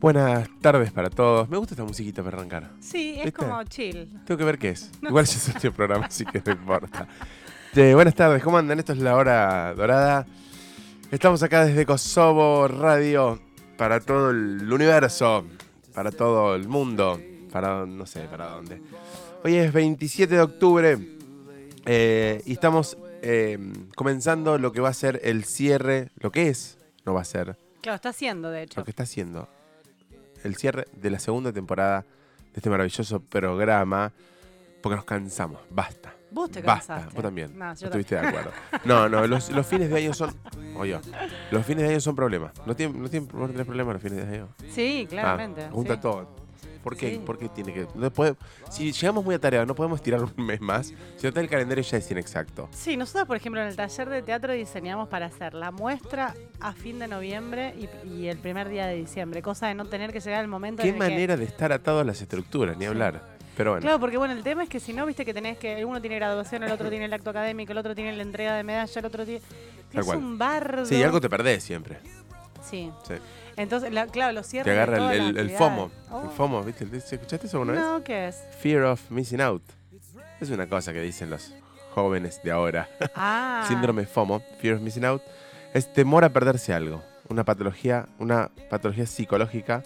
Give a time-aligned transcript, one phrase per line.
[0.00, 1.46] Buenas tardes para todos.
[1.50, 2.70] Me gusta esta musiquita para arrancar.
[2.80, 3.32] Sí, es ¿Viste?
[3.32, 4.08] como chill.
[4.24, 4.90] Tengo que ver qué es.
[5.02, 5.10] No.
[5.10, 7.06] Igual ya es este programa, así que no importa.
[7.76, 8.78] Eh, buenas tardes, ¿cómo andan?
[8.78, 10.26] Esto es La Hora Dorada.
[11.10, 13.40] Estamos acá desde Kosovo Radio
[13.76, 15.44] para todo el universo,
[15.94, 17.20] para todo el mundo,
[17.52, 18.80] para no sé para dónde.
[19.44, 20.98] Hoy es 27 de octubre
[21.84, 23.58] eh, y estamos eh,
[23.94, 27.58] comenzando lo que va a ser el cierre, lo que es, no va a ser,
[27.82, 28.80] Claro, está haciendo, de hecho.
[28.80, 29.46] lo que está haciendo
[30.44, 34.12] el cierre de la segunda temporada de este maravilloso programa,
[34.82, 36.14] porque nos cansamos, basta.
[36.32, 37.14] Vos te Basta, cansaste.
[37.16, 37.58] vos también.
[37.58, 38.52] No, No, yo estuviste de acuerdo.
[38.84, 40.32] No, no, los, los fines de año son.
[40.76, 40.96] Oye,
[41.50, 42.52] los fines de año son problemas.
[42.66, 44.48] ¿No tienen, no tienen problemas los fines de año?
[44.70, 45.64] Sí, claramente.
[45.64, 46.00] Ah, junta sí.
[46.00, 46.36] todo.
[46.82, 47.10] ¿Por qué?
[47.14, 47.22] Sí.
[47.24, 47.86] ¿Por qué tiene que.?
[47.94, 48.36] No puede-
[48.70, 50.94] si llegamos muy atareados, no podemos tirar un mes más.
[51.16, 52.68] Si no, el calendario ya es inexacto.
[52.72, 56.72] Sí, nosotros, por ejemplo, en el taller de teatro diseñamos para hacer la muestra a
[56.72, 60.20] fin de noviembre y, y el primer día de diciembre, cosa de no tener que
[60.20, 62.86] llegar el momento Qué en el que- manera de estar atados a las estructuras, ni
[62.86, 63.38] hablar.
[63.56, 63.82] Pero bueno.
[63.82, 65.84] Claro, porque bueno, el tema es que si no, viste que tenés que.
[65.84, 68.62] Uno tiene graduación, el otro tiene el acto académico, el otro tiene la entrega de
[68.62, 69.42] medalla, el otro tiene.
[69.92, 70.86] Es un bardo.
[70.86, 71.98] Sí, algo te perdés siempre.
[72.62, 72.90] Sí.
[73.06, 73.14] Sí.
[73.56, 74.72] Entonces, la- claro, los cierres.
[74.72, 75.50] Te agarra el, el- el.
[75.50, 75.90] FOMO.
[76.08, 76.30] El Oh.
[76.30, 76.84] FOMO, ¿viste?
[76.84, 77.80] ¿Escuchaste eso alguna vez?
[77.82, 78.36] No, ¿qué es?
[78.60, 79.62] Fear of missing out.
[80.40, 81.54] Es una cosa que dicen los
[81.94, 82.88] jóvenes de ahora.
[83.14, 83.64] Ah.
[83.68, 85.22] Síndrome FOMO, Fear of Missing Out,
[85.74, 87.02] es temor a perderse algo.
[87.28, 89.82] Una patología, una patología psicológica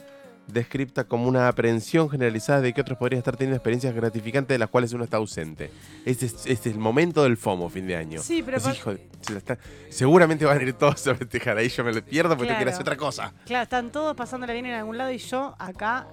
[0.46, 4.68] descripta como una aprehensión generalizada de que otros podrían estar teniendo experiencias gratificantes de las
[4.68, 5.70] cuales uno está ausente.
[6.04, 8.20] Este es, este es el momento del FOMO, fin de año.
[8.22, 11.56] Sí, pero hijo se está- seguramente van a ir todos a festejar.
[11.56, 12.80] Ahí yo me lo pierdo porque ir a hacer Claro.
[12.82, 13.32] otra cosa.
[13.46, 16.06] Claro, están todos pasándola bien en algún lado y yo acá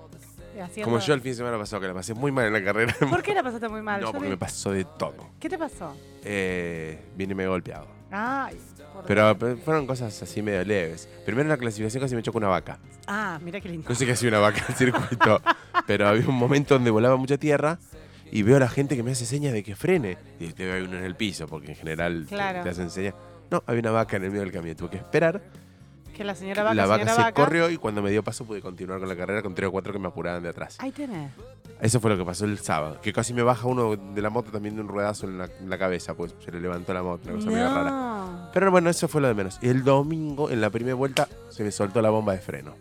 [0.56, 0.86] eh, haciendo.
[0.92, 2.96] Como yo el fin de semana pasado, que la pasé muy mal en la carrera.
[3.10, 4.00] ¿Por qué la pasaste muy mal?
[4.02, 5.30] No, Yo porque vi- me pasó de todo.
[5.40, 5.96] ¿Qué te pasó?
[6.24, 7.88] Eh, vine medio golpeado.
[8.12, 8.58] Ay.
[9.08, 11.08] Pero, fueron cosas así medio leves.
[11.26, 12.80] Primero en la clasificación casi me chocó una vaca.
[13.08, 13.90] Ah, mira qué lindo.
[13.90, 15.42] No sé qué hacía una vaca en el circuito.
[15.88, 17.80] pero había un momento donde volaba mucha tierra
[18.32, 20.18] y veo a la gente que me hace señas de que frene.
[20.40, 22.64] Y te veo uno en el piso, porque en general te- Claro.
[22.64, 23.16] te, hacen señas.
[23.50, 24.76] No, había una vaca en el medio del camino.
[24.76, 25.42] Tuve que esperar.
[26.16, 27.32] Que la señora vaca, la vaca se vaca.
[27.34, 29.92] corrió y cuando me dio paso pude continuar con la carrera con tres o cuatro
[29.94, 30.76] que me apuraban de atrás.
[30.80, 31.32] Ahí tenés.
[31.82, 33.00] Eso fue lo que pasó el sábado.
[33.02, 35.70] Que casi me baja uno de la moto también de un ruedazo en la, en
[35.70, 37.92] la cabeza, pues se le levantó la moto, una cosa medio rara.
[38.54, 39.58] Pero bueno, eso fue lo de menos.
[39.62, 42.74] Y el domingo, en la primera vuelta, se me soltó la bomba de freno.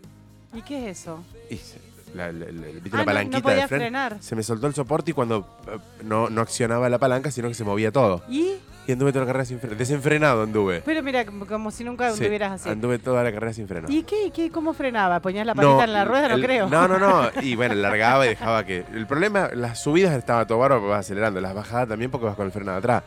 [0.53, 1.23] ¿Y qué es eso?
[1.49, 1.79] Y se-
[2.13, 3.81] la, la- la- ¿viste Ah, la no- palanquita no podía de freno?
[3.83, 4.17] frenar.
[4.19, 7.53] Se me soltó el soporte y cuando eh, no, no accionaba la palanca, sino que
[7.53, 8.21] se movía todo.
[8.27, 8.55] ¿Y?
[8.87, 9.75] Y anduve toda la carrera sin freno.
[9.77, 10.81] Desenfrenado anduve.
[10.83, 12.67] Pero mira, como, como si nunca Sí, anduvieras así.
[12.69, 13.87] Anduve toda la carrera sin freno.
[13.89, 14.49] ¿Y qué, qué?
[14.49, 15.19] ¿Cómo frenaba?
[15.21, 16.27] ¿Ponías la patita en la rueda?
[16.29, 16.67] No el- creo.
[16.67, 17.29] No, no, no.
[17.43, 18.83] Y bueno, largaba y dejaba que.
[18.93, 21.39] El problema, las subidas estaba todo bárbaro porque vas acelerando.
[21.39, 23.03] Las bajadas también porque vas con el freno de atrás.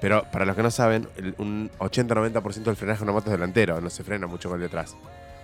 [0.00, 3.32] Pero para los que no saben, el- un 80-90% del frenaje de una moto es
[3.32, 3.80] delantero.
[3.80, 4.96] No se frena mucho con el de atrás.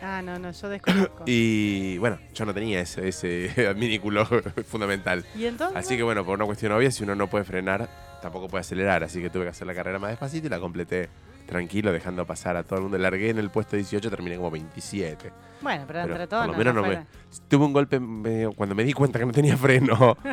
[0.03, 1.23] Ah, no, no, yo desconozco.
[1.27, 4.27] Y bueno, yo no tenía ese, ese adminículo
[4.69, 5.25] fundamental.
[5.35, 5.77] ¿Y entonces?
[5.77, 7.89] Así que bueno, por una cuestión obvia, si uno no puede frenar,
[8.23, 9.03] tampoco puede acelerar.
[9.03, 11.09] Así que tuve que hacer la carrera más despacito y la completé
[11.47, 12.99] tranquilo, dejando pasar a todo el mundo.
[12.99, 15.31] Largué en el puesto 18, terminé como 27.
[15.63, 17.07] Bueno, pero, Pero entre todos por lo no, menos no me...
[17.49, 20.17] Tuve un golpe medio- cuando me di cuenta que no tenía freno.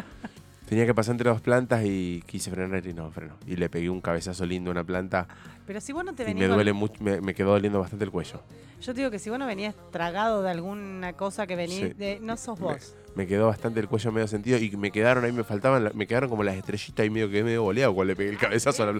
[0.71, 3.35] tenía que pasar entre dos plantas y quise frenar y no freno.
[3.45, 5.27] Y le pegué un cabezazo lindo a una planta
[5.67, 7.77] Pero si vos no te y venís me con- duele mucho, me, me quedó doliendo
[7.81, 8.41] bastante el cuello.
[8.81, 11.93] Yo te digo que si vos no venías tragado de alguna cosa que venís Sí.
[11.93, 12.19] de...
[12.21, 12.95] No sos vos.
[13.15, 16.29] Me quedó bastante el cuello medio sentido y me quedaron ahí, me faltaban, me quedaron
[16.29, 18.83] como las estrellitas ahí medio que medio boleado cuando le pegué el cabezazo.
[18.83, 18.99] a la-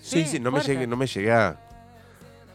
[0.00, 1.60] Sí, Sí, sí, no me llegué, no me llegué a,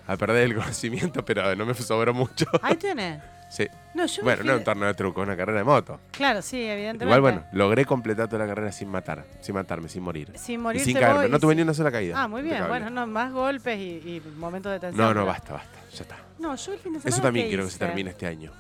[0.08, 2.48] a perder el conocimiento, pero no me sobró mucho.
[2.64, 3.22] Ahí tenés.
[3.56, 3.66] Sí.
[3.94, 6.00] No, yo me Bueno, fui no de- un torneo de truco, una carrera de moto.
[6.12, 7.06] Claro, sí, evidentemente.
[7.06, 10.34] Igual, bueno, logré completar toda la carrera sin matar, sin matarme, sin morir.
[10.36, 11.30] Sin Y morirse sin caerme.
[11.30, 12.22] No tuve sin- ni una sola caída.
[12.22, 12.68] Ah, muy bien.
[12.68, 14.98] Bueno, no, más golpes y, y momentos de tensión.
[15.02, 15.80] No, no, pero- basta, basta.
[15.94, 16.18] Ya está.
[16.38, 17.16] No, yo el fin de semana.
[17.16, 18.52] Eso también ¿qué quiero que se termine este año.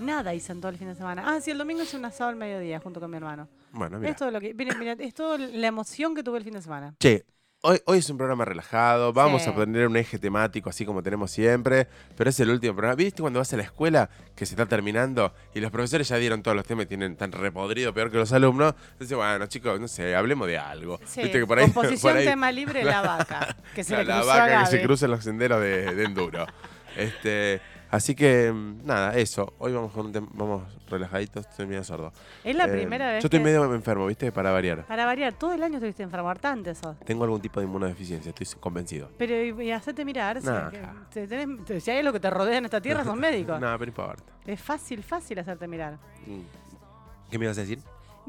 [0.00, 1.22] Nada hice en todo el fin de semana.
[1.26, 3.46] Ah, sí, el domingo hice un asado al mediodía junto con mi hermano.
[3.70, 4.10] Bueno, mira.
[4.10, 4.52] Es todo lo que.
[4.54, 6.94] Mira, mira, es toda la emoción que tuve el fin de semana.
[6.98, 7.24] Che,
[7.62, 9.50] hoy, hoy es un programa relajado, vamos Sí.
[9.50, 12.94] a tener un eje temático así como tenemos siempre, pero es el último programa.
[12.96, 16.42] ¿Viste cuando vas a la escuela que se está terminando y los profesores ya dieron
[16.42, 18.74] todos los temas y tienen tan repodrido peor que los alumnos?
[18.92, 20.98] Entonces, bueno, chicos, no sé, hablemos de algo.
[21.04, 23.56] Sí, Viste que por ahí, composición por ahí- tema libre, la vaca.
[23.74, 26.46] Que se la, le vaca que se cruza en los senderos de, de enduro.
[26.96, 27.60] este,
[27.90, 28.52] así que,
[28.84, 29.52] nada, eso.
[29.58, 32.12] Hoy vamos con un tema, vamos relajaditos, estoy medio sordo.
[32.44, 34.32] Es la Eh, primera vez Yo estoy medio enfermo, ¿viste?
[34.32, 34.84] Para variar.
[34.86, 36.98] Para variar, todo el año estuviste enfermo, hartante sos.
[37.00, 39.08] Tengo algún tipo de inmunodeficiencia, estoy convencido.
[39.18, 40.80] Pero y, y hacete mirar, si, Nah, que-
[41.12, 43.60] te tenés- te- si hay algo que te rodea en esta tierra, son médicos.
[43.60, 44.22] No, pero no importa.
[44.46, 45.94] Es fácil, fácil hacerte mirar.
[46.26, 46.40] Mm.
[47.30, 47.78] ¿Qué me ibas a decir?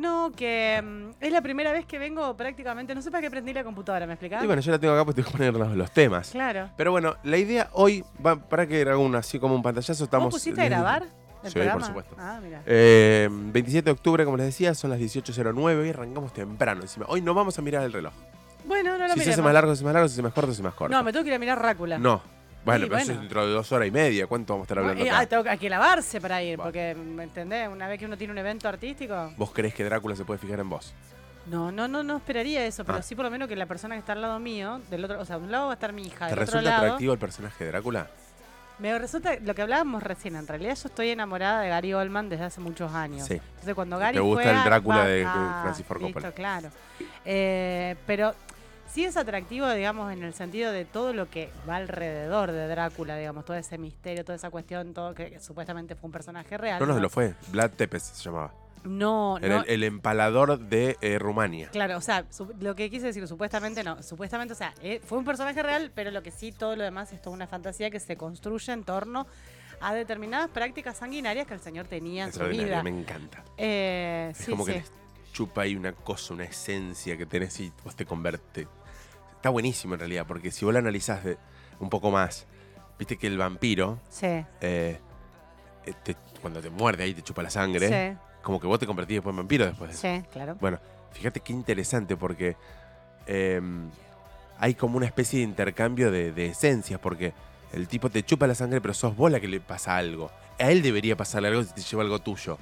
[0.01, 3.53] No, que mm, es la primera vez que vengo prácticamente, no sé para qué prendí
[3.53, 4.43] la computadora, ¿me explicás?
[4.43, 6.31] Y bueno, yo la tengo acá porque tengo que poner los, los temas.
[6.31, 6.71] Claro.
[6.75, 10.25] Pero bueno, la idea hoy, va, para que haga un así como un pantallazo, estamos.
[10.25, 11.03] ¿Vos pusiste a grabar?
[11.43, 12.15] ¿El Sí, por supuesto.
[12.19, 12.61] Ah, mira.
[12.65, 17.05] Eh, 27 de octubre, como les decía, son las 18.09 y arrancamos temprano encima.
[17.07, 18.13] Hoy no vamos a mirar el reloj.
[18.65, 20.23] Bueno, no lo si se hace más largo, se hace más largo, si se hace
[20.23, 20.95] más corto, se hace más corto.
[20.95, 21.97] No, me tengo que ir a mirar Rácula.
[21.97, 22.21] No.
[22.63, 24.27] Bueno, Sí, pero eso es dentro de dos horas y media.
[24.27, 25.19] ¿Cuánto vamos a estar hablando acá?
[25.19, 27.67] ah, tengo que- hay que lavarse para ir, porque, ¿me entendés?
[27.69, 29.33] Una vez que uno tiene un evento artístico.
[29.37, 30.93] ¿Vos crees que Drácula se puede fijar en vos?
[31.47, 33.01] No, no, no, no esperaría eso, pero Ah.
[33.01, 35.25] sí por lo menos que la persona que está al lado mío, del otro, o
[35.25, 36.83] sea, de un lado va a estar mi hija, ¿Te del otro resulta lado.
[36.83, 38.07] atractivo el personaje de Drácula?
[38.77, 42.45] Me resulta lo que hablábamos recién, en realidad yo estoy enamorada de Gary Oldman desde
[42.45, 43.27] hace muchos años.
[43.27, 43.33] Sí.
[43.35, 45.27] Entonces cuando Gary ¿Te gusta el Drácula va- de
[45.63, 46.27] Francis Ford Coppola?
[46.27, 46.69] listo, claro.
[47.25, 48.33] Eh, pero
[48.93, 53.17] sí es atractivo, digamos, en el sentido de todo lo que va alrededor de Drácula,
[53.17, 56.79] digamos, todo ese misterio, toda esa cuestión, todo que, que supuestamente fue un personaje real.
[56.79, 57.33] No, no, lo fue.
[57.51, 58.53] Vlad Tepes se llamaba.
[58.83, 59.63] No, Era no.
[59.63, 61.69] el, el empalador de eh, Rumania.
[61.69, 65.19] Claro, o sea, su- lo que quise decir, supuestamente no, supuestamente, o sea, eh, fue
[65.19, 67.99] un personaje real, pero lo que sí, todo lo demás es toda una fantasía que
[67.99, 69.27] se construye en torno
[69.81, 72.81] a determinadas prácticas sanguinarias que el señor tenía en su vida.
[72.81, 73.43] me encanta.
[73.57, 74.73] Eh, Es sí, como sí.
[74.73, 74.83] que
[75.31, 78.67] chupa ahí una cosa, una esencia que tenés y vos te converte.
[79.41, 81.35] Está buenísimo en realidad, porque si vos lo analizás de-
[81.79, 82.45] un poco más,
[82.99, 84.99] viste que el vampiro, Sí, eh, eh,
[86.03, 89.15] te- cuando te muerde ahí te chupa la sangre, sí, como que vos te convertís
[89.15, 90.07] después en vampiro después de eso.
[90.21, 90.57] sí, claro.
[90.61, 90.77] Bueno,
[91.13, 92.55] fíjate qué interesante porque
[93.25, 93.59] eh,
[94.59, 97.33] hay como una especie de intercambio de, de esencias, porque
[97.73, 100.29] el tipo te chupa la sangre, pero sos vos la que le pasa algo.
[100.59, 102.59] A él debería pasarle algo si te lleva algo tuyo.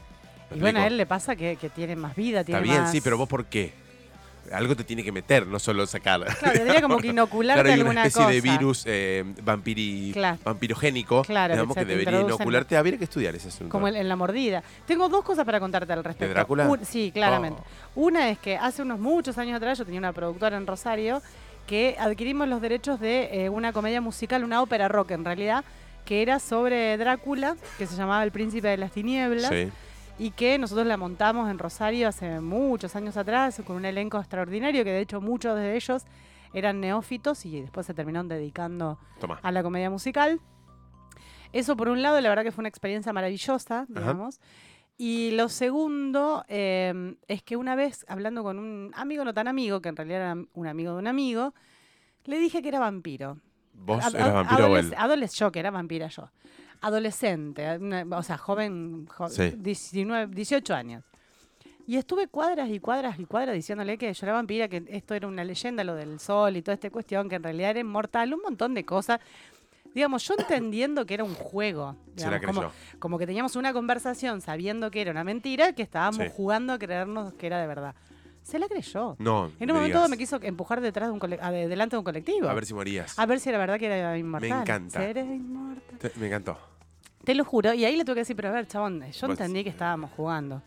[0.50, 2.84] ¿Me Y bueno, a él le pasa que, que tiene más vida, Está tiene bien,
[2.84, 2.92] más...
[2.92, 3.74] sí, pero vos por qué?
[4.51, 6.24] Algo te tiene que meter, no solo sacar.
[6.38, 8.34] Claro, tendría como que inocularte Claro, hay una alguna especie cosa.
[8.34, 10.38] de virus eh, vampiri- Claro.
[10.44, 12.78] vampirogénico, Claro, digamos, que debería inocularte.
[12.78, 13.72] Habría que estudiar ese asunto.
[13.72, 14.63] Como en, la mordida.
[14.86, 16.34] Tengo dos cosas para contarte al respecto.
[16.34, 16.68] Drácula?
[16.68, 17.62] Un- sí, claramente.
[17.96, 18.01] Oh.
[18.01, 21.22] Una es que hace unos muchos años atrás yo tenía una productora en Rosario
[21.68, 25.63] que adquirimos los derechos de eh, una comedia musical, una ópera rock en realidad,
[26.06, 29.69] que era sobre Drácula, que se llamaba El Príncipe de las Tinieblas, Sí.
[30.19, 34.83] Y que nosotros la montamos en Rosario hace muchos años atrás con un elenco extraordinario,
[34.83, 36.04] que de hecho muchos de ellos
[36.54, 39.39] eran neófitos y después se terminaron dedicando Toma.
[39.42, 40.39] a la comedia musical.
[41.54, 44.39] Eso por un lado, la verdad que fue una experiencia maravillosa, digamos.
[44.98, 49.81] Y lo segundo eh, es que una vez, hablando con un amigo no tan amigo,
[49.81, 51.54] que en realidad era un amigo de un amigo,
[52.25, 53.38] le dije que era vampiro.
[53.74, 54.95] ¿Vos eras vampiro o adoles- él?
[54.98, 56.30] adoles- yo, que era vampira yo.
[56.81, 59.54] Adolescente, una- o sea, joven, jo- Sí.
[59.58, 61.04] 19, 18 años.
[61.86, 65.28] Y estuve cuadras y cuadras y cuadras diciéndole que yo era vampira, que esto era
[65.28, 68.42] una leyenda, lo del sol y toda esta cuestión, que en realidad era inmortal, un
[68.42, 69.20] montón de cosas.
[69.96, 71.96] Digamos, yo entendiendo que era un juego.
[72.16, 76.32] Digamos, como, que teníamos una conversación sabiendo que era una mentira, que estábamos Sí.
[76.36, 77.96] jugando a creernos que era de verdad.
[78.44, 79.15] Se la creyó.
[79.19, 80.09] No, En me un momento digas.
[80.09, 82.50] me quiso empujar detrás de un cole- a- de- delante de un colectivo.
[82.50, 83.18] A ver si morías.
[83.19, 84.62] A ver si era verdad que era inmortal.
[84.62, 85.00] encanta.
[85.00, 86.00] Seré inmortal.
[86.00, 86.57] Te- me encantó.
[87.24, 87.74] Te lo juro.
[87.74, 90.09] Y ahí le tuve que decir, pero a ver, chabón, yo Vos- entendí que estábamos
[90.15, 90.62] jugando.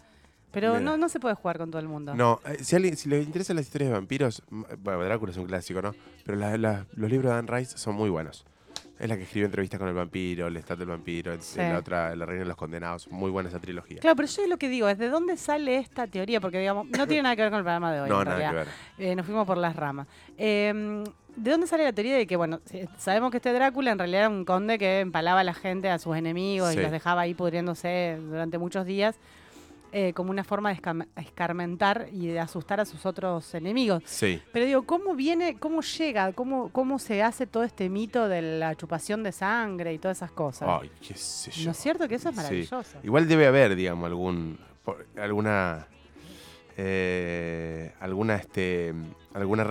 [0.53, 0.81] Pero Mira.
[0.81, 2.15] no, no se puede jugar con todo el mundo.
[2.15, 5.39] No, eh, si, alguien, si les interesan las historias de vampiros, m- bueno, Drácula es
[5.39, 5.95] un clásico, ¿no?
[6.25, 8.45] Pero la- la- los libros de Anne Rice son muy buenos.
[9.03, 11.59] Es la que escribió entrevistas con el vampiro, el estado del vampiro, Sí.
[11.59, 13.09] la otra, La reina de los condenados.
[13.11, 13.99] Muy buena esa trilogía.
[13.99, 16.41] Claro, pero yo lo que digo es, ¿de dónde sale esta teoría?
[16.41, 18.09] Porque, digamos, no tiene nada que ver con el programa de hoy.
[18.09, 18.67] no, en nada que realidad.
[18.99, 19.09] ver.
[19.09, 20.07] Eh, nos fuimos por las ramas.
[20.39, 21.03] Eh,
[21.35, 22.61] ¿De dónde sale la teoría de que, bueno,
[22.99, 25.99] sabemos que este Drácula en realidad era un conde que empalaba a la gente, a
[25.99, 26.79] sus enemigos, Sí.
[26.79, 29.17] y los dejaba ahí pudriéndose durante muchos días,
[29.93, 30.81] eh, como una forma de
[31.17, 34.03] escarmentar y de asustar a sus otros enemigos?
[34.07, 34.41] Sí.
[34.53, 38.75] Pero digo, ¿cómo viene, cómo llega, cómo, cómo se hace todo este mito de la
[38.75, 40.69] chupación de sangre y todas esas cosas?
[40.83, 41.65] Ay, qué sé yo.
[41.67, 42.41] ¿No es cierto que eso es Sí.
[42.43, 42.99] maravilloso?
[43.03, 45.87] Igual debe haber, digamos, algún por- alguna
[46.77, 48.95] eh, alguna este
[49.35, 49.63] alguna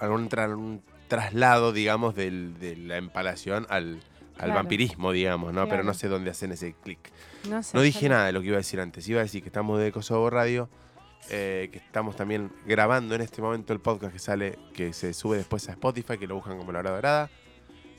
[0.00, 4.54] algún, tra- algún traslado, digamos, del- de la empalación al, al Claro.
[4.54, 5.68] vampirismo, digamos, ¿no?
[5.68, 6.98] Pero no sé dónde hacen ese clic.
[7.48, 9.08] No, sé, No yo dije nada de lo que iba a decir antes.
[9.08, 10.68] Iba a decir que estamos de Kosovo Radio,
[11.30, 15.36] eh, que estamos también grabando en este momento el podcast que sale, que se sube
[15.36, 17.30] después a Spotify, que lo buscan como La Hora Dorada.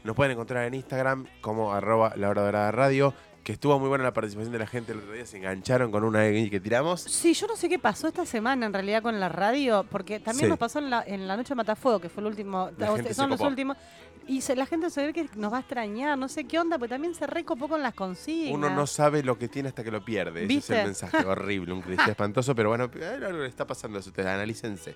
[0.03, 3.13] Nos pueden encontrar en Instagram como arroba La Hora Dorada Radio,
[3.47, 6.03] que estuvo muy buena la participación de la gente el otro día, se engancharon con
[6.03, 6.99] una que tiramos.
[7.03, 10.47] Sí, yo no sé qué pasó esta semana en realidad con la radio, porque también
[10.47, 10.49] Sí.
[10.49, 12.95] nos pasó en la, en la noche de Matafuego, que fue el último, La o
[12.97, 13.77] gente sea, se son los últimos,
[14.27, 16.77] y se- la gente se ve que nos va a extrañar, no sé qué onda,
[16.77, 18.53] porque también se recopó con las consignas.
[18.53, 20.41] Uno no sabe lo que tiene hasta que lo pierde.
[20.43, 20.79] Ese es ¿Viste?
[20.81, 24.27] el mensaje horrible, un cliché espantoso, pero bueno, eh, algo le está pasando eso, ustedes
[24.27, 24.93] analícense.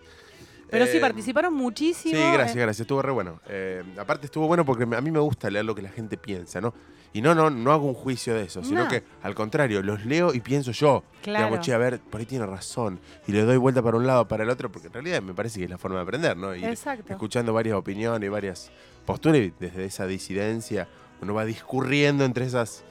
[0.70, 2.16] Pero sí, Eh, participaron muchísimo.
[2.16, 2.82] Sí, gracias, eh, gracias.
[2.82, 3.40] Estuvo re bueno.
[3.48, 6.60] Eh, aparte estuvo bueno porque a mí me gusta leer lo que la gente piensa,
[6.60, 6.74] ¿no?
[7.14, 8.90] Y no, no, no hago un juicio de eso, sino No.
[8.90, 11.04] que al contrario, los leo y pienso yo.
[11.22, 11.46] Claro.
[11.46, 13.00] Digamos, che, a ver, por ahí tiene razón.
[13.28, 15.60] Y le doy vuelta para un lado, para el otro, porque en realidad me parece
[15.60, 16.54] que es la forma de aprender, ¿no?
[16.54, 17.12] Exacto.
[17.12, 18.72] escuchando varias opiniones y varias
[19.06, 20.88] posturas y desde esa disidencia
[21.22, 22.84] uno va discurriendo entre esas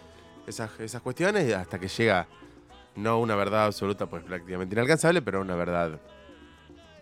[0.47, 2.27] esas, esas cuestiones hasta que llega
[2.97, 5.99] no una verdad absoluta, pues prácticamente inalcanzable, pero una verdad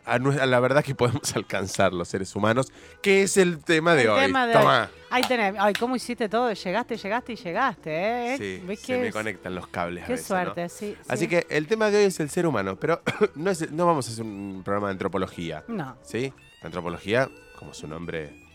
[0.09, 2.73] a, la verdad que podemos alcanzar los seres humanos,
[3.03, 4.33] que es el tema de hoy.
[4.53, 4.91] Toma.
[5.11, 5.55] Ahí tenés.
[5.59, 6.53] Ay, ¿cómo hiciste todo?
[6.53, 8.37] Llegaste, llegaste y llegaste, ¿eh?
[8.39, 10.97] Sí, se me conectan los cables Qué suerte, sí.
[11.09, 13.03] Así que el tema de hoy es el ser humano, pero
[13.35, 15.65] no, es, no vamos a hacer un programa de antropología.
[15.69, 15.97] No.
[16.03, 16.33] ¿Sí?
[16.61, 18.48] La antropología, como su nombre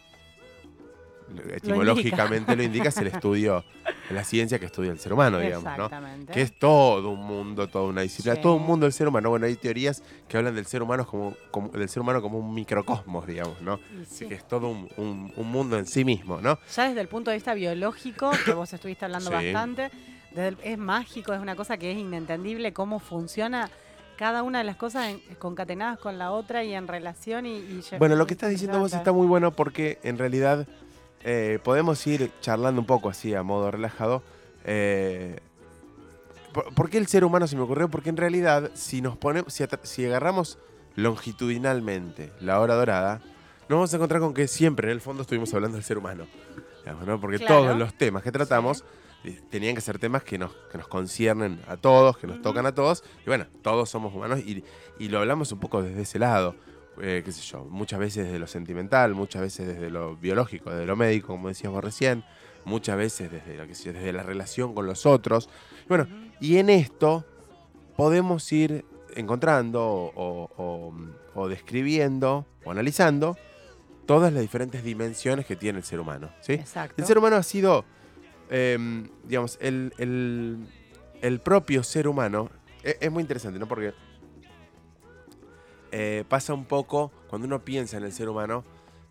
[1.53, 3.63] etimológicamente lo indica, es el estudio,
[4.10, 5.89] la ciencia que estudia el ser humano, digamos, ¿no?
[6.32, 9.30] Que es todo un mundo, toda una disciplina, todo un mundo del ser humano.
[9.30, 11.36] Bueno, hay teorías que hablan del ser humano como,
[11.70, 13.80] del ser humano como un microcosmos, digamos, ¿no?
[14.01, 16.58] Así que es todo un, mundo en sí mismo, ¿no?
[16.75, 19.92] Ya desde el punto de vista biológico, que vos estuviste hablando bastante,
[20.63, 23.70] es mágico, es una cosa que es inentendible cómo funciona
[24.18, 28.27] cada una de las cosas concatenadas con la otra y en relación y bueno, lo
[28.27, 30.68] que estás diciendo vos está muy bueno porque en realidad
[31.24, 34.24] eh, podemos ir charlando un poco así, a modo relajado.
[34.65, 35.39] Eh,
[36.75, 37.89] ¿por, qué el ser humano se me ocurrió?
[37.89, 39.53] Porque en realidad, si nos ponemos,
[39.84, 40.58] si, agarramos
[40.96, 43.22] longitudinalmente la hora dorada,
[43.70, 46.25] nos vamos a encontrar con que siempre en el fondo estuvimos hablando del ser humano.
[47.22, 48.84] Porque todos los temas que tratamos
[49.24, 52.65] eh, tenían que ser temas que nos, que nos conciernen a todos, que nos tocan
[52.65, 53.06] a todos.
[53.22, 54.65] Y bueno, todos somos humanos y,
[55.00, 56.56] y lo hablamos un poco desde ese lado.
[57.01, 60.85] Eh, qué sé yo, muchas veces desde lo sentimental, muchas veces desde lo biológico, desde
[60.85, 62.23] lo médico, como decíamos recién,
[62.65, 65.50] muchas veces desde, lo que desde la relación con los otros.
[65.88, 66.07] Bueno,
[66.39, 67.25] y en esto
[67.95, 68.85] podemos ir
[69.15, 73.38] encontrando o, describiendo o analizando
[74.05, 76.29] todas las diferentes dimensiones que tiene el ser humano.
[76.41, 76.59] ¿sí?
[76.97, 77.85] El ser humano ha sido,
[78.50, 82.50] em, digamos, el, el, propio ser humano.
[82.83, 83.67] Es, es muy interesante, ¿no?
[83.67, 83.93] Porque
[85.95, 88.63] eh, pasa un poco, cuando uno piensa en el ser humano,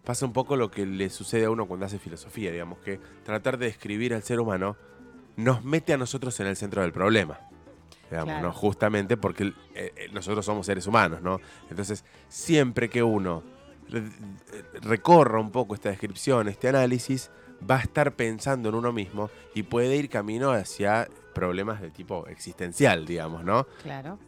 [0.02, 3.56] pasa un poco lo que le sucede a uno cuando hace filosofía, digamos, que tratar
[3.56, 4.76] de describir al ser humano
[5.36, 7.38] nos mete a nosotros en el centro del problema.
[8.10, 8.52] Digamos, ¿no?
[8.52, 11.40] Justamente porque eh, eh, nosotros somos seres humanos, ¿no?
[11.70, 13.44] Entonces, siempre que uno
[14.82, 17.30] recorra un poco esta descripción, este análisis,
[17.68, 22.26] va a estar pensando en uno mismo y puede ir camino hacia problemas de tipo
[22.26, 23.68] existencial, digamos, ¿no?
[23.84, 24.18] Claro.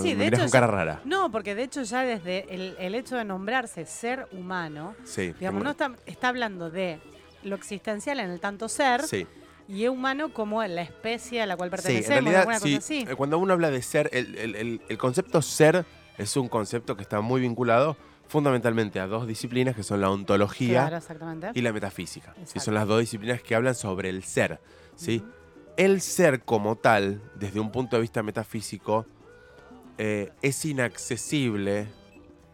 [0.00, 1.00] Sí, de hecho, cara rara.
[1.04, 5.92] No, porque de hecho ya desde el, hecho de nombrarse ser humano, digamos, no está,
[6.06, 7.00] está, hablando de
[7.42, 9.02] lo existencial en el tanto ser.
[9.68, 13.70] Y es humano como la especie a la cual pertenecemos, sí, eh, Cuando uno habla
[13.70, 15.86] de ser, el, concepto ser
[16.18, 17.96] es un concepto que está muy vinculado
[18.26, 21.00] fundamentalmente a dos disciplinas que son la ontología
[21.54, 22.34] y la metafísica.
[22.56, 24.60] son las dos disciplinas que hablan sobre el ser.
[24.96, 25.22] ¿sí?
[25.76, 29.06] El ser como tal, desde un punto de vista metafísico,
[30.02, 31.86] eh, es inaccesible,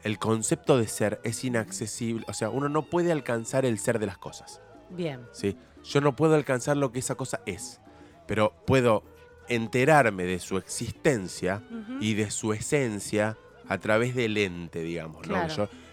[0.02, 4.06] el concepto de ser es inaccesible, o sea, uno no puede alcanzar el ser de
[4.06, 4.60] las cosas.
[4.90, 5.20] Bien.
[5.30, 5.56] ¿sí?
[5.84, 7.80] Yo no puedo alcanzar lo que esa cosa es,
[8.26, 9.04] pero puedo
[9.48, 11.62] enterarme de su existencia
[12.00, 13.38] y de su esencia
[13.68, 15.24] a través del ente, digamos.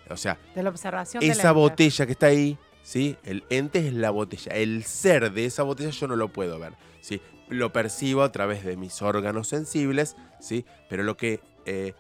[0.09, 3.15] o sea, de la observación esa botella que está ahí, ¿sí?
[3.23, 4.53] el ente es la botella.
[4.53, 6.73] El ser de esa botella yo no lo puedo ver.
[6.99, 7.21] ¿sí?
[7.53, 10.65] Lo percibo a través de mis órganos sensibles, ¿sí?
[10.89, 11.93] Pero lo que eh,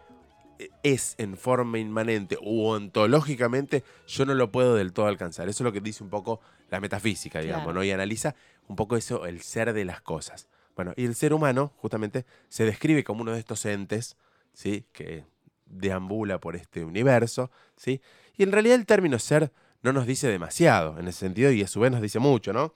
[0.83, 5.49] es en forma inmanente u ontológicamente, yo no lo puedo del todo alcanzar.
[5.49, 7.83] Eso es lo que dice un poco la metafísica, digamos, ¿no?
[7.83, 8.35] Y analiza
[8.67, 10.47] un poco eso, el ser de las cosas.
[10.75, 14.17] Bueno, y el ser humano, justamente, se describe como uno de estos entes,
[14.53, 14.85] ¿sí?
[14.91, 15.25] Que
[15.65, 18.01] deambula por este universo, ¿sí?
[18.37, 21.67] Y en realidad el término ser no nos dice demasiado en ese sentido y a
[21.67, 22.73] su vez nos dice mucho, ¿no?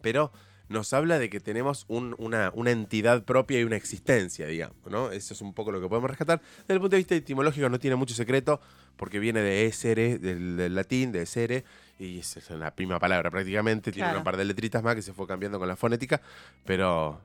[0.00, 0.32] Pero
[0.70, 5.10] nos habla de que tenemos una, entidad propia y una existencia, digamos, ¿no?
[5.10, 6.40] Eso es un poco lo que podemos rescatar.
[6.60, 8.60] Desde el punto de vista etimológico no tiene mucho secreto,
[8.96, 11.64] porque viene de esere, del, latín, de esere,
[11.98, 15.26] y es, la prima palabra prácticamente, tiene un par de letritas más que se fue
[15.26, 16.20] cambiando con la fonética,
[16.64, 17.20] pero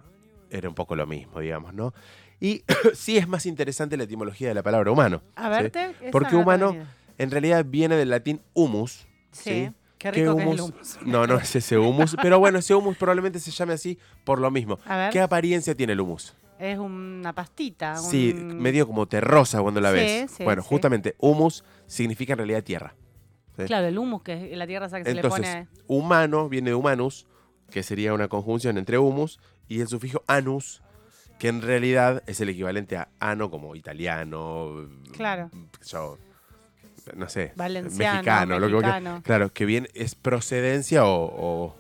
[0.49, 1.93] era un poco lo mismo, digamos, ¿no?
[2.41, 2.63] Y
[2.95, 5.21] sí es más interesante la etimología de la palabra humano.
[5.35, 6.75] A verte, Porque humano
[7.19, 9.71] en realidad viene del latín humus, ¿sí?
[10.05, 11.00] Qué rico que es el humus.
[11.03, 12.15] No, no es ese humus.
[12.21, 14.77] pero bueno, ese humus probablemente se llame así por lo mismo.
[15.12, 16.35] ¿Qué apariencia tiene el humus?
[16.59, 17.97] Es una pastita.
[17.97, 20.38] Sí, medio como terrosa cuando la ves.
[20.43, 22.93] bueno, justamente, humus significa en realidad tierra.
[23.65, 25.67] Claro, el humus, que es la tierra esa que se le pone.
[25.88, 27.25] Humano viene de humanus,
[27.71, 30.83] que sería una conjunción entre humus, y el sufijo anus,
[31.39, 34.88] que en realidad es el equivalente a ano como italiano.
[35.13, 35.50] Claro
[37.15, 41.75] no sé, mexicano, lo que Claro, que bien es procedencia o,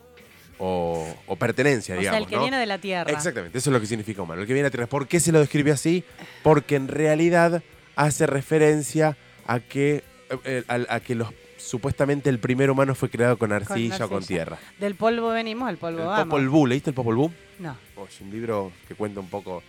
[1.39, 2.07] pertenencia, digamos.
[2.07, 3.11] O sea, el que viene de la tierra.
[3.11, 4.87] Exactamente, eso es lo que significa humano, el que viene de la tierra.
[4.87, 6.03] ¿Por qué se lo describe así?
[6.43, 7.63] Porque en realidad
[7.95, 9.17] hace referencia
[9.47, 10.03] a que,
[10.43, 14.57] eh, a, que los supuestamente el primer humano fue creado con arcilla o con tierra.
[14.79, 16.25] Del polvo venimos, al polvo El vamos.
[16.25, 17.31] Popol Vuh, ¿leíste el Popol Vuh?
[17.59, 17.75] No.
[17.95, 19.63] Oh, es un libro que cuenta un poco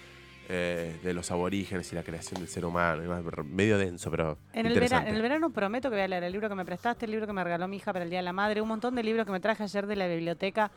[0.49, 3.03] eh, de los aborígenes y la creación del ser humano.
[3.05, 5.11] y más, medio denso, pero En el, vera- interesante.
[5.11, 7.27] en el verano prometo que voy a leer el libro que me prestaste, el libro
[7.27, 9.27] que me regaló mi hija para el Día de la Madre, un montón de libros
[9.27, 10.71] que me traje ayer de la biblioteca,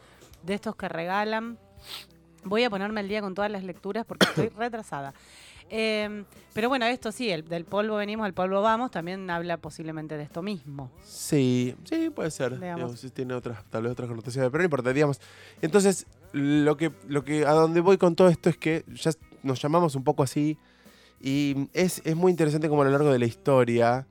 [0.44, 1.58] de estos que regalan.
[2.44, 5.14] Voy a ponerme al día con todas las lecturas porque estoy retrasada.
[5.72, 6.24] Eh,
[6.54, 10.24] pero bueno, esto sí, el, del polvo venimos, al polvo vamos, también habla posiblemente de
[10.24, 10.90] esto mismo.
[11.04, 12.60] Sí, sí, puede ser.
[12.60, 13.00] Digamos.
[13.14, 15.22] Tiene otras, tal vez otras connotaciones, pero no importa, digamos.
[15.62, 19.12] Entonces, lo que, lo que, a donde voy con todo esto es que ya
[19.44, 20.58] nos llamamos un poco así
[21.22, 24.08] y es, es muy interesante como a lo largo de la historia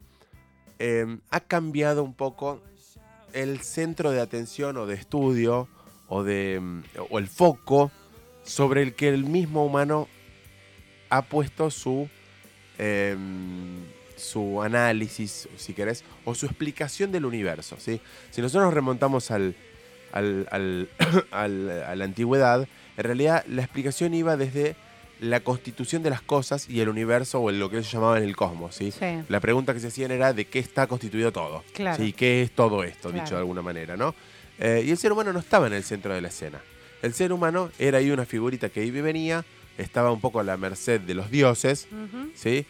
[0.79, 2.61] eh, ha cambiado un poco
[3.33, 5.69] el centro de atención o de estudio
[6.09, 7.91] o, de, mm, o el foco
[8.45, 10.09] sobre el que el mismo humano
[11.11, 12.09] ha puesto su,
[12.79, 13.17] eh,
[14.17, 17.77] su análisis, si querés, o su explicación del universo.
[17.79, 18.01] ¿sí?
[18.31, 19.55] Si nosotros nos remontamos al,
[20.13, 20.89] al- al-
[21.31, 22.67] al- a la antigüedad,
[22.97, 24.77] en realidad la explicación iba desde
[25.21, 28.75] la constitución de las cosas y el universo o lo que ellos llamaban el cosmos.
[28.75, 28.91] ¿sí?
[28.93, 31.65] Sí, La pregunta que se hacían era de qué está constituido todo.
[31.73, 32.03] Claro.
[32.03, 32.13] ¿sí?
[32.13, 33.25] ¿Qué es todo esto, Claro.
[33.25, 33.97] dicho de alguna manera?
[33.97, 34.15] ¿no?
[34.59, 36.61] Eh, y el ser humano no estaba en el centro de la escena.
[37.03, 39.45] El ser humano era ahí una figurita que iba y venía,
[39.77, 41.87] estaba un poco a la merced de los dioses.
[42.35, 42.67] ¿sí?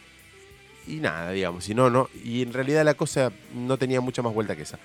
[0.86, 2.08] Y nada, digamos, y no, no.
[2.24, 4.78] Y en realidad la cosa no tenía mucha más vuelta que esa.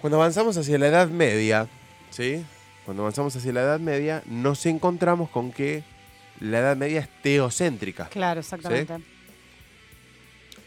[0.00, 1.68] Cuando avanzamos hacia la Edad Media,
[2.10, 2.44] ¿sí?
[2.84, 5.82] Cuando avanzamos hacia la Edad Media, nos encontramos con que
[6.40, 8.94] la Edad Media es teocéntrica, Claro, exactamente.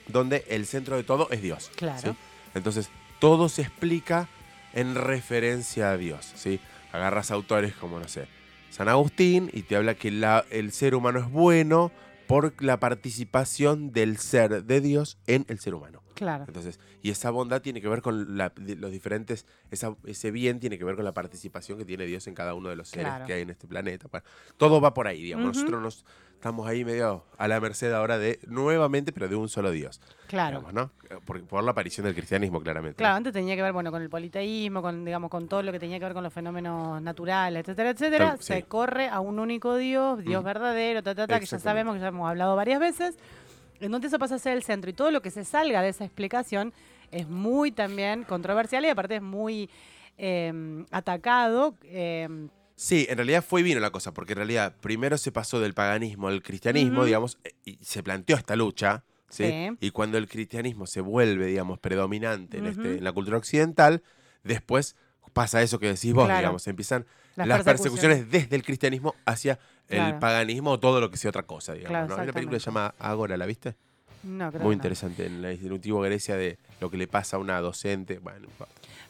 [0.07, 1.71] donde el centro de todo es Dios.
[1.75, 2.01] Claro.
[2.13, 2.17] ¿sí?
[2.55, 4.27] Entonces, todo se explica
[4.73, 6.59] en referencia a Dios, ¿sí?
[6.91, 8.27] Agarras autores como, no sé,
[8.71, 11.91] San Agustín y te habla que la- el ser humano es bueno
[12.27, 16.01] por la participación del ser de Dios en el ser humano.
[16.19, 16.43] Claro.
[16.47, 20.77] Entonces, y esa bondad tiene que ver con la- los diferentes, esa- ese bien tiene
[20.77, 23.25] que ver con la participación que tiene Dios en cada uno de los seres Claro.
[23.25, 24.07] que hay en este planeta.
[24.11, 24.25] Bueno,
[24.57, 25.55] todo va por ahí, digamos.
[25.55, 29.71] Nosotros nos estamos ahí medio a la merced ahora de, nuevamente, pero de un solo
[29.71, 29.99] Dios.
[30.27, 30.59] Claro.
[30.59, 30.73] digamos,
[31.09, 31.19] ¿no?
[31.25, 32.97] Por, por la aparición del cristianismo, claramente.
[32.97, 35.79] Claro, antes tenía que ver, bueno, con el politeísmo, con, digamos, con todo lo que
[35.79, 38.37] tenía que ver con los fenómenos naturales, etcétera, etcétera.
[38.39, 40.45] Se corre a un único Dios, Dios Mm.
[40.45, 43.17] verdadero, ta, ta, ta, que ya sabemos que ya hemos hablado varias veces.
[43.81, 46.05] Entonces eso pasa a ser el centro y todo lo que se salga de esa
[46.05, 46.73] explicación
[47.11, 49.69] es muy también controversial y aparte es muy
[50.17, 51.75] eh, atacado.
[51.83, 52.27] eh,
[52.75, 55.73] Sí, en realidad fue y vino la cosa, porque en realidad primero se pasó del
[55.73, 59.43] paganismo al cristianismo, digamos, eh, y se planteó esta lucha, ¿sí?
[59.43, 59.77] Sí.
[59.81, 64.01] Y cuando el cristianismo se vuelve, digamos, predominante en, este, en la cultura occidental,
[64.45, 64.95] después
[65.33, 66.39] pasa eso que decís vos, Claro.
[66.39, 68.19] digamos, empiezan Las las, persecuciones.
[68.19, 69.59] persecuciones desde el cristianismo hacia
[69.97, 70.13] Claro.
[70.13, 71.89] el paganismo o todo lo que sea otra cosa, digamos.
[71.91, 72.15] Claro, ¿no?
[72.15, 73.75] Hay una película que se llama Ágora, ¿la viste?
[74.23, 74.79] no, creo Muy no.
[74.79, 78.19] interesante, en la antigua Grecia de lo que le pasa a una docente.
[78.19, 78.47] Bueno.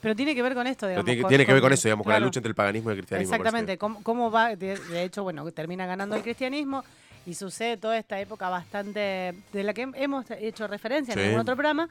[0.02, 1.06] Pero tiene que ver con esto, Pero digamos.
[1.06, 2.94] tiene, que- tiene que ver con eso, digamos, con la lucha entre el paganismo y
[2.94, 3.34] el cristianismo.
[3.36, 6.84] Exactamente, cómo, cómo va, de, de hecho, bueno, termina ganando el cristianismo
[7.26, 11.26] y sucede toda esta época bastante, de la que hemos hecho referencia en Sí.
[11.26, 11.90] algún otro programa,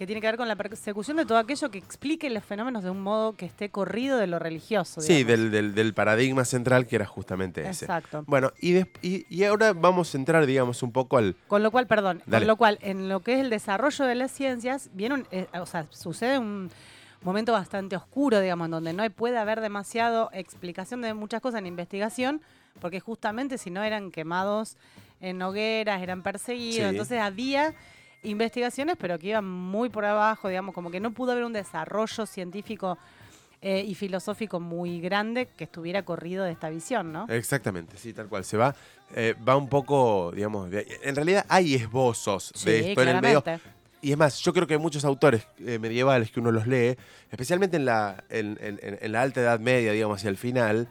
[0.00, 2.88] que tiene que ver con la persecución de todo aquello que explique los fenómenos de
[2.88, 5.02] un modo que esté corrido de lo religioso.
[5.02, 7.84] Sí, del, del- del paradigma central que era justamente ese.
[7.84, 8.24] Exacto.
[8.26, 11.36] Bueno, y, y, y ahora vamos a entrar, digamos, un poco al...
[11.48, 12.44] Con lo cual, perdón, Dale.
[12.44, 15.48] con lo cual, en lo que es el desarrollo de las ciencias, viene un- eh,
[15.52, 16.70] o sea, sucede un
[17.20, 21.66] momento bastante oscuro, digamos, en donde no puede haber demasiado explicación de muchas cosas en
[21.66, 22.40] investigación,
[22.80, 24.78] porque justamente si no eran quemados
[25.20, 26.88] en hogueras, eran perseguidos, Sí.
[26.88, 27.74] entonces había
[28.22, 32.26] investigaciones, pero que iban muy por abajo, digamos, como que no pudo haber un desarrollo
[32.26, 32.98] científico
[33.62, 37.26] eh, y filosófico muy grande que estuviera corrido de esta visión, ¿no?
[37.28, 38.44] Exactamente, sí, tal cual.
[38.44, 38.74] Se va,
[39.14, 43.20] eh, va un poco, digamos, de- en realidad hay esbozos Sí, de esto en el
[43.20, 43.44] medio.
[44.02, 46.96] Y es más, yo creo que hay muchos autores eh, medievales que uno los lee,
[47.30, 50.88] especialmente en la, en, en- en- en la alta edad media, digamos, hacia el final,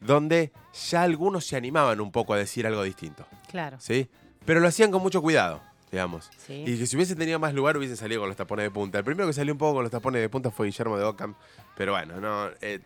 [0.00, 0.52] donde
[0.90, 3.78] ya algunos se animaban un poco a decir algo distinto, Claro.
[3.80, 4.08] ¿sí?
[4.44, 5.60] Pero lo hacían con mucho cuidado,
[5.92, 6.30] digamos.
[6.46, 6.64] Sí.
[6.66, 8.98] Y que si hubiese tenido más lugar hubiesen salido con los tapones de punta.
[8.98, 11.34] El primero que salió un poco con los tapones de punta fue Guillermo de Ockham,
[11.76, 12.80] pero bueno, no eh,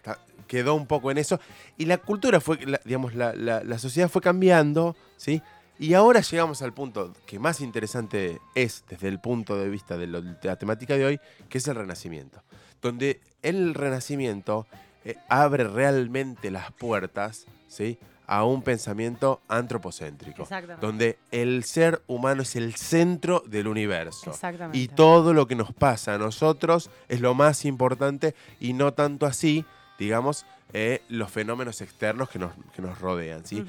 [0.48, 1.40] quedó un poco en eso.
[1.78, 5.40] Y la cultura fue, la- digamos, la, la- la sociedad fue cambiando, ¿sí?
[5.78, 10.08] Y ahora llegamos al punto que más interesante es desde el punto de vista de,
[10.08, 12.42] lo- de la temática de hoy, que es el Renacimiento.
[12.82, 14.66] Donde el Renacimiento
[15.04, 17.98] eh, abre realmente las puertas, ¿sí?
[18.26, 20.84] A un pensamiento antropocéntrico Exactamente.
[20.84, 24.30] donde el ser humano es el centro del universo.
[24.30, 24.78] Exactamente.
[24.78, 29.26] Y todo lo que nos pasa a nosotros es lo más importante y no tanto
[29.26, 29.64] así,
[29.98, 33.46] digamos, eh, los fenómenos externos que nos, que nos rodean.
[33.46, 33.64] ¿sí?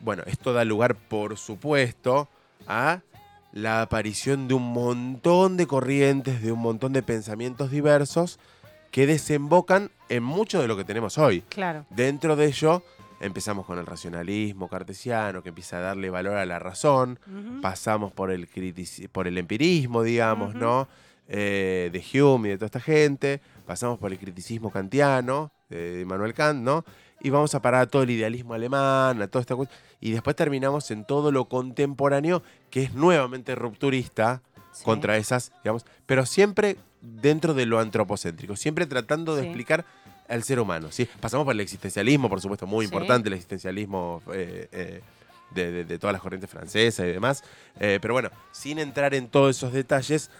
[0.00, 2.28] Bueno, esto da lugar, por supuesto,
[2.66, 3.00] a
[3.52, 8.38] la aparición de un montón de corrientes, de un montón de pensamientos diversos
[8.90, 11.42] que desembocan en mucho de lo que tenemos hoy.
[11.48, 11.86] Claro.
[11.90, 12.82] Dentro de ello,
[13.22, 17.18] empezamos con el racionalismo cartesiano, que empieza a darle valor a la razón,
[17.62, 20.54] pasamos por el, critici- por el empirismo, digamos.
[20.54, 20.88] ¿no?
[21.28, 26.34] Eh, de Hume y de toda esta gente, pasamos por el criticismo kantiano, de Immanuel
[26.34, 26.84] Kant, ¿no?
[27.22, 29.78] Y vamos a parar a todo el idealismo alemán, a toda esta cuestión.
[30.00, 34.84] Y después terminamos en todo lo contemporáneo, que es nuevamente rupturista Sí.
[34.84, 39.48] contra esas, digamos, pero siempre dentro de lo antropocéntrico, siempre tratando de Sí.
[39.48, 39.84] explicar
[40.32, 41.06] al ser humano, ¿sí?
[41.20, 42.92] Pasamos por el existencialismo, por supuesto, muy Sí.
[42.94, 45.00] importante el existencialismo eh, eh,
[45.50, 47.44] de, de- de todas las corrientes francesas y demás,
[47.78, 50.30] eh, pero bueno, sin entrar en todos esos detalles,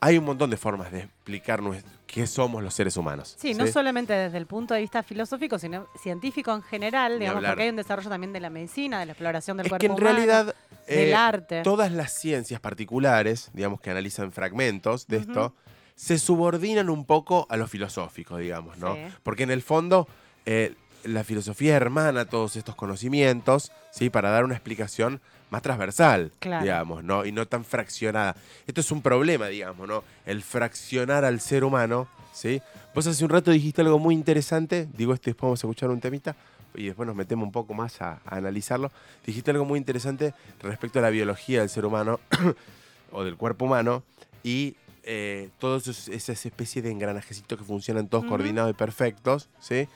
[0.00, 3.36] hay un montón de formas de explicar nues- qué somos los seres humanos.
[3.38, 7.62] Sí, no solamente desde el punto de vista filosófico, sino científico en general, digamos, porque
[7.62, 9.92] hay un desarrollo también de la medicina, de la exploración del Es cuerpo que en
[9.92, 10.54] humano, realidad
[10.88, 11.62] del arte.
[11.62, 15.54] todas las ciencias particulares, digamos que analizan fragmentos de esto,
[16.00, 18.94] se subordinan un poco a lo filosófico, digamos, ¿no?
[18.94, 19.00] Sí.
[19.22, 20.08] Porque en el fondo
[20.46, 24.08] eh, la filosofía hermana todos estos conocimientos, ¿sí?
[24.08, 26.62] Para dar una explicación más transversal, Claro.
[26.62, 27.26] digamos, ¿no?
[27.26, 28.34] Y no tan fraccionada.
[28.66, 30.02] Esto es un problema, digamos, ¿no?
[30.24, 32.62] El fraccionar al ser humano, ¿sí?
[32.94, 35.90] Vos hace un rato dijiste algo muy interesante, digo esto y después vamos a escuchar
[35.90, 36.34] un temita
[36.74, 38.90] y después nos metemos un poco más a, a analizarlo.
[39.26, 40.32] Dijiste algo muy interesante
[40.62, 42.20] respecto a la biología del ser humano
[43.12, 44.02] o del cuerpo humano
[44.42, 44.76] y
[45.12, 49.88] eh, todas esas especies de engranajecitos que funcionan todos coordinados y perfectos, ¿sí?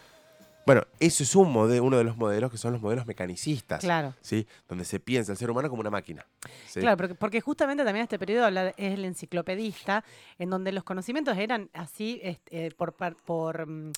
[0.67, 4.15] Bueno, eso es un mode- uno de los modelos que son los modelos mecanicistas, Claro.
[4.23, 4.47] ¿sí?
[4.67, 6.27] Donde se piensa el ser humano como una máquina.
[6.67, 6.81] ¿sí?
[6.81, 10.03] Claro, porque, porque justamente también este periodo habla es el enciclopedista,
[10.39, 13.93] en donde los conocimientos eran así este, eh, por mm,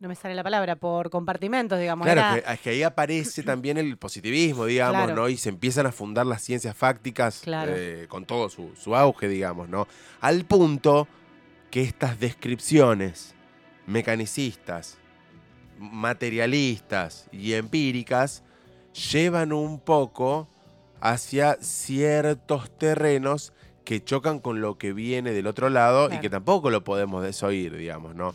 [0.00, 2.04] no me sale la palabra, por compartimentos, digamos.
[2.06, 5.14] Claro, era- que, es que ahí aparece también el positivismo, digamos, Claro.
[5.22, 5.28] ¿no?
[5.28, 7.72] Y se empiezan a fundar las ciencias fácticas Claro.
[7.74, 9.86] eh, con todo su, su auge, digamos, ¿no?
[10.20, 11.08] Al punto
[11.70, 13.34] que estas descripciones
[13.86, 14.98] mecanicistas,
[15.78, 18.42] materialistas y empíricas
[19.12, 20.48] llevan un poco
[21.00, 23.52] hacia ciertos terrenos
[23.84, 27.76] que chocan con lo que viene del otro lado y que tampoco lo podemos desoír,
[27.76, 28.34] digamos, ¿no?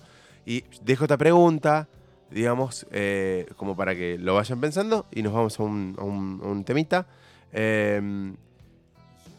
[0.49, 1.87] Y dejo esta pregunta,
[2.31, 6.41] digamos, eh, como para que lo vayan pensando y nos vamos a un, a un-
[6.43, 7.05] a un temita.
[7.53, 8.33] Eh,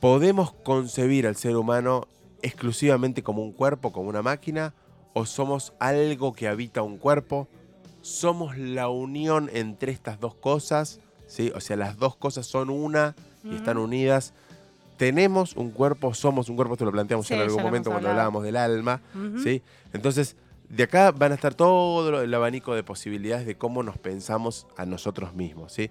[0.01, 2.07] ¿Podemos concebir al ser humano
[2.43, 4.73] exclusivamente como un cuerpo, como una máquina?
[5.13, 7.49] ¿O somos algo que habita un cuerpo?
[8.03, 11.01] ¿Somos la unión entre estas dos cosas?
[11.27, 11.51] ¿Sí?
[11.57, 13.17] O sea, las dos cosas son una
[13.51, 13.87] y están Ujú.
[13.87, 14.33] unidas.
[14.97, 16.15] ¿Tenemos un cuerpo?
[16.15, 16.75] ¿Somos un cuerpo?
[16.75, 19.03] Esto lo planteamos Sí, en algún momento cuando hablábamos del alma.
[19.43, 19.61] ¿sí?
[19.93, 20.37] Entonces,
[20.71, 24.87] de acá van a estar todo el abanico de posibilidades de cómo nos pensamos a
[24.87, 25.91] nosotros mismos, ¿sí?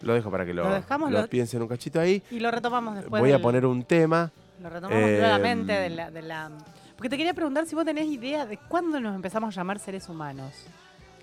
[0.00, 2.22] Lo dejo para que lo, Lo dejamos, lo lo- piensen un cachito ahí.
[2.30, 3.20] Y lo retomamos después.
[3.20, 4.30] Voy a poner un tema.
[4.62, 6.50] Lo retomamos eh, nuevamente de la, de la-
[6.96, 10.08] Porque te quería preguntar si vos tenés idea de cuándo nos empezamos a llamar seres
[10.08, 10.52] humanos.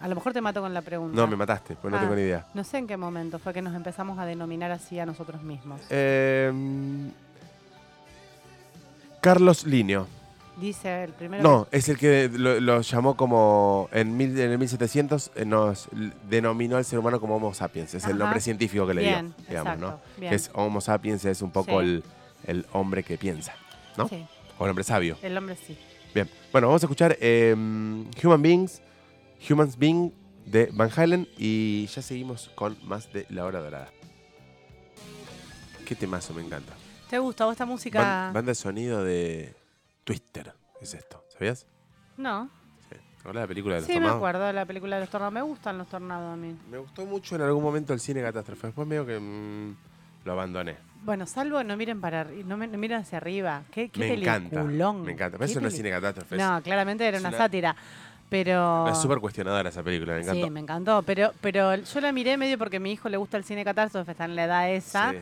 [0.02, 1.14] A lo mejor te mato con la pregunta.
[1.16, 2.02] No, me mataste, pues no Ah.
[2.02, 2.48] tengo ni idea.
[2.54, 5.82] No sé en qué momento fue que nos empezamos a denominar así a nosotros mismos.
[5.90, 6.52] Eh,
[9.22, 10.08] Carlos Linio.
[10.60, 11.42] Dice el primero.
[11.44, 15.88] No, es el que lo, lo llamó como en, mil- en el 1700 eh, nos
[16.30, 17.94] denominó al ser humano como Homo sapiens.
[17.94, 20.02] Es el nombre científico que le Bien, dio, digamos, exacto, ¿no?
[20.20, 20.30] bien.
[20.32, 21.86] Que es Homo sapiens es un poco Sí.
[21.88, 22.04] el,
[22.46, 23.54] el hombre que piensa,
[23.98, 24.08] ¿no?
[24.10, 24.26] Sí,
[24.58, 25.18] O el hombre sabio.
[25.22, 25.78] el hombre sí.
[26.14, 26.30] Bien.
[26.52, 28.82] Bueno, vamos a escuchar eh, Human Beings,
[29.50, 30.12] Humans Being
[30.46, 33.92] de Van Halen y ya seguimos con más de La Hora Dorada.
[35.86, 36.74] Qué temazo, me encanta.
[37.10, 38.00] ¿Te gusta vos esta música?
[38.02, 39.54] Ban- banda de sonido de
[40.14, 41.68] Twister, es esto, ¿sabías?
[42.18, 42.50] No.
[42.90, 42.96] Sí.
[42.96, 44.18] ¿Te acuerdas de la película de los Sí, me tornados?
[44.18, 45.34] acuerdo de la película de los tornados.
[45.36, 46.58] Me gustan los tornados a mí.
[46.72, 48.66] Me gustó mucho en algún momento el cine catástrofe.
[48.68, 49.76] Después medio que mm,
[50.26, 50.78] lo abandoné.
[51.04, 53.62] Bueno, salvo no miren para no, me- no miren hacia arriba.
[53.72, 54.64] Qué, qué me encanta.
[54.64, 55.38] Me encanta.
[55.38, 56.38] Pero eso no es cine catástrofe.
[56.38, 57.76] No, claramente era una, una- sátira.
[58.32, 58.88] Pero.
[58.88, 60.44] Es súper cuestionadora esa película, me encantó.
[60.46, 61.04] Sí, me encantó.
[61.04, 64.10] Pero, pero yo la miré medio porque a mi hijo le gusta el cine catástrofe,
[64.14, 65.12] está en la edad esa.
[65.12, 65.18] Sí.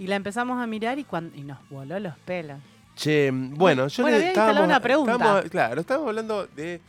[0.00, 2.58] Y la empezamos a mirar y, cuando, y nos voló los pelos.
[2.96, 5.12] Che, bueno, yo Bueno, le estábamos, una pregunta.
[5.12, 6.80] estábamos- claro, estamos hablando de.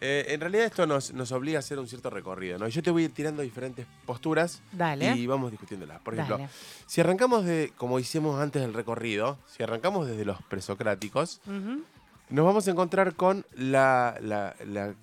[0.00, 2.66] eh, en realidad, esto nos, nos obliga a hacer un cierto recorrido, ¿no?
[2.68, 5.14] Yo te voy a ir tirando diferentes posturas Dale.
[5.14, 6.00] y vamos discutiéndolas.
[6.00, 6.50] Por ejemplo, Dale.
[6.86, 11.40] si arrancamos de, como hicimos antes del recorrido, si arrancamos desde los presocráticos,
[12.30, 14.94] nos vamos a encontrar con la, la- la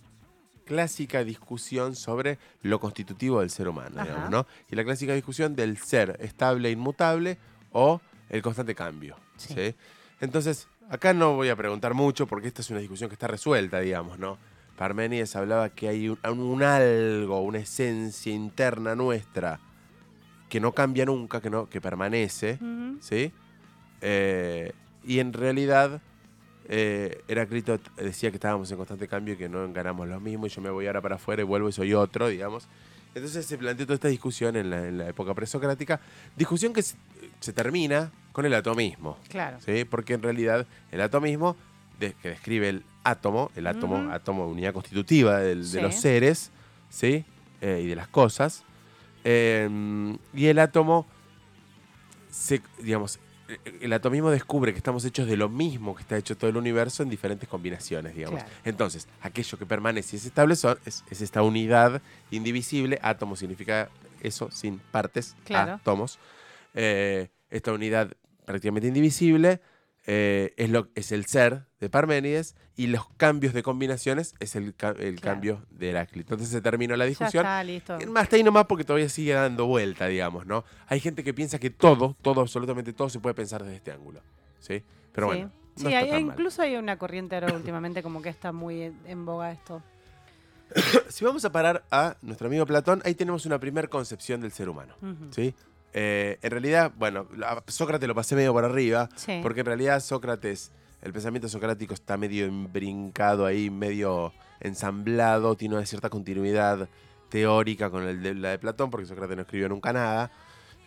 [0.66, 4.46] clásica discusión sobre lo constitutivo del ser humano, digamos, ¿no?
[4.70, 7.38] Y la clásica discusión del ser estable, inmutable
[7.72, 9.16] o el constante cambio.
[9.38, 9.54] Sí.
[9.56, 9.76] ¿sí?
[10.22, 13.80] Entonces, acá no voy a preguntar mucho porque esta es una discusión que está resuelta,
[13.80, 14.38] digamos, ¿no?
[14.78, 19.60] Parménides hablaba que hay un, un algo, una esencia interna nuestra
[20.50, 22.60] que no cambia nunca, que, no, que permanece.
[23.02, 23.32] ¿sí?
[24.02, 24.74] Eh,
[25.06, 26.02] y en realidad,
[26.68, 30.50] eh, Heráclito decía que estábamos en constante cambio y que no ganamos lo mismo, y
[30.50, 32.68] yo me voy ahora para afuera y vuelvo y soy otro, digamos.
[33.16, 36.00] Entonces se planteó toda esta discusión en la, en la época presocrática,
[36.36, 36.84] discusión que
[37.40, 39.18] se, termina con el atomismo.
[39.30, 39.58] Claro.
[39.66, 39.86] ¿sí?
[39.86, 41.56] Porque en realidad el atomismo,
[42.00, 44.12] de- que describe el átomo, el átomo, Ujú.
[44.12, 45.78] átomo, unidad constitutiva del- Sí.
[45.78, 46.52] de los seres,
[46.90, 47.26] ¿sí?
[47.62, 48.64] Eh, y de las cosas.
[49.26, 49.68] Eh,
[50.34, 51.06] y el átomo,
[52.32, 56.38] se, digamos, eh, el atomismo descubre que estamos hechos de lo mismo que está hecho
[56.38, 58.42] todo el universo en diferentes combinaciones, digamos.
[58.44, 58.56] Claro.
[58.64, 63.00] Entonces, aquello que permanece y es estable son, es, es esta unidad indivisible.
[63.02, 63.90] Átomo significa
[64.22, 65.74] eso, sin partes, Claro.
[65.74, 66.20] átomos.
[66.74, 68.12] Eh, esta unidad
[68.46, 69.60] prácticamente indivisible
[70.06, 74.66] eh, es, lo, es el ser de Parménides y los cambios de combinaciones es el,
[74.66, 75.20] el Claro.
[75.22, 76.34] cambio de Heráclito.
[76.34, 77.46] Entonces se terminó la Ya discusión.
[77.46, 77.98] está, listo.
[78.12, 80.64] Más está ahí nomás porque todavía sigue dando vuelta, digamos, ¿no?
[80.88, 84.22] Hay gente que piensa que todo, todo, absolutamente todo se puede pensar desde este ángulo,
[84.60, 84.84] ¿sí?
[85.12, 85.36] Pero sí.
[85.38, 88.94] bueno, Sí, no está hay- incluso hay una corriente ahora últimamente como que está muy
[89.06, 89.82] en, boga esto.
[91.10, 94.70] Si vamos a parar a nuestro amigo Platón, ahí tenemos una primer concepción del ser
[94.70, 94.96] humano.
[95.32, 95.54] ¿sí?
[95.94, 99.40] Eh, en realidad, bueno, a Sócrates lo pasé medio por arriba, Sí.
[99.42, 100.72] porque en realidad Sócrates,
[101.02, 106.88] el pensamiento socrático está medio embrincado ahí, medio ensamblado, tiene una cierta continuidad
[107.30, 110.32] teórica con el de, la de Platón, porque Sócrates no escribió nunca nada.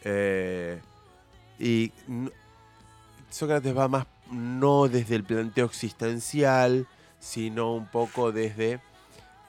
[0.04, 0.80] Eh,
[1.58, 1.92] y
[3.30, 6.86] Sócrates va más no desde el planteo existencial,
[7.18, 8.80] sino un poco desde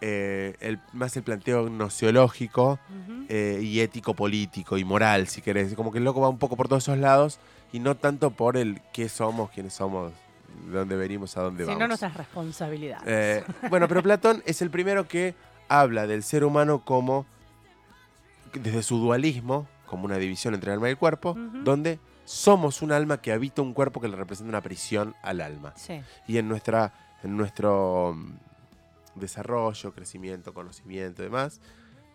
[0.05, 3.25] eh, el, más el planteo gnoseológico Ujú.
[3.29, 5.73] eh, y ético-político y moral, si querés.
[5.75, 7.39] Como que el loco va un poco por todos esos lados
[7.71, 10.11] y no tanto por el qué somos, quiénes somos,
[10.69, 11.87] de dónde venimos, a dónde Sino vamos.
[11.87, 13.03] nuestras responsabilidades.
[13.07, 15.35] Eh, bueno, pero Platón es el primero que
[15.69, 17.25] habla del ser humano como,
[18.53, 22.91] desde su dualismo, como una división entre el alma y el cuerpo, donde somos un
[22.91, 25.71] alma que habita un cuerpo que le representa una prisión al alma.
[25.77, 26.01] sí.
[26.27, 28.15] Y en, nuestra, en nuestro
[29.15, 31.61] desarrollo, crecimiento, conocimiento y demás,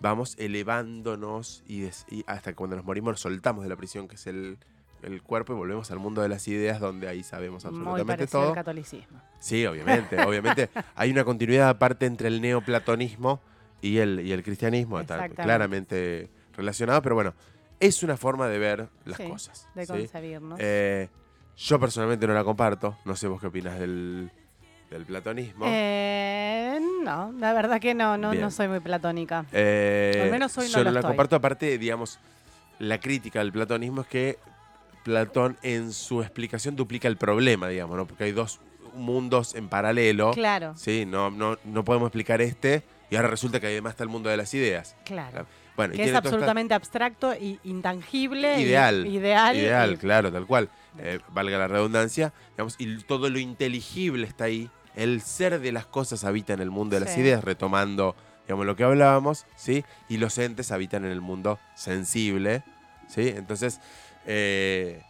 [0.01, 4.09] vamos elevándonos y, des- y hasta que cuando nos morimos nos soltamos de la prisión
[4.09, 4.59] que es el,
[5.03, 8.49] el cuerpo y volvemos al mundo de las ideas donde ahí sabemos absolutamente todo.
[8.51, 9.21] al catolicismo.
[9.41, 10.71] Sí, obviamente, obviamente.
[10.95, 13.41] Hay una continuidad aparte entre el neoplatonismo
[13.81, 15.43] y el, y el cristianismo, Exactamente.
[15.43, 17.35] claramente relacionado, pero bueno,
[17.81, 19.69] es una forma de ver las Sí, cosas.
[19.75, 19.93] De ¿sí?
[19.93, 20.59] concebirnos.
[20.61, 21.09] Eh,
[21.57, 24.31] yo personalmente no la comparto, no sé vos qué opinas del,
[24.91, 25.65] del platonismo.
[25.69, 29.45] Eh, no, la verdad que no, no, no soy muy platónica.
[29.53, 31.11] Eh, al menos hoy no yo lo la estoy.
[31.11, 32.19] comparto, aparte, digamos,
[32.79, 34.39] la crítica del platonismo es que
[35.05, 38.07] Platón en su explicación duplica el problema, digamos, ¿no?
[38.07, 38.61] Porque hay dos
[38.95, 40.33] mundos en paralelo.
[40.33, 44.11] Claro, Sí, no, no, no podemos explicar este y ahora resulta que además está el
[44.11, 44.97] mundo de las ideas.
[45.05, 45.47] claro.
[45.77, 48.59] Bueno, y Que es esta- absolutamente abstracto e intangible.
[48.59, 49.57] y- Ideal, ideal.
[49.57, 50.69] Ideal, y- claro, tal cual.
[50.99, 52.33] Eh, valga la redundancia.
[52.53, 54.71] Digamos, y todo lo inteligible está ahí.
[54.97, 58.17] El ser de las cosas habita en el mundo de las ideas, retomando
[58.49, 59.85] digamos, lo que hablábamos, ¿sí?
[60.09, 62.65] Y los entes habitan en el mundo sensible,
[63.07, 63.29] ¿sí?
[63.29, 63.79] Entonces,
[64.27, 65.03] eh,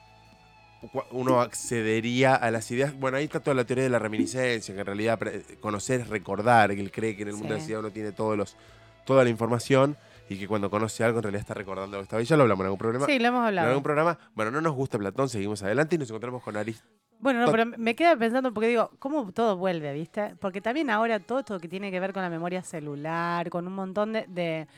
[1.13, 2.99] uno accedería a las ideas.
[2.99, 5.21] Bueno, ahí está toda la teoría de la reminiscencia, que en realidad
[5.61, 8.11] conocer es recordar, que él cree que en el mundo de las ideas uno tiene
[8.11, 8.57] todos los,
[9.05, 9.97] toda la información
[10.29, 12.27] y que cuando conoce algo en realidad está recordando lo que estaba ahí.
[12.27, 13.07] Ya lo hablamos en algún problema.
[13.07, 13.69] Sí, lo hemos En hablado.
[13.69, 16.99] algún programa, bueno, no nos gusta Platón, seguimos adelante y nos encontramos con Aristóteles.
[17.21, 20.37] Bueno, no, pero me queda pensando porque digo, ¿cómo todo vuelve, viste?
[20.41, 23.75] Porque también ahora todo esto que tiene que ver con la memoria celular, con un
[23.75, 24.69] montón de, de-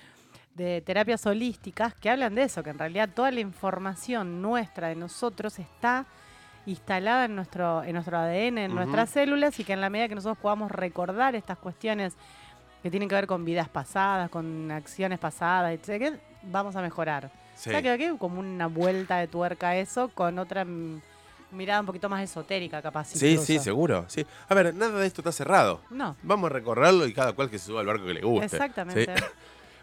[0.54, 4.96] de terapias holísticas que hablan de eso, que en realidad toda la información nuestra de
[4.96, 6.06] nosotros está
[6.66, 10.14] instalada en nuestro, en nuestro ADN, en nuestras células, y que en la medida que
[10.14, 12.16] nosotros podamos recordar estas cuestiones
[12.82, 17.30] que tienen que ver con vidas pasadas, con acciones pasadas, etc., vamos a mejorar.
[17.56, 17.70] Sí.
[17.70, 20.64] O sea, que aquí como una vuelta de tuerca a eso con otra
[21.52, 23.08] mirada un poquito más esotérica, capaz.
[23.08, 23.46] Sí, incluso.
[23.46, 24.04] sí, seguro.
[24.08, 24.26] Sí.
[24.48, 25.80] A ver, nada de esto está cerrado.
[25.90, 28.46] No, Vamos a recorrerlo y cada cual que se suba al barco que le guste.
[28.46, 29.04] exactamente.
[29.16, 29.24] Sí.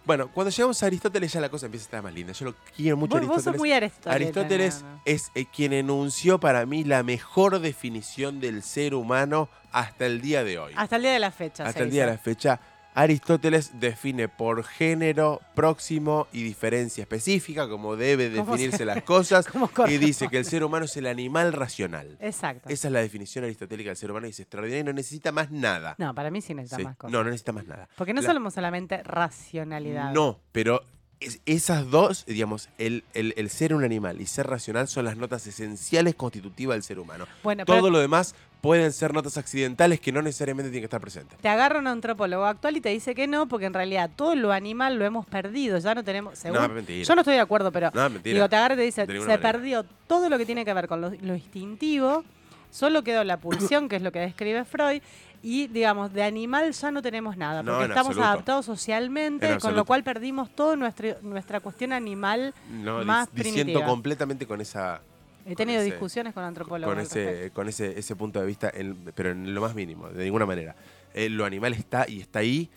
[0.08, 2.32] Bueno, cuando llegamos a Aristóteles ya la cosa empieza a estar más linda.
[2.32, 3.60] Yo lo quiero mucho Vos, vos sos Aristóteles.
[3.60, 4.16] muy Aristóteles.
[4.16, 5.02] Aristóteles no, no.
[5.04, 10.46] es eh, quien enunció para mí la mejor definición del ser humano hasta el día
[10.46, 10.72] de hoy.
[10.78, 11.66] Hasta el día de la fecha.
[11.66, 12.58] hasta el día de la fecha.
[13.00, 19.46] Aristóteles define por género próximo y diferencia específica, como debe ¿Cómo definirse se- las cosas,
[19.52, 22.18] ¿Cómo y dice que el ser humano es el animal racional.
[22.20, 22.70] Exacto.
[22.70, 25.52] Esa es la definición aristotélica del ser humano y es extraordinaria y no necesita más
[25.52, 25.94] nada.
[26.00, 26.84] No, para mí sí necesita Sí.
[26.86, 27.12] más cosas.
[27.12, 27.88] No, no necesita más nada.
[27.96, 30.12] Porque no La- somos solamente racionalidad.
[30.14, 30.82] No, pero
[31.20, 35.18] es- esas dos, digamos, el, el- el ser un animal y ser racional son las
[35.18, 37.26] notas esenciales constitutivas del ser humano.
[37.44, 41.00] Bueno, Todo pero lo demás pueden ser notas accidentales que no necesariamente tienen que estar
[41.02, 41.38] presentes.
[41.40, 44.52] Te agarra un antropólogo actual y te dice que no, porque en realidad todo lo
[44.52, 46.38] animal lo hemos perdido, ya no tenemos...
[46.38, 47.04] Según, No, mentira.
[47.04, 48.34] yo no estoy de acuerdo, pero No, mentira.
[48.34, 49.40] digo, te agarra y te dice, se manera.
[49.42, 52.24] perdió todo lo que tiene que ver con lo, lo instintivo,
[52.72, 55.02] solo quedó la pulsión, que es lo que describe Freud,
[55.44, 58.24] y digamos, de animal ya no tenemos nada, porque estamos absoluto.
[58.28, 63.86] adaptados socialmente, En con lo cual perdimos toda nuestra, cuestión animal No, más primitiva.
[63.86, 65.00] completamente con esa
[65.48, 66.94] He tenido ese- discusiones con antropólogos.
[66.96, 70.24] con ese, con ese, ese punto de vista, en- pero en lo más mínimo, de
[70.26, 70.76] ninguna manera.
[71.14, 72.70] Eh, lo animal está y está ahí.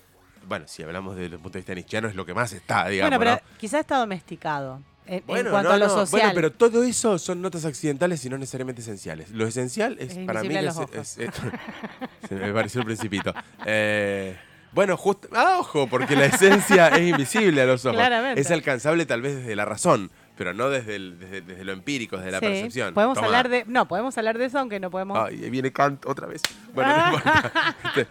[0.47, 3.11] Bueno, si hablamos desde el punto de vista nietzscheano, es lo que más está, digamos.
[3.19, 3.59] Bueno, pero ¿no?
[3.59, 4.81] quizás está domesticado.
[5.07, 6.21] En, en Bueno, cuanto no, a lo no, social.
[6.23, 9.31] Bueno, pero todo eso son notas accidentales y no necesariamente esenciales.
[9.33, 10.95] Lo esencial es, Es para mí es, los ojos.
[10.95, 11.31] es- es-
[12.29, 13.35] se me pareció el principito.
[13.67, 14.37] Eh,
[14.73, 15.29] bueno, justo.
[15.35, 17.97] Ah, ojo, porque la esencia es invisible a los ojos.
[17.97, 18.41] Claramente.
[18.41, 22.17] Es alcanzable tal vez desde la razón, pero no desde, el- desde, desde lo empírico,
[22.17, 22.95] desde la percepción.
[22.95, 23.27] Podemos Toma.
[23.27, 23.65] hablar de.
[23.67, 25.19] No, podemos hablar de eso, aunque no podemos.
[25.19, 26.41] Ay, ahí viene Kant otra vez.
[26.75, 27.77] Bueno, no importa.
[27.85, 28.07] Este,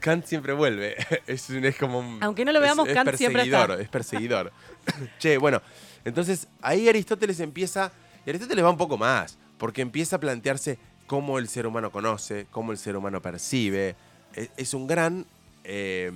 [0.00, 0.96] Kant siempre vuelve.
[1.28, 3.58] Es, es como un- Aunque no lo veamos, es Kant siempre está.
[3.68, 4.52] perseguidor, Es perseguidor.
[5.20, 5.62] che, bueno,
[6.04, 7.92] entonces ahí Aristóteles empieza.
[8.26, 12.48] Y Aristóteles va un poco más, porque empieza a plantearse cómo el ser humano conoce,
[12.50, 13.94] cómo el ser humano percibe.
[14.34, 15.26] Es, es un gran
[15.62, 16.10] eh,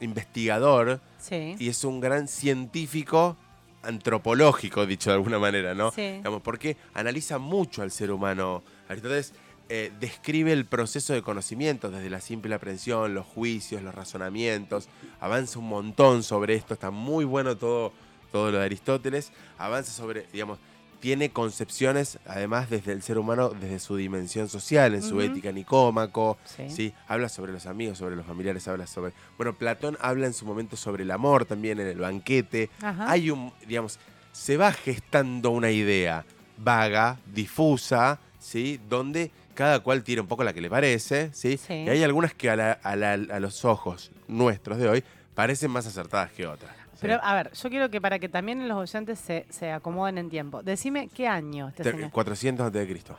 [0.00, 1.56] investigador Sí.
[1.58, 3.38] y es un gran científico
[3.86, 5.90] antropológico, dicho de alguna manera, ¿no?
[5.92, 6.02] Sí.
[6.02, 8.62] Digamos, porque analiza mucho al ser humano.
[8.88, 9.32] Aristóteles
[9.68, 14.88] eh, describe el proceso de conocimiento desde la simple aprehensión, los juicios, los razonamientos.
[15.20, 16.74] Avanza un montón sobre esto.
[16.74, 17.92] Está muy bueno todo,
[18.30, 19.32] todo lo de Aristóteles.
[19.58, 20.58] Avanza sobre, digamos,
[21.06, 26.36] tiene concepciones, además, desde el ser humano, desde su dimensión social, en su ética nicómaco.
[26.44, 26.68] Sí.
[26.68, 29.12] Sí, habla sobre los amigos, sobre los familiares, habla sobre...
[29.36, 32.70] Bueno, Platón habla en su momento sobre el amor también en el banquete.
[32.82, 33.08] Ajá.
[33.08, 34.00] Hay un, digamos,
[34.32, 36.24] se va gestando una idea
[36.58, 38.80] vaga, difusa, ¿sí?
[38.88, 41.56] Donde cada cual tira un poco la que le parece, ¿sí?
[41.56, 41.72] Sí.
[41.72, 45.04] Y hay algunas que a, la- a la- a los ojos nuestros de hoy
[45.36, 46.74] parecen más acertadas que otras.
[47.00, 50.30] Pero, a ver, yo quiero que para que también los oyentes se, se acomoden en
[50.30, 50.62] tiempo.
[50.62, 52.10] Decime qué año este Te- señor.
[52.10, 53.18] 400 antes de Cristo.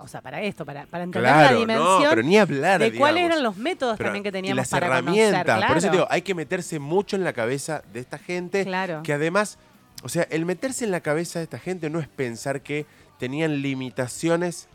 [0.00, 2.92] O sea, para esto, para, para entender Claro, la dimensión no, pero ni hablar, de
[2.94, 5.44] cuáles eran los métodos Pero- también que y teníamos las para herramientas.
[5.44, 5.66] conocer.
[5.66, 5.90] Por eso claro.
[5.90, 8.64] te digo, hay que meterse mucho en la cabeza de esta gente.
[8.64, 9.02] Claro.
[9.02, 9.58] Que además,
[10.04, 12.86] o sea, el meterse en la cabeza de esta gente no es pensar que
[13.18, 14.68] tenían limitaciones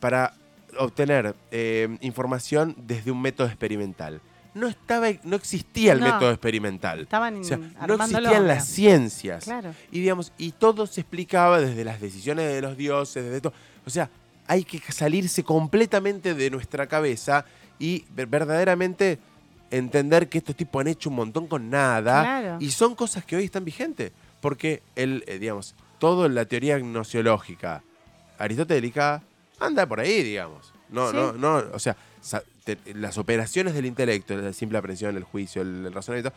[0.00, 0.34] para
[0.80, 4.20] obtener eh, información desde un método experimental.
[4.56, 6.06] No estaba, no existía el No.
[6.06, 7.00] método experimental.
[7.00, 9.44] Estaban O sea, no existían las ciencias.
[9.44, 9.74] Claro.
[9.92, 13.52] Y digamos, y todo se explicaba desde las decisiones de los dioses, desde todo.
[13.86, 14.08] O sea,
[14.46, 17.44] hay que salirse completamente de nuestra cabeza
[17.78, 19.18] y ver- verdaderamente
[19.70, 22.22] entender que estos tipos han hecho un montón con nada.
[22.22, 22.56] Claro.
[22.60, 24.12] Y son cosas que hoy están vigentes.
[24.40, 27.82] Porque el, eh, digamos, todo la teoría gnosiológica
[28.38, 29.22] aristotélica
[29.58, 30.72] anda por ahí, digamos.
[30.88, 31.16] No, Sí.
[31.16, 31.96] no, no, o sea,
[32.94, 36.32] las operaciones del intelecto, la simple aprehensión, el juicio, el, el razonamiento,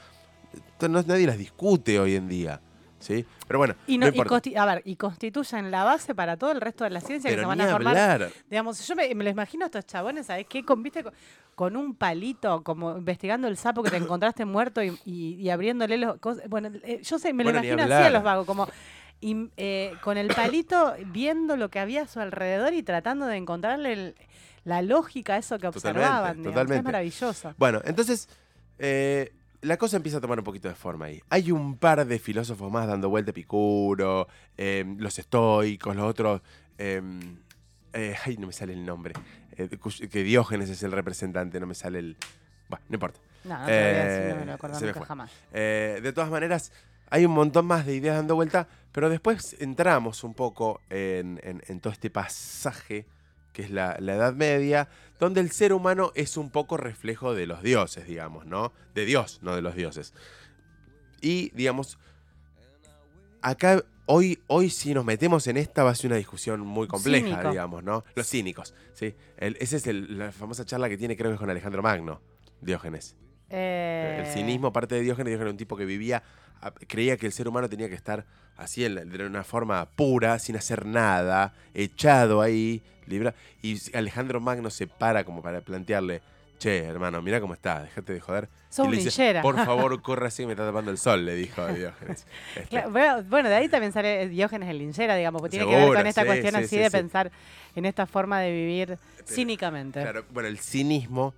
[0.88, 2.62] no- nadie las discute hoy en día.
[3.00, 3.26] ¿Sí?
[3.48, 4.36] Pero bueno, Y, no no, y importa.
[4.50, 7.38] consti- a ver, y constituyen la base para todo el resto de la ciencia que
[7.39, 7.98] se van a formar.
[7.98, 8.30] hablar.
[8.50, 10.65] Digamos, yo me, me lo imagino a estos chabones, ¿sabes qué?
[10.65, 11.02] Con, ¿viste?
[11.04, 11.13] con,
[11.56, 15.98] con un palito, como investigando el sapo que te encontraste muerto y, y- y abriéndole
[15.98, 16.18] los.
[16.50, 18.68] Bueno, eh, yo sé, me lo Bueno, imagino así a los vagos, como
[19.22, 23.94] eh, con el palito viendo lo que había a su alrededor y tratando de encontrarle
[23.94, 24.15] el-
[24.63, 26.41] la lógica eso que observaban.
[26.43, 26.78] totalmente.
[26.78, 27.54] Es maravilloso.
[27.58, 28.28] Bueno, entonces
[28.78, 31.22] eh, la cosa empieza a tomar un poquito de forma ahí.
[31.30, 36.41] Hay un par de filósofos más dando vuelta, Epicuro, eh, los estoicos, los otros...
[36.78, 37.02] eh,
[37.93, 39.13] eh, ay, no me sale el nombre.
[39.58, 39.67] eh,
[40.12, 42.17] que Diógenes es el representante, no me sale el...
[42.69, 43.19] Bueno, no importa.
[43.43, 45.08] No, no decir, no Eh, me lo acuerdo se me nunca fue.
[45.08, 45.32] jamás.
[45.54, 46.72] Eh, de todas maneras,
[47.10, 51.63] hay un montón más de ideas dando vuelta, pero después entramos un poco en, en-
[51.67, 53.08] en todo este pasaje
[53.53, 54.88] que es la, la Edad Media,
[55.19, 58.71] donde el ser humano es un poco reflejo de los dioses, digamos, ¿no?
[58.93, 60.13] De Dios, no de los dioses.
[61.21, 61.97] Y, digamos,
[63.41, 67.27] acá, hoy, hoy si nos metemos en esta va a ser una discusión muy compleja,
[67.27, 67.49] Cínico.
[67.49, 68.03] digamos, ¿no?
[68.15, 69.15] Los cínicos, ¿sí?
[69.38, 72.21] El- esa es el- la famosa charla que tiene, creo que es con Alejandro Magno,
[72.62, 73.15] Diógenes.
[73.49, 75.31] Eh, El cinismo parte de Diógenes.
[75.31, 76.21] Diógenes era un tipo que vivía,
[76.88, 78.25] creía que el ser humano tenía que estar
[78.57, 83.34] así, de una forma pura, sin hacer nada, echado ahí, libra.
[83.62, 86.21] Y Alejandro Magno se para como para plantearle,
[86.58, 88.50] che, hermano, mira cómo está, déjate de joder.
[88.69, 91.36] Sos y le dice, por favor, corre así que me está tapando el sol, le
[91.36, 92.25] dijo a Diógenes.
[92.56, 95.75] Este, Claro, bueno, bueno, de ahí también sale Diógenes el linchera, digamos, porque tiene que
[95.75, 97.31] ver con esta sí, cuestión sí, así sí, de pensar
[97.75, 100.02] en esta forma de vivir cínicamente.
[100.02, 101.33] Claro, bueno, el cinismo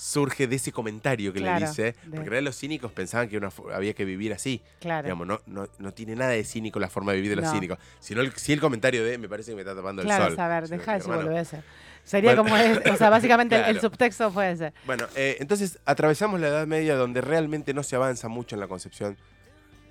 [0.00, 1.94] surge de ese comentario que Claro, le dice.
[2.04, 4.62] Porque en realidad los cínicos pensaban que una fo- había que vivir así.
[4.78, 5.04] Claro.
[5.06, 7.52] Digamos, no, no, no tiene nada de cínico la forma de vivir de los No.
[7.52, 7.78] cínicos.
[7.98, 10.40] Sino el, sí el comentario de me parece que me está tapando Claro, el sol.
[10.40, 11.60] a ver, deja de decir.
[12.04, 12.44] Sería Bueno.
[12.44, 13.80] como, es- o sea, básicamente el- el, Claro.
[13.90, 14.72] subtexto fue ese.
[14.86, 18.68] Bueno, eh, entonces atravesamos la Edad Media donde realmente no se avanza mucho en la
[18.68, 19.16] concepción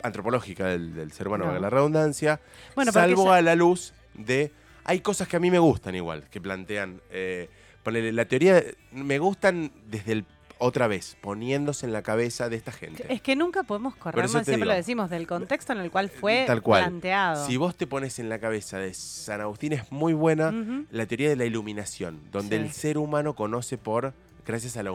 [0.03, 1.60] antropológica del, del ser humano, No.
[1.60, 2.39] la redundancia,
[2.76, 4.51] Bueno, salvo ya- a la luz de...
[4.86, 7.01] Hay cosas que a mí me gustan igual, que plantean...
[7.12, 7.49] Eh,
[7.88, 8.62] ponele, la teoría
[8.92, 10.26] me gustan desde el...
[10.60, 13.06] Otra vez, poniéndose en la cabeza de esta gente.
[13.14, 14.66] Es que nunca podemos te siempre digo.
[14.66, 16.84] lo decimos, del contexto en el cual fue Tal cual.
[16.84, 17.46] planteado.
[17.46, 20.52] Si vos te pones en la cabeza de San Agustín es muy buena
[20.90, 22.64] la teoría de la iluminación, donde Sí.
[22.64, 24.14] el ser humano conoce por,
[24.46, 24.90] gracias a la,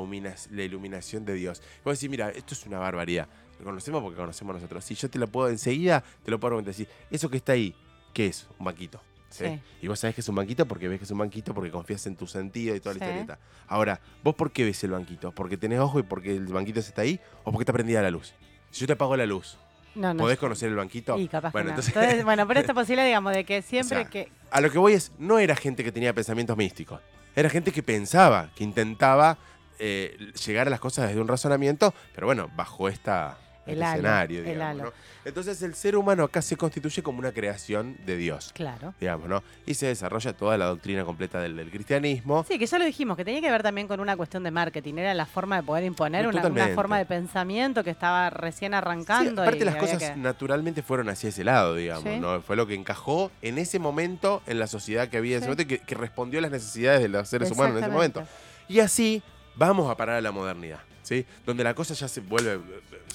[0.64, 1.62] iluminación de Dios.
[1.84, 3.28] Vos decís, mira, esto es una barbaridad.
[3.60, 4.84] Lo conocemos porque conocemos nosotros.
[4.84, 6.74] Si yo te lo puedo enseguida, te lo puedo argumentar.
[6.74, 7.74] Decir, eso que está ahí,
[8.12, 8.48] ¿qué es?
[8.58, 9.00] Un banquito.
[9.32, 9.44] ¿Sí?
[9.46, 9.60] Sí.
[9.82, 12.06] Y vos sabés que es un banquito porque ves que es un banquito porque confías
[12.06, 13.04] en tu sentido y toda la Sí.
[13.04, 13.38] historieta.
[13.66, 15.32] Ahora, ¿vos por qué ves el banquito?
[15.32, 17.18] ¿Porque tenés ojo y porque el banquito está ahí?
[17.44, 18.34] ¿O porque está prendida la luz?
[18.70, 19.58] Si yo te apago la luz,
[19.94, 20.18] No, no.
[20.22, 21.18] ¿podés conocer el banquito?
[21.18, 21.80] Y capaz bueno, que no.
[21.80, 24.28] entonces- Entonces, bueno, pero esta posibilidad, digamos, de que siempre O sea, que.
[24.50, 27.00] A lo que voy es, no era gente que tenía pensamientos místicos.
[27.34, 29.38] Era gente que pensaba, que intentaba
[29.78, 30.16] eh,
[30.46, 34.44] llegar a las cosas desde un razonamiento, pero bueno, bajo esta El halo, escenario, el
[34.46, 34.84] digamos, halo.
[34.84, 34.92] ¿no?
[35.24, 38.92] Entonces el ser humano acá se constituye como una creación de Dios, Claro.
[39.00, 39.42] digamos, ¿no?
[39.66, 42.44] Y se desarrolla toda la doctrina completa del, del cristianismo.
[42.48, 44.94] Sí, que ya lo dijimos, que tenía que ver también con una cuestión de marketing.
[44.98, 46.42] Era la forma de poder imponer una,
[46.74, 49.42] forma de pensamiento que estaba recién Sí, arrancando.
[49.42, 52.18] aparte y las cosas que- naturalmente fueron hacia ese lado, digamos, Sí.
[52.18, 52.40] ¿no?
[52.42, 55.50] Fue lo que encajó en ese momento en la sociedad que había en ese Sí.
[55.50, 58.24] momento y que, que respondió a las necesidades de los seres humanos en ese momento.
[58.68, 59.22] Y así
[59.54, 61.26] vamos a parar a la modernidad, ¿sí?
[61.46, 62.58] Donde la cosa ya se vuelve,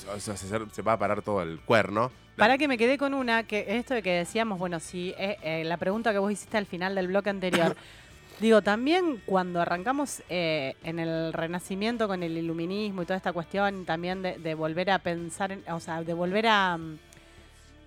[0.06, 2.12] o sea, se, se va a parar todo el cuerno.
[2.36, 5.64] Para que me quedé con una, que esto de que decíamos, bueno, si eh, eh,
[5.64, 7.76] la pregunta que vos hiciste al final del bloque anterior,
[8.40, 13.86] digo, también cuando arrancamos eh, en el Renacimiento con el iluminismo y toda esta cuestión
[13.86, 16.78] también de, de volver a pensar, en- o sea, de volver a...
[16.78, 17.00] mm,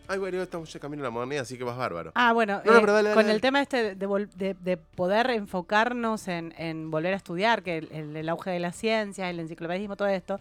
[0.08, 2.10] Ay, bueno, estamos ya camino a la modernidad, así que vas bárbaro.
[2.16, 3.34] Ah, bueno, No, no, eh, pero dale, dale, con dale.
[3.36, 7.78] el tema este de, vol- de- de poder enfocarnos en, en volver a estudiar, que
[7.78, 10.40] el, el- el auge de las ciencias, el enciclopedismo, todo esto,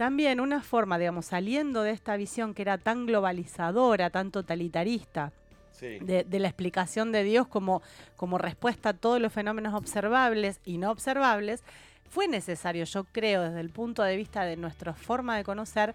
[0.00, 5.30] también una forma, digamos, saliendo de esta visión que era tan globalizadora, tan totalitarista,
[5.72, 5.98] Sí.
[6.00, 7.82] de, de la explicación de Dios como,
[8.16, 11.62] como respuesta a todos los fenómenos observables y no observables,
[12.08, 15.94] fue necesario, yo creo, desde el punto de vista de nuestra forma de conocer,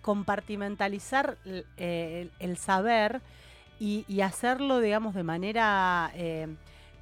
[0.00, 1.64] compartimentalizar eh,
[2.40, 3.20] el, el saber
[3.78, 6.48] y, y hacerlo, digamos, de manera eh,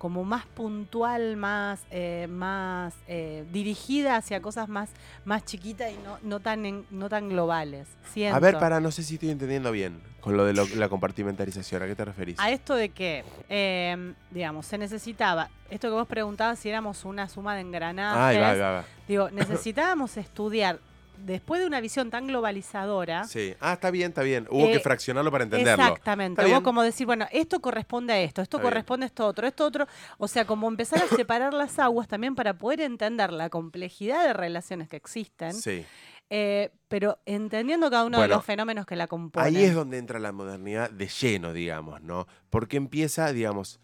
[0.02, 4.90] como más puntual, más, eh, más eh, dirigida hacia cosas más,
[5.24, 7.86] más chiquitas y no, no, tan, en- no tan globales.
[8.32, 11.84] A ver, para, no sé si estoy entendiendo bien con lo de lo- la compartimentalización.
[11.84, 12.40] ¿A qué te referís?
[12.40, 17.28] A esto de que, eh, digamos, se necesitaba, esto que vos preguntabas si éramos una
[17.28, 18.84] suma de engranajes, Ay, va, va, va.
[19.06, 20.80] digo, necesitábamos estudiar,
[21.18, 23.54] después de una visión tan globalizadora, Sí.
[23.60, 24.46] Ah, está bien, está bien.
[24.50, 25.84] Hubo Eh, que fraccionarlo para entenderlo.
[25.84, 26.44] Exactamente.
[26.46, 28.70] Hubo como decir, bueno, esto corresponde a esto, esto Está bien.
[28.72, 29.86] corresponde a esto otro, esto otro.
[30.18, 34.32] O sea, como empezar a separar las aguas también para poder entender la complejidad de
[34.32, 35.84] relaciones que existen, Sí.
[36.30, 39.54] eh, pero entendiendo cada uno de los fenómenos que la componen.
[39.56, 42.26] Ahí es donde entra la modernidad de lleno, digamos, ¿no?
[42.50, 43.80] Porque empieza, digamos,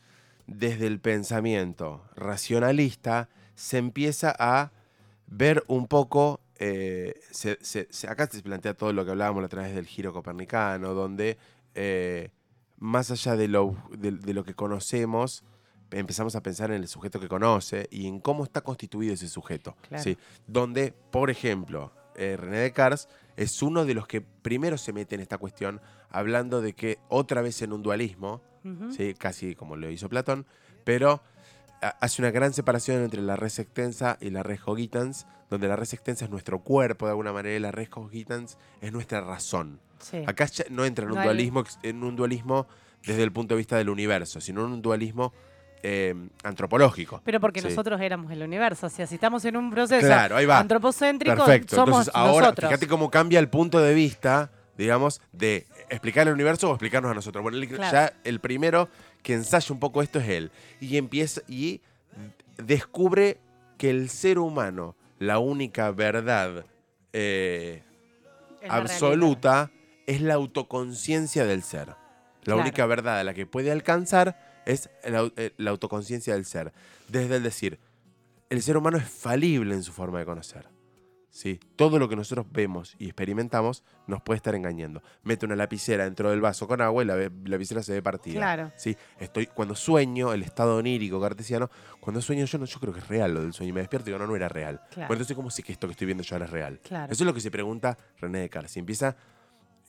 [0.47, 4.71] desde el pensamiento racionalista, se empieza a
[5.27, 9.75] ver un poco, eh, se- se- acá se plantea todo lo que hablábamos a través
[9.75, 11.39] del giro copernicano, donde
[11.75, 12.31] eh,
[12.79, 15.45] más allá de lo, de, de lo que conocemos,
[15.91, 19.77] empezamos a pensar en el sujeto que conoce y en cómo está constituido ese sujeto.
[19.89, 20.03] Claro.
[20.03, 20.17] ¿sí?
[20.47, 25.21] Donde, por ejemplo, eh, René Descartes es uno de los que primero se mete en
[25.21, 25.81] esta cuestión,
[26.11, 28.43] hablando de que otra vez en un dualismo.
[28.95, 29.15] ¿sí?
[29.15, 30.45] casi como lo hizo Platón,
[30.85, 31.23] pero
[31.81, 35.93] hace una gran separación entre la res extensa y la res cogitans, donde la res
[35.95, 39.81] extensa es nuestro cuerpo de alguna manera y la res cogitans es nuestra razón.
[40.01, 40.23] Sí.
[40.27, 42.67] Acá ya no entra en un No dualismo ex- en un dualismo
[43.07, 45.33] desde el punto de vista del universo, sino en un dualismo
[45.85, 47.21] eh, antropológico.
[47.25, 47.69] Pero porque Sí.
[47.69, 48.87] nosotros éramos el universo.
[48.87, 50.59] O sea, si estamos en un proceso Claro, ahí va.
[50.59, 51.77] antropocéntrico, Perfecto.
[51.77, 52.69] somos Entonces, ahora, nosotros.
[52.71, 57.15] fíjate cómo cambia el punto de vista, digamos, de explicar el universo o explicarnos a
[57.15, 57.43] nosotros.
[57.45, 57.93] Bueno, el- Claro.
[57.93, 58.89] ya el primero
[59.23, 60.51] que ensaya un poco esto es él.
[60.81, 61.81] Y empieza y
[62.57, 63.39] descubre
[63.77, 66.65] que el ser humano, la única verdad
[67.13, 67.83] eh,
[68.61, 69.71] Es la absoluta,
[70.07, 71.89] es la autoconciencia del ser.
[71.89, 71.95] La
[72.55, 72.61] Claro.
[72.61, 76.73] única verdad a la que puede alcanzar es la, eh, la autoconciencia del ser.
[77.09, 77.79] Desde el decir,
[78.51, 80.67] el ser humano es falible en su forma de conocer.
[81.31, 81.61] ¿Sí?
[81.77, 85.03] Todo lo que nosotros vemos y experimentamos nos puede estar engañando.
[85.23, 88.39] Mete una lapicera dentro del vaso con agua y la ve- lapicera se ve partida.
[88.41, 88.73] Claro.
[88.77, 88.97] ¿sí?
[89.19, 91.71] Estoy, cuando sueño, el estado onírico cartesiano,
[92.01, 93.71] cuando sueño yo, no, yo creo que es real lo del sueño.
[93.71, 94.81] Y me despierto y digo, no, no era real.
[94.91, 95.09] Claro.
[95.09, 96.81] Bueno, entonces, ¿cómo sé que esto que estoy viendo yo ahora es real?
[96.83, 97.13] Claro.
[97.13, 98.77] Eso es lo que se pregunta René Descartes.
[98.77, 99.17] Y empieza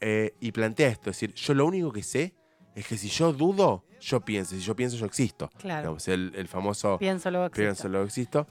[0.02, 1.10] eh, y plantea esto.
[1.10, 2.36] Es decir, yo lo único que sé
[2.76, 4.56] es que si yo dudo, yo pienso.
[4.56, 5.50] Si yo pienso, yo existo.
[5.58, 5.82] Claro.
[5.82, 7.62] Digamos, el, el famoso Pienso luego existo.
[7.64, 8.48] pienso, luego existo.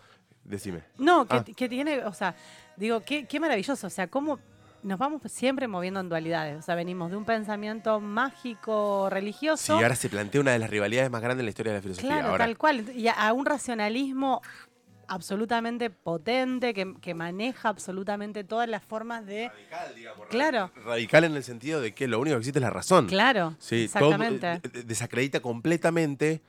[0.49, 0.83] Decime.
[0.99, 1.45] No, que, Ah.
[1.45, 2.35] que tiene, o sea,
[2.77, 4.39] digo, qué, qué maravilloso, o sea, cómo
[4.83, 9.75] nos vamos siempre moviendo en dualidades, o sea, venimos de un pensamiento mágico, Sí, religioso,
[9.75, 12.11] ahora se plantea una de las rivalidades más grandes en la historia de la filosofía.
[12.11, 14.41] claro, ahora, tal cual, y a, un racionalismo
[15.09, 19.49] absolutamente potente que, que maneja absolutamente todas las formas de...
[19.49, 20.27] Radical, digamos.
[20.29, 20.71] Claro.
[20.85, 23.07] Radical en el sentido de que lo único que existe es la razón.
[23.07, 24.53] Claro, Sí, exactamente.
[24.53, 26.43] eh, eh, desacredita completamente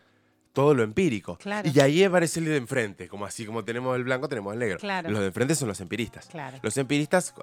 [0.59, 1.37] todo lo empírico.
[1.37, 1.69] Claro.
[1.73, 4.77] Y ahí aparece el de enfrente, como así como tenemos el blanco, tenemos el negro.
[4.77, 5.09] Claro.
[5.09, 6.25] Los de enfrente son los empiristas.
[6.27, 6.57] Claro.
[6.61, 7.33] Los empiristas,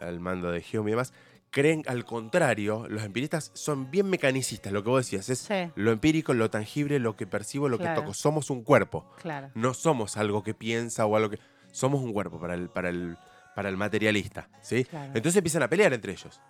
[0.00, 1.12] al, mando de Hume y demás,
[1.50, 5.70] creen al contrario, los empiristas son bien mecanicistas, lo que vos decías, es Sí.
[5.74, 7.94] lo empírico, lo tangible, lo que percibo, lo Claro.
[7.94, 8.14] que toco.
[8.14, 11.38] Somos un cuerpo, Claro, no somos algo que piensa o algo que...
[11.72, 13.18] Somos un cuerpo para el, para el,
[13.54, 14.84] para el materialista, ¿sí?
[14.84, 15.12] Claro.
[15.14, 16.40] Entonces empiezan a pelear entre ellos.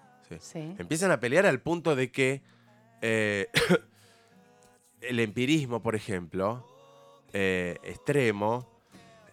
[0.54, 2.42] Empiezan a pelear al punto de que
[3.02, 3.48] eh,
[5.03, 6.66] el empirismo, por ejemplo,
[7.32, 8.66] eh, extremo,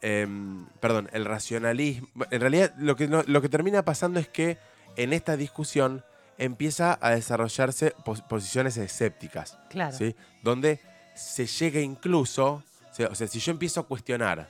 [0.01, 4.57] em, perdón, el racionalismo, en realidad lo que, lo que termina pasando es que
[4.95, 6.03] en esta discusión
[6.37, 10.15] empieza a desarrollarse pos- posiciones escépticas, claro, ¿sí?
[10.41, 10.79] donde
[11.15, 14.49] se llega incluso, o sea, o sea, si yo empiezo a cuestionar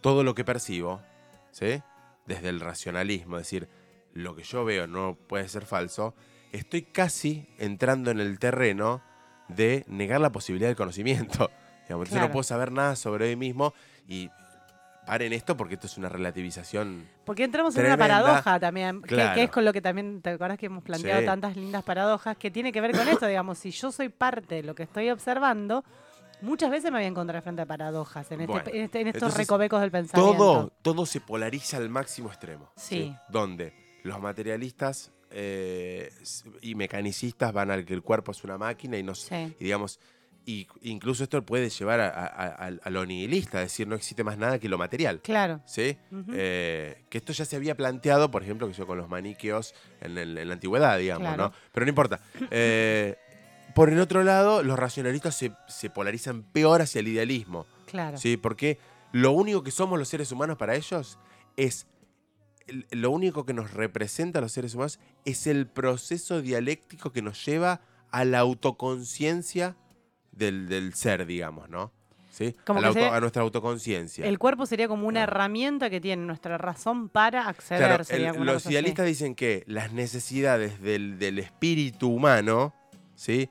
[0.00, 1.02] todo lo que percibo,
[1.50, 1.82] ¿sí?
[2.26, 3.68] desde el racionalismo, es decir,
[4.12, 6.14] lo que yo veo no puede ser falso,
[6.52, 9.02] estoy casi entrando en el terreno
[9.48, 11.50] de negar la posibilidad del conocimiento.
[11.88, 12.26] Digamos, Claro.
[12.28, 13.74] no puedo saber nada sobre mí mismo
[14.08, 14.30] y
[15.06, 17.06] paren esto porque esto es una relativización.
[17.26, 20.66] Porque entramos en una paradoja también, que- es con lo que también, ¿te acuerdas que
[20.66, 21.26] hemos planteado Sí.
[21.26, 23.26] tantas lindas paradojas que tiene que ver con esto?
[23.26, 25.84] Digamos, si yo soy parte de lo que estoy observando,
[26.40, 29.06] muchas veces me voy a encontrar frente a paradojas en, este- Bueno, en este- en
[29.08, 30.36] estos entonces, recovecos del pensamiento.
[30.38, 32.70] Todo, todo se polariza al máximo extremo.
[32.76, 33.14] Sí.
[33.28, 33.74] Donde
[34.04, 36.10] los materialistas eh,
[36.62, 39.54] y mecanicistas van al que el cuerpo es una máquina y no s- Sí.
[39.60, 39.98] y digamos
[40.46, 42.26] y incluso esto puede llevar a, a-
[42.66, 45.20] a- a lo nihilista, es decir, no existe más nada que lo material.
[45.22, 45.62] Claro.
[45.64, 45.96] ¿Sí?
[46.34, 50.18] Eh, que esto ya se había planteado, por ejemplo, que yo con los maniqueos en,
[50.18, 51.44] el- en la antigüedad, digamos, Claro.
[51.44, 51.52] ¿no?
[51.72, 52.20] Pero no importa.
[52.50, 53.16] Eh,
[53.74, 57.64] por el otro lado, los racionalistas se, se polarizan peor hacia el idealismo.
[57.86, 58.18] Claro.
[58.18, 58.36] ¿sí?
[58.36, 58.78] Porque
[59.12, 61.18] lo único que somos los seres humanos para ellos
[61.56, 61.86] es.
[62.90, 67.44] Lo único que nos representa a los seres humanos es el proceso dialéctico que nos
[67.44, 69.76] lleva a la autoconciencia
[70.32, 71.92] del, del ser, digamos, ¿no?
[72.30, 72.56] ¿Sí?
[72.66, 74.26] Como a, la que auto- se- a nuestra autoconciencia.
[74.26, 75.32] El cuerpo sería como una Claro.
[75.32, 77.86] herramienta que tiene nuestra razón para acceder.
[77.86, 78.70] Claro, sería los así.
[78.72, 82.74] idealistas dicen que las necesidades del, del espíritu humano,
[83.14, 83.50] ¿sí?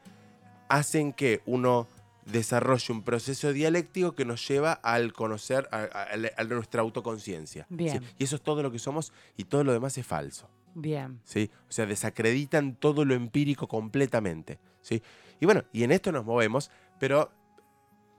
[0.68, 1.88] Hacen que uno
[2.26, 7.66] desarrolle un proceso dialéctico que nos lleva al conocer a, nuestra autoconciencia.
[7.70, 7.76] ¿sí?
[7.76, 8.04] Bien.
[8.18, 10.50] Y eso es todo lo que somos y todo lo demás es falso.
[10.76, 11.20] Bien.
[11.24, 11.50] ¿sí?
[11.70, 14.60] O sea, desacreditan todo lo empírico completamente.
[14.82, 15.02] ¿sí?
[15.40, 17.32] Y bueno, y en esto nos movemos, pero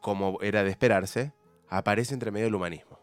[0.00, 1.32] como era de esperarse,
[1.68, 2.98] aparece entre medio el humanismo.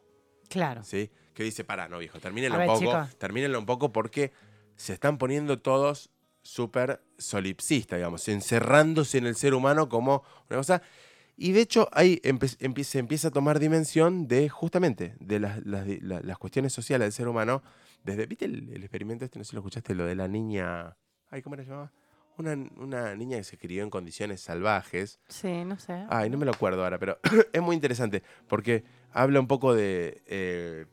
[0.50, 0.84] Claro.
[0.84, 1.10] ¿sí?
[1.34, 3.16] Que dice, pará, no, viejo, termínenlo un poco, chicos.
[3.18, 4.32] termínenlo un poco porque
[4.76, 6.10] se están poniendo todos
[6.44, 10.82] súper solipsistas, digamos, encerrándose en el ser humano como una cosa.
[11.38, 12.22] Y de hecho, ahí
[12.84, 17.64] se empieza a tomar dimensión de justamente de las, cuestiones sociales del ser humano.
[18.04, 19.40] Desde, ¿viste el, el experimento este?
[19.40, 20.96] No sé si lo escuchaste, lo de la niña.
[21.30, 21.92] Ay, ¿cómo era llamaba?
[22.38, 25.20] Una, una niña que se crió en condiciones salvajes.
[25.28, 26.06] Sí, no sé.
[26.10, 27.20] Ay, no me lo acuerdo ahora, pero
[27.54, 30.86] es muy interesante porque habla un poco de, eh,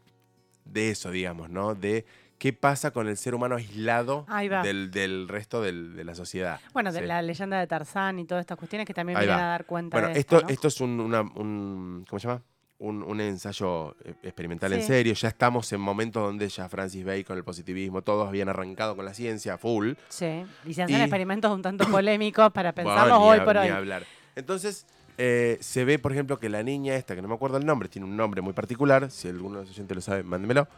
[0.64, 1.74] de eso, digamos, ¿no?
[1.74, 2.04] De
[2.38, 4.24] qué pasa con el ser humano aislado
[4.62, 6.60] del, del resto del- de la sociedad.
[6.72, 7.06] Bueno, de Sí.
[7.06, 10.14] la leyenda de Tarzán y todas estas cuestiones que también vienen a dar cuenta Bueno,
[10.14, 10.52] de esto, esto, ¿no?
[10.52, 12.42] esto es un, una- un- ¿cómo se llama?
[12.80, 15.12] Un, un ensayo eh, experimental en serio.
[15.14, 19.14] Ya estamos en momentos donde ya Francis Bacon, el positivismo, todos habían arrancado con la
[19.14, 19.94] ciencia full.
[20.08, 23.68] Sí, y se hacen Y- experimentos un tanto polémicos para pensarlos hoy por ni hoy.
[23.70, 24.04] hablar.
[24.36, 24.86] Entonces,
[25.20, 27.88] eh, se ve, por ejemplo, que la niña esta, que no me acuerdo el nombre,
[27.88, 30.68] tiene un nombre muy particular, si alguno de los oyentes lo sabe, mándemelo,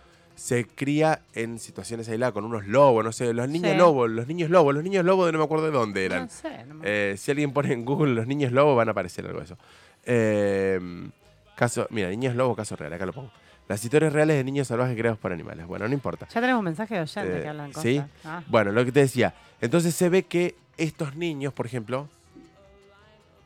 [0.40, 3.76] se cría en situaciones aisladas con unos lobos, no sé, los niños Sí.
[3.76, 6.22] lobos, los niños lobos, los niños lobos de no me acuerdo de dónde eran.
[6.24, 8.92] No sé, no me- Eh, si alguien pone en Google los niños lobos, van a
[8.92, 9.58] aparecer algo de eso.
[10.06, 10.80] Eh,
[11.56, 13.30] caso, mira, niños lobos, caso real, acá lo pongo.
[13.68, 15.66] Las historias reales de niños salvajes creados por animales.
[15.66, 16.26] Bueno, no importa.
[16.32, 17.82] Ya tenemos un mensaje de oyente Eh, que hablan cosas.
[17.82, 18.02] ¿sí?
[18.24, 19.34] Ah, Bueno, lo que te decía.
[19.60, 22.08] Entonces se ve que estos niños, por ejemplo,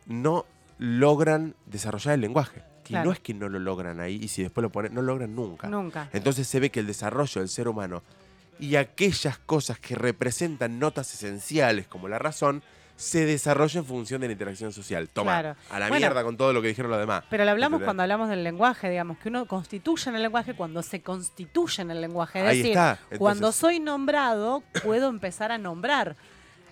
[0.07, 0.47] no
[0.78, 2.62] logran desarrollar el lenguaje.
[2.85, 3.07] Que Claro.
[3.07, 5.35] no es que no lo logran ahí y si después lo ponen, no lo logran
[5.35, 5.66] nunca.
[5.68, 6.09] Nunca.
[6.12, 8.03] Entonces se ve que el desarrollo del ser humano
[8.61, 12.62] y aquellas cosas que representan notas esenciales como la razón
[12.97, 15.09] se desarrolla en función de la interacción social.
[15.09, 15.57] Toma, Claro.
[15.70, 16.07] a la Bueno.
[16.07, 17.24] mierda con todo lo que dijeron los demás.
[17.28, 17.87] Pero lo hablamos ¿Entendés?
[17.87, 21.91] cuando hablamos del lenguaje, digamos, que uno constituye en el lenguaje cuando se constituye en
[21.91, 22.39] el lenguaje.
[22.41, 22.91] Es Ahí decir, está.
[22.93, 26.14] Entonces- cuando soy nombrado, puedo empezar a nombrar.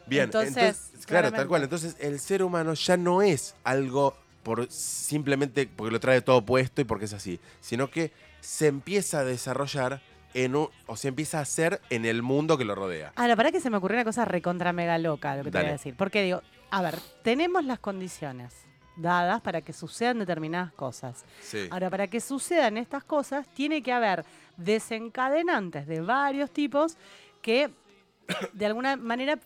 [0.06, 1.62] Bien, Entonces, entonces, claro, tal cual.
[1.64, 6.80] Entonces, el ser humano ya no es algo por simplemente porque lo trae todo puesto
[6.80, 10.00] y porque es así, sino que se empieza a desarrollar
[10.34, 13.12] en un, o se empieza a hacer en el mundo que lo rodea.
[13.16, 15.68] Ahora, para que se me ocurrió una cosa recontra mega loca, lo que te voy
[15.68, 15.94] a decir.
[15.96, 18.54] Porque digo, a ver, tenemos las condiciones
[18.96, 21.24] dadas para que sucedan determinadas cosas.
[21.40, 21.68] Sí.
[21.70, 24.24] Ahora, para que sucedan estas cosas, tiene que haber
[24.56, 26.96] desencadenantes de varios tipos
[27.40, 27.70] que
[28.52, 29.38] de alguna manera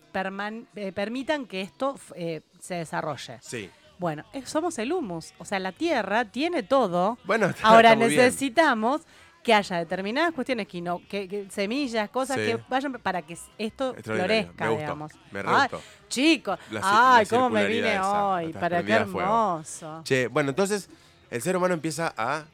[0.75, 3.39] eh, permitan que esto eh, se desarrolle.
[3.41, 3.71] Sí.
[3.99, 7.19] Bueno, eh, somos el humus, o sea, la Tierra tiene todo.
[7.25, 8.21] Bueno, está- Ahora está muy bien.
[8.25, 9.03] necesitamos
[9.43, 12.43] que haya determinadas cuestiones, que, no, que, que semillas, cosas Sí.
[12.47, 15.13] que vayan para que esto florezca, Me gustó, digamos.
[15.31, 15.69] me re Ay,
[16.09, 20.01] chicos, La ay, la cómo me vine esa, hoy, para qué hermoso.
[20.05, 20.89] Che, bueno, entonces
[21.31, 22.45] el ser humano empieza a,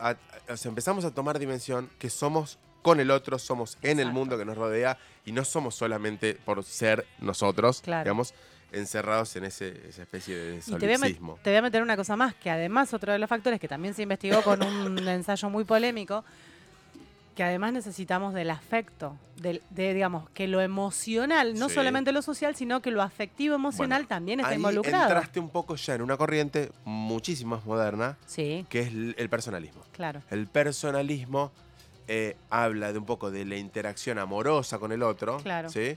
[0.00, 0.16] a-
[0.48, 4.36] o sea, empezamos a tomar dimensión que somos con el otro, somos en el mundo
[4.36, 8.02] que nos rodea y no somos solamente por ser nosotros, Claro.
[8.04, 8.34] digamos,
[8.74, 11.38] encerrados en ese, esa especie de Y te voy, a met- solipsismo.
[11.42, 13.94] te voy a meter una cosa más, que además otro de los factores que también
[13.94, 16.24] se investigó con un ensayo muy polémico,
[17.34, 21.74] que además necesitamos del afecto, del, de, digamos, que lo emocional, no Sí.
[21.74, 25.02] solamente lo social, sino que lo afectivo emocional Bueno, también está Ahí involucrado.
[25.08, 29.28] entraste un poco ya en una corriente muchísimo más moderna, Sí, que es el el
[29.28, 29.82] personalismo.
[29.92, 30.22] claro.
[30.30, 31.50] El personalismo
[32.06, 35.38] eh, habla de un poco de la interacción amorosa con el otro.
[35.38, 35.70] Claro.
[35.70, 35.96] ¿sí?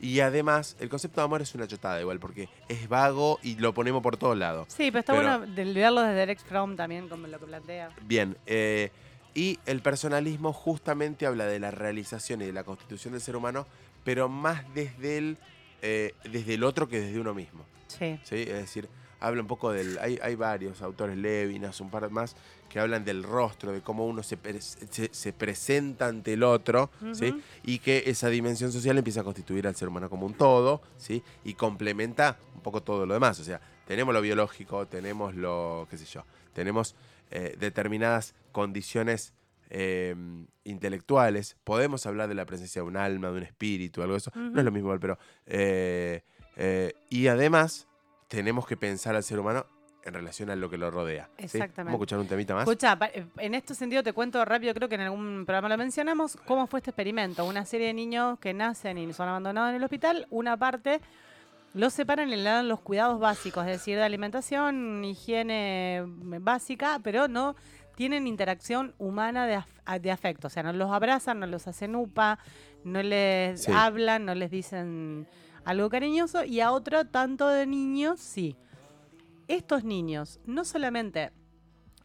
[0.00, 3.74] Y además, el concepto de amor es una chotada igual, porque es vago y lo
[3.74, 4.68] ponemos por todos lados.
[4.68, 7.90] Sí, pero está Pero- bueno de verlo desde Derek Fromm también, como lo que plantea.
[8.02, 8.90] Bien, eh,
[9.34, 13.66] y el personalismo justamente habla de la realización y de la constitución del ser humano,
[14.04, 15.36] pero más desde el,
[15.82, 17.64] eh, desde el otro que desde uno mismo.
[17.88, 18.36] Sí, ¿sí?
[18.42, 18.88] Es decir,
[19.20, 19.98] habla un poco del...
[19.98, 22.36] Hay, hay varios autores, Levinas, un par más,
[22.68, 26.90] que hablan del rostro, de cómo uno se, pre- se, se presenta ante el otro,
[27.12, 27.34] ¿sí?
[27.64, 31.22] Y que esa dimensión social empieza a constituir al ser humano como un todo, ¿sí?
[31.44, 33.40] Y complementa un poco todo lo demás.
[33.40, 36.94] O sea, tenemos lo biológico, tenemos lo, qué sé yo, tenemos
[37.30, 39.32] eh, determinadas condiciones
[39.70, 40.14] eh,
[40.64, 44.32] intelectuales, podemos hablar de la presencia de un alma, de un espíritu, algo de eso.
[44.34, 45.18] No es lo mismo, pero...
[45.46, 46.22] eh,
[46.60, 47.87] eh, y además
[48.28, 49.66] tenemos que pensar al ser humano
[50.04, 51.28] en relación a lo que lo rodea.
[51.38, 51.44] ¿sí?
[51.44, 51.76] Exactamente.
[51.82, 52.62] Vamos a escuchar un temita más.
[52.62, 56.38] Escucha, eh, en este sentido te cuento rápido, creo que en algún programa lo mencionamos,
[56.46, 57.44] cómo fue este experimento.
[57.44, 61.00] Una serie de niños que nacen y son abandonados en el hospital, una parte
[61.74, 67.28] los separan y le dan los cuidados básicos, es decir, de alimentación, higiene básica, pero
[67.28, 67.56] no
[67.94, 70.46] tienen interacción humana de, af- a- de afecto.
[70.46, 72.38] O sea, no los abrazan, no los hacen upa,
[72.84, 73.72] no les Sí.
[73.72, 75.26] hablan, no les dicen
[75.70, 76.44] algo cariñoso.
[76.44, 78.56] Y a otro tanto de niños, sí.
[79.46, 81.30] Estos niños no solamente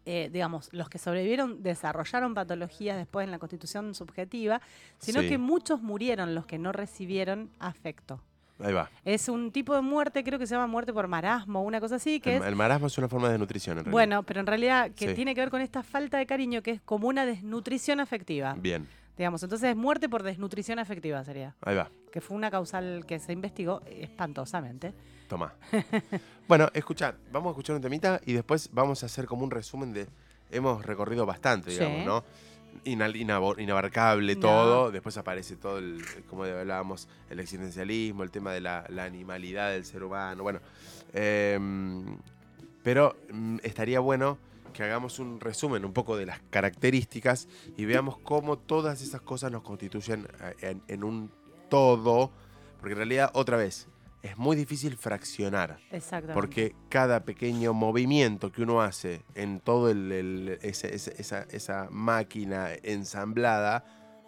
[0.06, 4.60] eh, digamos, los que sobrevivieron desarrollaron patologías después en la constitución subjetiva,
[5.00, 5.30] sino Sí.
[5.30, 8.22] que muchos murieron los que no recibieron afecto.
[8.60, 8.90] Ahí va.
[9.06, 12.20] Es un tipo de muerte, creo que se llama muerte por marasmo, una cosa así,
[12.20, 12.48] que El, es...
[12.50, 13.92] el marasmo es una forma de desnutrición, en realidad.
[13.94, 15.14] Bueno, pero en realidad que Sí.
[15.16, 18.86] tiene que ver con esta falta de cariño que es como una desnutrición afectiva, Bien,
[19.18, 19.42] digamos.
[19.44, 21.90] Entonces es muerte por desnutrición afectiva sería, ahí va.
[22.12, 24.94] que fue una causal que se investigó espantosamente.
[25.28, 25.54] Toma.
[26.48, 29.94] bueno, escucha, vamos a escuchar un temita y después vamos a hacer como un resumen
[29.94, 30.08] de.
[30.52, 31.80] Hemos recorrido bastante, Sí.
[31.80, 32.24] digamos, ¿no?
[32.86, 33.16] Inal-
[33.60, 34.42] inabarcable No.
[34.42, 34.92] todo.
[34.92, 39.86] Después aparece todo el, como hablábamos, el existencialismo, el tema de la, la animalidad del
[39.86, 40.44] ser humano.
[40.44, 40.60] Bueno,
[41.14, 42.18] em,
[42.84, 44.38] pero mm, estaría bueno
[44.74, 47.48] que hagamos un resumen un poco de las características
[47.78, 51.32] y veamos cómo todas esas cosas nos constituyen eh, en, en un
[51.70, 52.32] todo.
[52.80, 53.88] Porque en realidad, otra vez,
[54.22, 55.78] es muy difícil fraccionar.
[55.92, 56.34] Exactamente.
[56.34, 61.88] Porque cada pequeño movimiento que uno hace en todo el, el- ese- ese- esa, esa
[61.92, 63.86] máquina ensamblada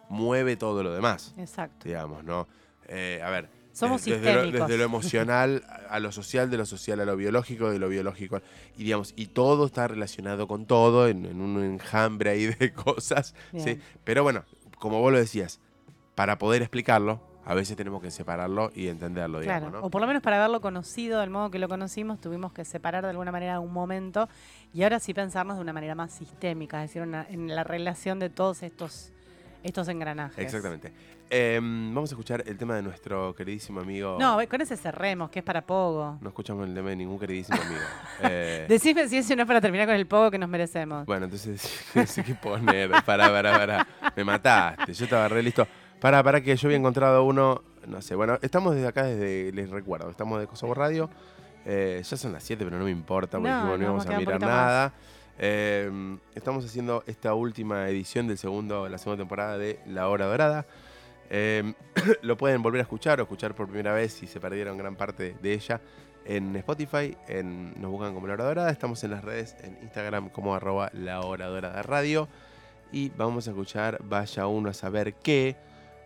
[0.09, 1.87] mueve todo lo demás, Exacto.
[1.87, 2.47] digamos, ¿no?
[2.87, 4.67] Eh, a ver, Somos desde, lo, sistémicos.
[4.67, 8.41] desde lo emocional a lo social, de lo social a lo biológico, de lo biológico.
[8.77, 13.35] Y digamos, y todo está relacionado con todo en, en un enjambre ahí de cosas.
[13.57, 13.79] ¿sí?
[14.03, 14.43] Pero bueno,
[14.79, 15.59] como vos lo decías,
[16.15, 19.85] para poder explicarlo, a veces tenemos que separarlo y entenderlo, digamos, Claro, ¿no?
[19.85, 23.03] o por lo menos para haberlo conocido del modo que lo conocimos, tuvimos que separar
[23.03, 24.27] de alguna manera un momento
[24.73, 28.17] y ahora sí pensarnos de una manera más sistémica, es decir, una- en la relación
[28.19, 29.11] de todos estos,
[29.63, 30.39] estos engranajes.
[30.43, 30.91] Exactamente.
[31.29, 34.17] Em, vamos a escuchar el tema de nuestro queridísimo amigo.
[34.19, 36.17] No, con ese cerremos, que es para Pogo.
[36.21, 37.81] No escuchamos el tema de ningún queridísimo amigo.
[38.23, 41.05] Eh, Decime si ese no es para terminar con el Pogo que nos merecemos.
[41.05, 41.83] bueno, entonces
[42.25, 42.91] que poner.
[43.05, 43.87] Para, para, para.
[44.15, 44.93] Me mataste.
[44.93, 45.67] Yo estaba re listo.
[45.99, 47.61] Para, para que yo había encontrado uno.
[47.87, 48.15] No sé.
[48.15, 49.51] Bueno, estamos desde acá, desde.
[49.51, 51.09] Les recuerdo, estamos de Kosovo Radio.
[51.65, 54.05] Eh, ya son las 7, pero no me importa, porque No, dijimos, no no, íbamos
[54.07, 54.93] a mirar nada.
[55.37, 60.65] Eh, estamos haciendo esta última edición del segundo, la segunda temporada de La Hora Dorada.
[61.29, 61.73] Eh,
[62.21, 65.35] lo pueden volver a escuchar o escuchar por primera vez si se perdieron gran parte
[65.41, 65.81] de ella
[66.25, 67.15] en Spotify.
[67.27, 68.71] En, nos buscan como La Hora Dorada.
[68.71, 72.27] Estamos en las redes, en Instagram como arroba La Hora Dorada Radio.
[72.91, 75.55] Y vamos a escuchar Vaya uno a saber qué.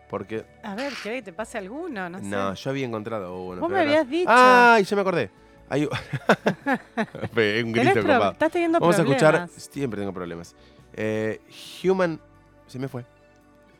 [0.09, 2.09] Porque, A ver, ¿querés que te pase alguno?
[2.09, 2.25] No sé.
[2.25, 3.61] no, yo había encontrado uno.
[3.61, 4.29] Vos me habías dicho.
[4.31, 4.83] ¡Ay!
[4.83, 5.29] Ya me acordé.
[5.69, 7.99] Hay un un grito.
[8.31, 9.31] Estás teniendo Vamos a escuchar.
[9.33, 9.51] problemas.
[9.51, 10.55] Siempre tengo problemas.
[10.93, 11.39] Eh,
[11.83, 12.19] Human.
[12.65, 13.05] Se me fue.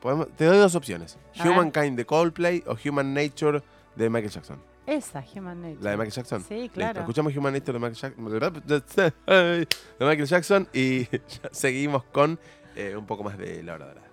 [0.02, 1.50] Podemos- te doy dos opciones: A.
[1.50, 3.62] Humankind de Coldplay o Human Nature
[3.96, 4.62] de Michael Jackson.
[4.86, 5.84] Esa, Human Nature.
[5.84, 6.44] La de Michael Jackson.
[6.48, 7.00] Sí, Listo, claro.
[7.02, 8.16] escuchamos Human Nature de Michael, Jack-
[9.28, 11.08] de Michael Jackson y
[11.52, 12.40] seguimos con
[12.76, 14.08] eh, un poco más de la hora dorada.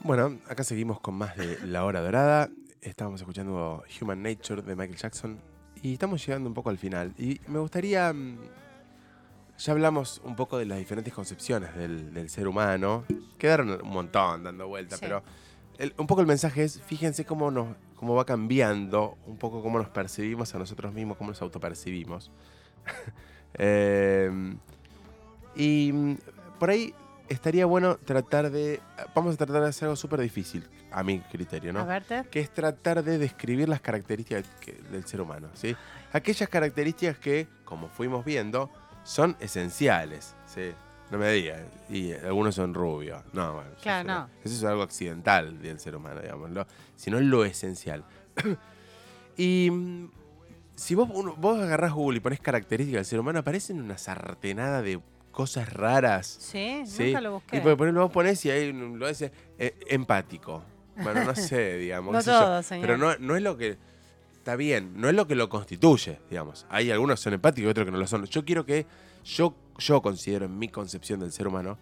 [0.00, 2.50] Bueno, acá seguimos con más de la hora dorada.
[2.82, 5.38] Estábamos escuchando Human Nature de Michael Jackson
[5.82, 7.14] y estamos llegando un poco al final.
[7.16, 8.12] Y me gustaría.
[9.58, 13.04] Ya hablamos un poco de las diferentes concepciones del, del ser humano.
[13.38, 15.04] Quedaron un montón dando vueltas, Sí.
[15.06, 15.22] pero
[15.78, 19.78] el- un poco el mensaje es: fíjense cómo, nos, cómo va cambiando, un poco cómo
[19.78, 22.30] nos percibimos a nosotros mismos, cómo nos autopercibimos.
[23.56, 24.28] Eh,
[25.54, 26.16] y mm,
[26.58, 26.92] por ahí
[27.28, 28.80] estaría bueno tratar de.
[29.14, 31.78] Vamos a tratar de hacer algo súper difícil, a mi criterio, ¿no?
[31.78, 32.24] A verte.
[32.32, 35.76] que es tratar de describir las características que- del ser humano, ¿sí?
[36.12, 38.70] Aquellas características que, como fuimos viendo,
[39.04, 40.72] son esenciales, ¿sí?
[41.10, 43.22] No me digas, y algunos son rubios.
[43.32, 44.30] No, bueno, eso Claro, es- no.
[44.44, 46.66] Eso es algo accidental del ser humano, digámoslo.
[46.96, 48.04] Sino lo esencial.
[49.36, 50.10] y mm,
[50.74, 54.82] si vos, uno- vos agarrás Google y pones características del ser humano, aparecen una sartenada
[54.82, 55.00] de
[55.30, 56.26] cosas raras.
[56.40, 57.56] Sí, Sí, nunca lo busqué.
[57.58, 60.62] Y por ejemplo, vos ponés y ahí lo dice eh, empático.
[60.96, 62.12] Bueno, no sé, digamos.
[62.12, 62.40] No yo.
[62.40, 62.86] todo, señor.
[62.86, 63.76] Pero no, no es lo que.
[64.44, 66.66] Está bien, no es lo que lo constituye, digamos.
[66.68, 68.26] Hay algunos que son empáticos y otros que no lo son.
[68.26, 68.84] Yo quiero que.
[69.24, 71.78] Yo, yo considero en mi concepción del ser humano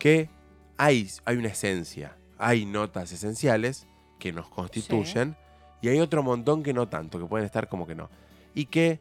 [0.00, 0.28] que
[0.76, 3.86] hay, hay una esencia, hay notas esenciales
[4.18, 5.36] que nos constituyen
[5.80, 8.10] y hay otro montón que no tanto, que pueden estar como que no.
[8.52, 8.98] Y que.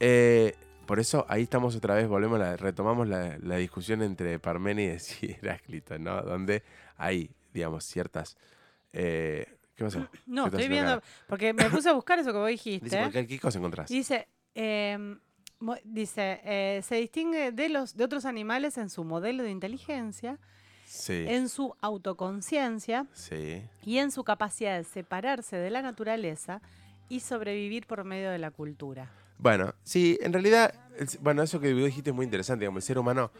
[0.00, 5.22] eh, por eso ahí estamos otra vez, volvemos, la- retomamos la, la discusión entre Parménides
[5.22, 6.20] y Heráclito, ¿no?
[6.20, 6.62] Donde
[6.98, 8.36] hay, digamos, ciertas.
[8.92, 9.98] eh, ¿Qué pasó?
[10.26, 10.92] No, ¿Qué estás estoy viendo.
[10.94, 11.06] acá?
[11.28, 12.84] Porque me puse a buscar eso que vos dijiste.
[12.84, 13.88] Dice, ¿por qué, ¿qué cosa encontrás?
[13.88, 15.18] Dice, em,
[15.60, 20.38] mo- dice eh, se distingue de, los, de otros animales en su modelo de inteligencia,
[20.86, 23.62] Sí, en su autoconciencia sí.
[23.84, 26.60] y en su capacidad de separarse de la naturaleza
[27.08, 29.10] y sobrevivir por medio de la cultura.
[29.38, 32.86] Bueno, sí, en realidad, el- bueno, eso que vos dijiste es muy interesante, digamos, el
[32.86, 33.30] ser humano,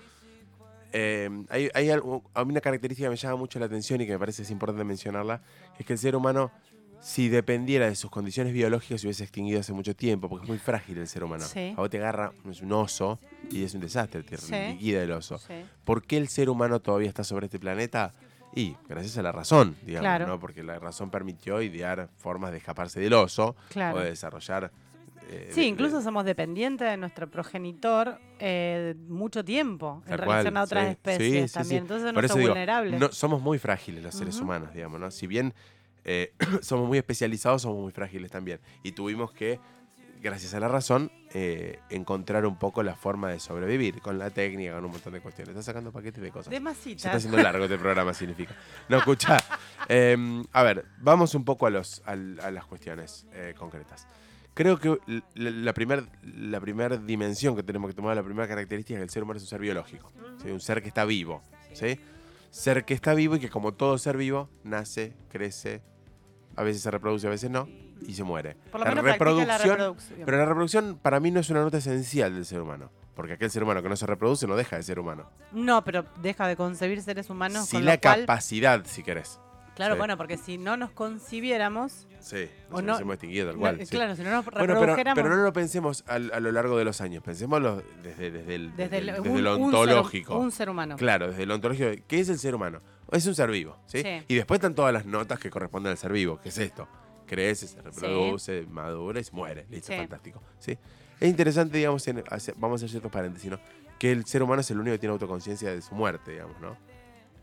[0.94, 4.18] eh, hay, hay algo- una característica que me llama mucho la atención y que me
[4.18, 5.42] parece es importante mencionarla,
[5.78, 6.50] es que el ser humano,
[7.00, 10.58] si dependiera de sus condiciones biológicas, se hubiese extinguido hace mucho tiempo, porque es muy
[10.58, 11.44] frágil el ser humano.
[11.44, 11.74] Sí.
[11.76, 13.18] A vos te agarra es un oso
[13.50, 14.54] y es un desastre, te Sí.
[14.54, 15.36] liquida el oso.
[15.38, 15.52] Sí.
[15.84, 18.12] ¿Por qué el ser humano todavía está sobre este planeta?
[18.56, 20.26] Y gracias a la razón, digamos, Claro.
[20.28, 20.38] ¿no?
[20.38, 23.96] Porque la razón permitió idear formas de escaparse del oso Claro.
[23.98, 24.70] o de desarrollar...
[25.28, 30.18] eh, Sí, de- incluso de- somos dependientes de nuestro progenitor eh, mucho tiempo en Tal
[30.18, 30.90] relación cual, a otras sí.
[30.90, 31.80] especies Sí, también.
[31.80, 31.82] sí.
[31.82, 33.00] Entonces Por eso somos digo, vulnerables.
[33.00, 34.44] no- somos muy frágiles los seres Ujú.
[34.44, 35.10] humanos, digamos, ¿no?
[35.10, 35.54] Si bien
[36.04, 38.60] eh, somos muy especializados, somos muy frágiles también.
[38.82, 39.58] Y tuvimos que,
[40.20, 44.74] gracias a la razón, eh, encontrar un poco la forma de sobrevivir con la técnica,
[44.74, 45.50] con un montón de cuestiones.
[45.52, 46.50] Está sacando paquetes de cosas.
[46.50, 48.54] de Se está haciendo largo este programa, significa.
[48.90, 49.38] No, escucha.
[49.88, 54.06] eh, a ver, vamos un poco a, los, al- a las cuestiones eh, concretas.
[54.54, 54.96] Creo que
[55.34, 59.10] la primera la primer dimensión que tenemos que tomar, la primera característica es que el
[59.10, 60.12] ser humano es un ser biológico.
[60.42, 60.50] ¿sí?
[60.50, 61.42] Un ser que está vivo.
[61.72, 61.98] ¿sí?
[62.50, 65.82] Ser que está vivo y que como todo ser vivo, nace, crece,
[66.54, 67.68] a veces se reproduce, a veces no,
[68.06, 68.56] y se muere.
[68.70, 70.20] Por lo La menos practica la reproducción- reproducción.
[70.24, 72.90] Pero la reproducción para mí no es una nota esencial del ser humano.
[73.16, 75.30] Porque aquel ser humano que no se reproduce no deja de ser humano.
[75.52, 77.66] No, pero deja de concebir seres humanos.
[77.66, 79.38] Sí con la cual, capacidad, si querés.
[79.74, 79.98] Claro, sí.
[79.98, 83.78] bueno, porque si no nos concibiéramos, Sí, O nos no- hemos extinguido tal no- cual.
[83.80, 83.86] sí.
[83.94, 86.78] claro, si no nos Bueno, pero, reprodujéramos pero no lo pensemos al- a, lo largo
[86.78, 89.56] de los años, pensémoslo desde, desde, el, desde, desde, el- el- un- desde lo un
[89.58, 90.38] ser- ontológico.
[90.38, 90.96] Un ser, humano.
[90.96, 92.02] Claro, desde lo ontológico.
[92.08, 92.80] ¿Qué es el ser humano?
[93.12, 94.00] Es un ser vivo, ¿sí?
[94.02, 94.22] Sí.
[94.28, 96.88] Y después están todas las notas que corresponden al ser vivo, que es esto.
[97.26, 99.66] Crece, se reproduce, madura y se muere.
[99.68, 99.98] Listo, Sí.
[99.98, 100.42] fantástico.
[100.58, 100.78] ¿sí?
[101.20, 102.24] Es interesante, digamos, en-
[102.56, 103.58] vamos a hacer ciertos paréntesis, ¿no?
[103.98, 106.76] Que el ser humano es el único que tiene autoconciencia de su muerte, digamos, ¿no?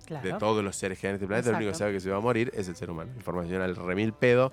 [0.05, 0.27] Claro.
[0.27, 1.83] de todos los seres que hay en este planeta, el único que Exacto.
[1.85, 3.11] sabe que se va a morir es el ser humano.
[3.15, 4.51] Información al remil pedo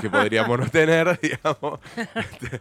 [0.00, 1.80] que podríamos no tener, digamos.
[1.96, 2.60] Este,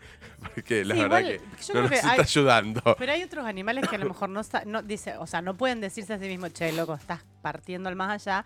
[0.53, 2.81] porque la Sí, verdad igual, que no nos que está hay- ayudando.
[2.97, 5.81] Pero hay otros animales que a lo mejor no, no dice, o sea, no pueden
[5.81, 8.45] decirse a sí mismos, che, loco, estás partiendo al más allá.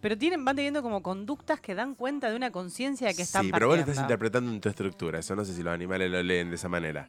[0.00, 3.50] Pero tienen, van teniendo como conductas que dan cuenta de una conciencia que están Sí,
[3.52, 5.18] pero vos lo estás interpretando en tu estructura.
[5.18, 7.08] Eso no sé si los animales lo leen de esa manera.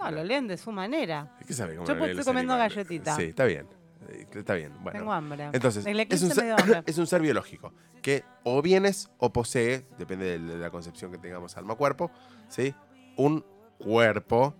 [0.00, 1.36] No, lo leen de su manera.
[1.46, 2.74] ¿Qué sabe cómo Yo lo pues leen estoy los comiendo animales?
[2.76, 3.16] galletita.
[3.16, 3.66] Sí, está bien.
[4.08, 4.72] Eh, Está bien.
[4.82, 4.98] Bueno.
[4.98, 5.50] Tengo hambre.
[5.52, 6.82] Entonces, El es eclipse un, me ser, dio hambre.
[6.86, 7.72] es un ser biológico
[8.02, 12.10] que o bien es o posee, depende de la concepción que tengamos alma-cuerpo,
[12.48, 12.74] ¿sí?
[13.16, 13.44] un
[13.78, 14.54] cuerpo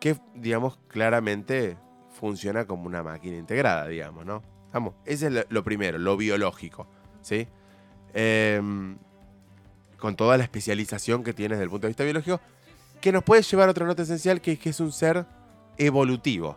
[0.00, 1.76] que, digamos, claramente
[2.18, 4.42] funciona como una máquina integrada, digamos, ¿no?
[4.72, 6.88] Vamos, ese es lo, primero, lo biológico,
[7.20, 7.46] ¿sí?
[8.14, 8.96] Em,
[9.98, 12.40] con toda la especialización que tiene desde el punto de vista biológico,
[13.00, 15.26] que nos puede llevar a otra nota esencial, que es que es un ser
[15.76, 16.56] evolutivo,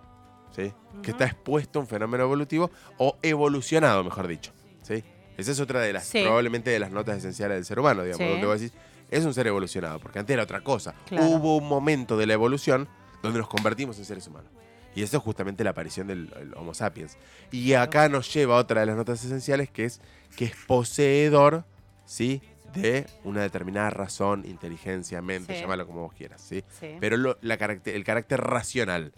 [0.56, 0.74] ¿sí?
[1.02, 4.52] Que está expuesto a un fenómeno evolutivo o evolucionado, mejor dicho,
[4.82, 5.04] ¿sí?
[5.38, 6.22] Esa es otra de las, Sí.
[6.24, 8.32] probablemente de las notas esenciales del ser humano, digamos, Sí.
[8.32, 8.78] donde vos decís,
[9.12, 10.96] es un ser evolucionado, porque antes era otra cosa.
[11.08, 11.26] Claro.
[11.28, 12.88] Hubo un momento de la evolución
[13.22, 14.50] donde nos convertimos en seres humanos.
[14.96, 17.18] Y eso es justamente la aparición del el Homo sapiens.
[17.52, 20.00] Y acá nos lleva a otra de las notas esenciales, que es
[20.38, 21.66] que es poseedor,
[22.06, 22.42] ¿sí?
[22.74, 25.62] De una determinada razón, inteligencia, mente, Sí.
[25.62, 26.64] llámalo como vos quieras, ¿sí?
[26.80, 26.96] Sí.
[27.00, 29.12] Pero lo- la caracter- el carácter racional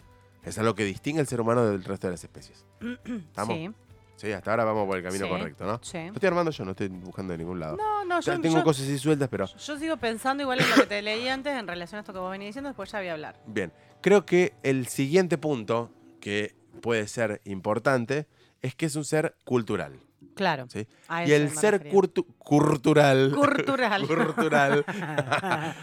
[0.44, 2.64] es algo que distingue al ser humano del resto de las especies.
[3.04, 3.56] ¿Estamos?
[3.56, 3.70] Sí,
[4.16, 5.30] Sí, hasta ahora vamos por el camino Sí.
[5.30, 5.78] correcto, ¿no?
[5.80, 5.96] sí.
[6.08, 7.76] Lo estoy armando yo, no estoy buscando de ningún lado.
[7.76, 10.74] No, no, yo, tengo yo- cosas así sueltas, pero yo sigo pensando igual en lo
[10.74, 13.06] que te leí antes en relación a esto que vos venís diciendo, después ya voy
[13.08, 13.40] a hablar.
[13.46, 13.72] bien.
[14.00, 18.26] Creo que el siguiente punto que puede ser importante
[18.60, 20.00] es que es un ser cultural.
[20.34, 20.66] Claro.
[20.68, 20.88] ¿sí?
[21.26, 23.32] Y el ser cultural.
[23.36, 24.04] Cultural.
[24.06, 24.84] cultural.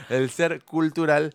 [0.10, 1.34] el ser cultural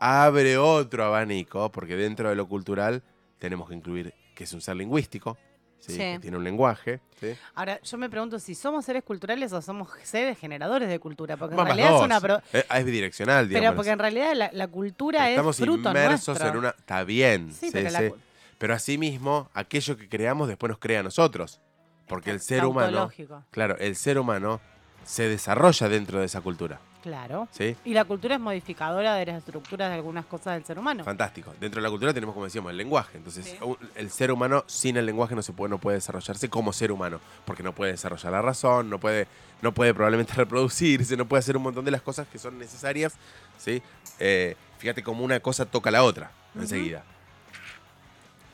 [0.00, 3.02] abre otro abanico, porque dentro de lo cultural
[3.38, 5.36] tenemos que incluir que es un ser lingüístico,
[5.78, 5.92] ¿sí?
[5.92, 5.98] Sí.
[5.98, 7.00] que tiene un lenguaje.
[7.20, 7.34] ¿sí?
[7.54, 11.54] Ahora, yo me pregunto si somos seres culturales o somos seres generadores de cultura, porque
[11.54, 12.20] en realidad es una...
[12.20, 13.66] pro- Eh, es bidireccional, digamos.
[13.68, 16.48] Pero porque en realidad la, la cultura Estamos es fruto inmersos nuestro.
[16.48, 16.70] en una...
[16.70, 18.16] Está bien, Sí, sí, pero la cu-
[18.58, 21.60] Pero asimismo, aquello que creamos después nos crea a nosotros.
[22.08, 23.44] Porque el ser humano, Tautológico.
[23.50, 24.60] claro, el ser humano
[25.04, 26.80] se desarrolla dentro de esa cultura.
[27.02, 27.48] Claro.
[27.50, 27.76] ¿Sí?
[27.84, 31.02] Y la cultura es modificadora de las estructuras de algunas cosas del ser humano.
[31.04, 31.54] Fantástico.
[31.60, 33.16] Dentro de la cultura tenemos, como decíamos, el lenguaje.
[33.18, 33.56] Entonces, Sí.
[33.94, 37.20] el ser humano sin el lenguaje no se puede, no puede desarrollarse como ser humano.
[37.44, 39.26] Porque no puede desarrollar la razón, no puede,
[39.62, 43.14] no puede probablemente reproducirse, no puede hacer un montón de las cosas que son necesarias.
[43.58, 43.82] ¿sí?
[44.18, 47.02] Eh, fíjate cómo una cosa toca a la otra enseguida.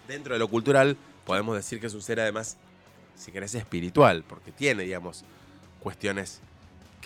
[0.06, 2.56] Dentro de lo cultural, podemos decir que es un ser además,
[3.16, 5.24] si querés, espiritual, porque tiene, digamos,
[5.80, 6.40] cuestiones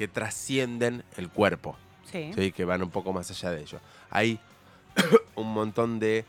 [0.01, 1.77] que trascienden el cuerpo.
[2.11, 2.33] Sí.
[2.35, 2.53] ¿sí?
[2.53, 3.81] que van un poco más allá de ello.
[4.09, 4.41] Hay
[5.37, 6.25] un montón de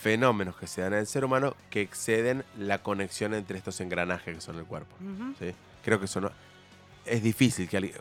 [0.00, 4.36] fenómenos que se dan en el ser humano que exceden la conexión entre estos engranajes
[4.36, 4.94] que son el cuerpo.
[5.40, 5.52] ¿sí?
[5.84, 6.30] Creo que eso no,
[7.04, 7.96] es difícil que alguien...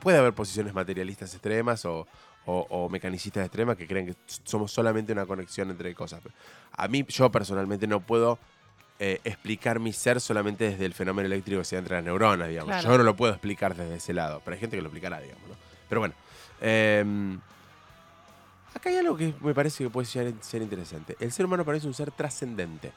[0.00, 2.08] Puede haber posiciones materialistas extremas o,
[2.44, 6.20] o- o mecanicistas extremas que creen que somos solamente una conexión entre cosas.
[6.72, 8.40] A mí, yo personalmente no puedo
[9.00, 12.48] eh, explicar mi ser solamente desde el fenómeno eléctrico que se da entre las neuronas,
[12.48, 12.72] digamos.
[12.72, 12.90] Claro.
[12.90, 15.48] Yo no lo puedo explicar desde ese lado, pero hay gente que lo explicará, digamos.
[15.48, 15.54] ¿no?
[15.88, 16.14] Pero bueno.
[16.60, 17.38] eh,
[18.74, 21.16] acá hay algo que me parece que puede ser interesante.
[21.20, 22.92] El ser humano parece un ser trascendente.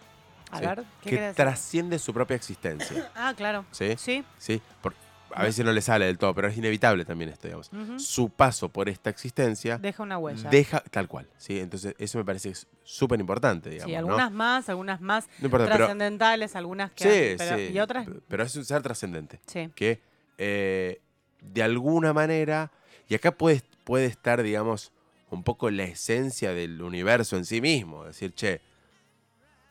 [0.52, 0.66] A ¿sí?
[0.66, 3.10] ver, ¿qué que trasciende su propia existencia.
[3.16, 3.66] Ah, claro.
[3.72, 3.96] ¿Sí?
[3.98, 4.24] Sí.
[4.38, 4.62] ¿Sí?
[4.82, 4.94] Por-
[5.34, 7.70] a veces no le sale del todo, pero es inevitable también esto, digamos.
[7.98, 10.50] Su paso por esta existencia Deja una huella.
[10.50, 11.60] deja tal cual, ¿sí?
[11.60, 12.54] Entonces eso me parece
[12.84, 14.00] súper importante, digamos, sí, ¿no?
[14.00, 17.04] algunas más, algunas más No importa, pero, trascendentales, algunas que...
[17.04, 18.08] sí, pero- sí, Y otras...
[18.28, 19.70] pero es un ser trascendente, Sí.
[19.76, 20.02] que
[20.38, 21.00] eh,
[21.42, 22.72] de alguna manera,
[23.08, 24.92] y acá puede, puede estar, digamos,
[25.30, 28.62] un poco la esencia del universo en sí mismo, decir, che,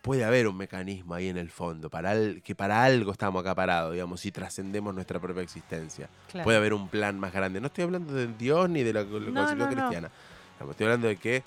[0.03, 3.55] puede haber un mecanismo ahí en el fondo, para al- que para algo estamos acá
[3.55, 6.09] parados, digamos, y trascendemos nuestra propia existencia.
[6.31, 6.45] Claro.
[6.45, 7.61] Puede haber un plan más grande.
[7.61, 9.71] No estoy hablando de Dios ni de la, la No, concepción no, no.
[9.71, 10.11] cristiana.
[10.55, 11.43] Digamos, Estoy hablando de que,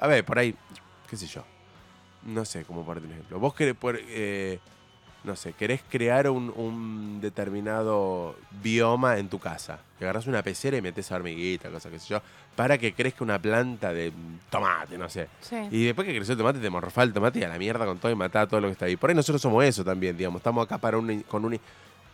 [0.00, 0.54] a ver, por ahí,
[1.10, 1.44] qué sé yo.
[2.24, 3.38] No sé cómo ponerte un ejemplo.
[3.38, 4.58] Vos querés, por- eh,
[5.26, 9.80] no sé, querés crear un, un determinado bioma en tu casa.
[9.98, 12.22] Que agarras una pecera y metes hormiguita, cosas qué sé yo,
[12.54, 14.12] para que crezca una planta de
[14.50, 15.28] tomate, no sé.
[15.40, 15.56] Sí.
[15.70, 17.98] Y después que creció el tomate, te morfá el tomate y a la mierda con
[17.98, 18.96] todo y matá a todo lo que está ahí.
[18.96, 20.40] Por ahí nosotros somos eso también, digamos.
[20.40, 21.56] Estamos acá para una, con, una,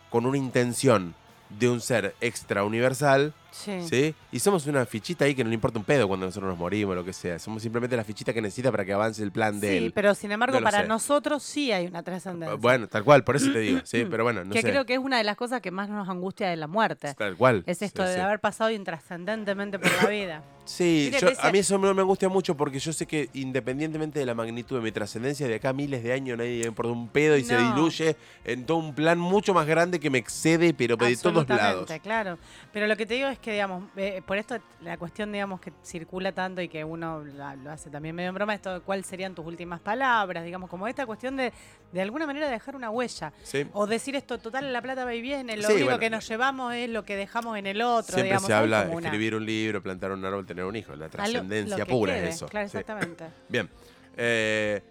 [0.09, 1.13] con una intención
[1.49, 3.81] de un ser extra universal Sí.
[3.87, 4.15] ¿sí?
[4.31, 6.95] Y somos una fichita ahí que no le importa un pedo cuando nosotros nos morimos,
[6.95, 7.37] lo que sea.
[7.39, 9.91] Somos simplemente la fichita que necesita para que avance el plan de Sí, él.
[9.93, 10.87] pero sin embargo, No para sé.
[10.87, 12.57] nosotros sí hay una trascendencia.
[12.57, 14.69] Bueno, tal cual, por eso te digo, sí, pero bueno, no que sé.
[14.69, 17.13] creo que es una de las cosas que más nos angustia de la muerte.
[17.15, 17.63] Tal cual.
[17.67, 18.19] Es esto sí, de sí.
[18.21, 20.43] haber pasado intrascendentemente por la vida.
[20.65, 24.25] Sí, yo- a mí eso no me angustia mucho porque yo sé que independientemente de
[24.25, 27.35] la magnitud de mi trascendencia, de acá a miles de años nadie importa un pedo
[27.35, 31.17] y se diluye en todo un plan mucho más grande que me excede, pero de
[31.17, 31.89] todos lados.
[32.01, 32.37] Claro.
[32.71, 35.71] Pero lo que te digo es que, digamos, eh, por esto la cuestión, digamos, que
[35.83, 39.05] circula tanto y que uno la- lo hace también medio en broma, esto de cuáles
[39.05, 41.53] serían tus últimas palabras, digamos, como esta cuestión de,
[41.91, 43.31] de alguna manera, dejar una huella.
[43.43, 43.67] ¿sí?
[43.73, 46.27] O decir esto, total, la plata va y viene, lo Sí, único bueno, que nos
[46.27, 48.47] llevamos es lo que dejamos en el otro, Siempre digamos.
[48.47, 50.95] se habla de escribir un libro, plantar un árbol, tener un hijo.
[50.95, 52.47] La trascendencia pura quede, es eso.
[52.47, 52.77] Claro, sí.
[52.77, 53.25] exactamente.
[53.49, 53.69] Bien.
[54.17, 54.81] Eh,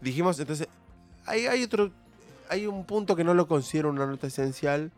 [0.00, 0.68] dijimos, entonces,
[1.26, 1.90] hay, hay otro.
[2.50, 4.90] Hay un punto que no lo considero una nota esencial,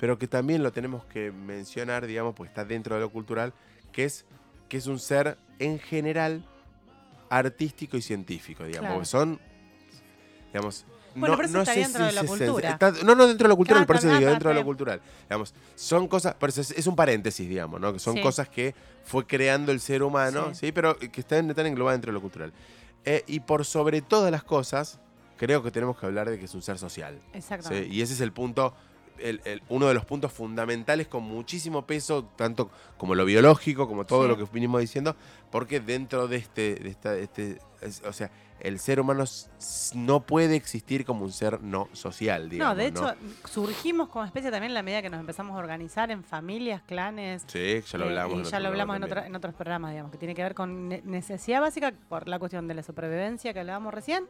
[0.00, 3.52] pero que también lo tenemos que mencionar, digamos, porque está dentro de lo cultural,
[3.92, 4.24] que es
[4.68, 6.42] que es un ser en general
[7.28, 8.88] artístico y científico, digamos.
[8.90, 9.04] Claro.
[9.04, 9.40] Son,
[10.52, 10.84] digamos.
[11.14, 12.70] Bueno, pero eso está sé dentro de si la se- cultura.
[12.70, 15.00] está- no, no, dentro de lo cultural, por eso digo, dentro de lo cultural.
[15.24, 17.92] Digamos, son cosas, por eso es, es un paréntesis, digamos, ¿no?
[17.92, 18.22] Que son Sí.
[18.22, 18.74] cosas que
[19.04, 20.66] fue creando el ser humano, Sí.
[20.66, 20.72] ¿sí?
[20.72, 22.52] Pero que están, están englobadas dentro de lo cultural.
[23.04, 25.00] Eh, y por sobre todas las cosas,
[25.36, 27.18] creo que tenemos que hablar de que es un ser social.
[27.20, 27.38] ¿sí?
[27.38, 27.88] Exactamente.
[27.92, 28.72] Y ese es el punto,
[29.22, 34.04] el- el- uno de los puntos fundamentales con muchísimo peso, tanto como lo biológico, como
[34.04, 34.28] todo Sí.
[34.28, 35.16] lo que vinimos diciendo,
[35.50, 38.30] porque dentro de este, de esta, este es- o sea,
[38.60, 39.24] el ser humano
[39.94, 42.74] no puede existir como un ser no social, digamos.
[42.76, 43.14] no, de hecho,
[43.46, 47.42] surgimos como especie también en la medida que nos empezamos a organizar en familias, clanes.
[47.46, 48.34] Sí, ya lo eh, hablamos.
[48.34, 50.54] y ya otro lo hablamos en, otra- en otros programas, digamos, que tiene que ver
[50.54, 54.24] con ne- necesidad básica por la cuestión de la supervivencia que hablábamos recién,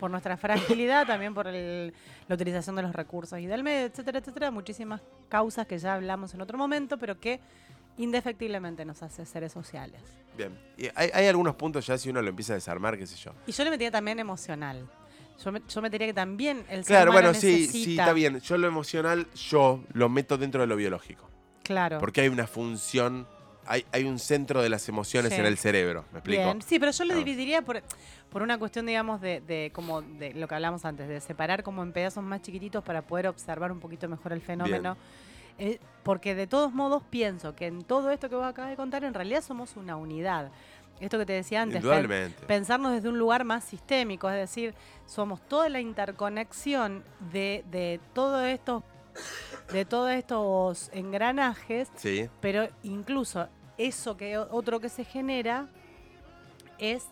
[0.00, 0.36] por nuestra
[0.82, 1.94] fragilidad, también por el-
[2.26, 4.50] la utilización de los recursos y del medio, etcétera, etcétera.
[4.50, 7.38] Muchísimas causas que ya hablamos en otro momento, pero que
[7.98, 10.00] indefectiblemente nos hace seres sociales.
[10.36, 10.58] Bien.
[10.76, 13.32] Y hay, hay algunos puntos ya si uno lo empieza a desarmar, qué sé yo.
[13.46, 14.86] Y yo le metía también emocional.
[15.42, 17.72] Yo, me, yo metería que también el ser Claro, humano bueno, sí, necesita...
[17.84, 18.40] sí, está bien.
[18.40, 21.28] Yo lo emocional, yo lo meto dentro de lo biológico.
[21.62, 21.98] Claro.
[21.98, 23.26] Porque hay una función,
[23.66, 25.40] hay, hay un centro de las emociones Sí.
[25.40, 26.04] en el cerebro.
[26.12, 26.42] ¿Me explico?
[26.42, 27.16] Bien, sí, pero yo lo Ah.
[27.18, 27.82] dividiría por,
[28.30, 31.82] por una cuestión, digamos, de, de como de lo que hablamos antes, de separar como
[31.82, 34.96] en pedazos más chiquititos para poder observar un poquito mejor el fenómeno.
[35.58, 39.04] Eh, porque de todos modos pienso que en todo esto que vos acabas de contar,
[39.04, 40.50] en realidad somos una unidad.
[41.00, 41.84] Esto que te decía antes,
[42.46, 48.44] pensarnos desde un lugar más sistémico, es decir, somos toda la interconexión de, de todos
[48.46, 48.82] estos
[49.72, 52.28] de todos estos engranajes Sí.
[52.42, 53.48] pero incluso
[53.78, 55.68] eso que otro que se genera
[56.78, 57.04] es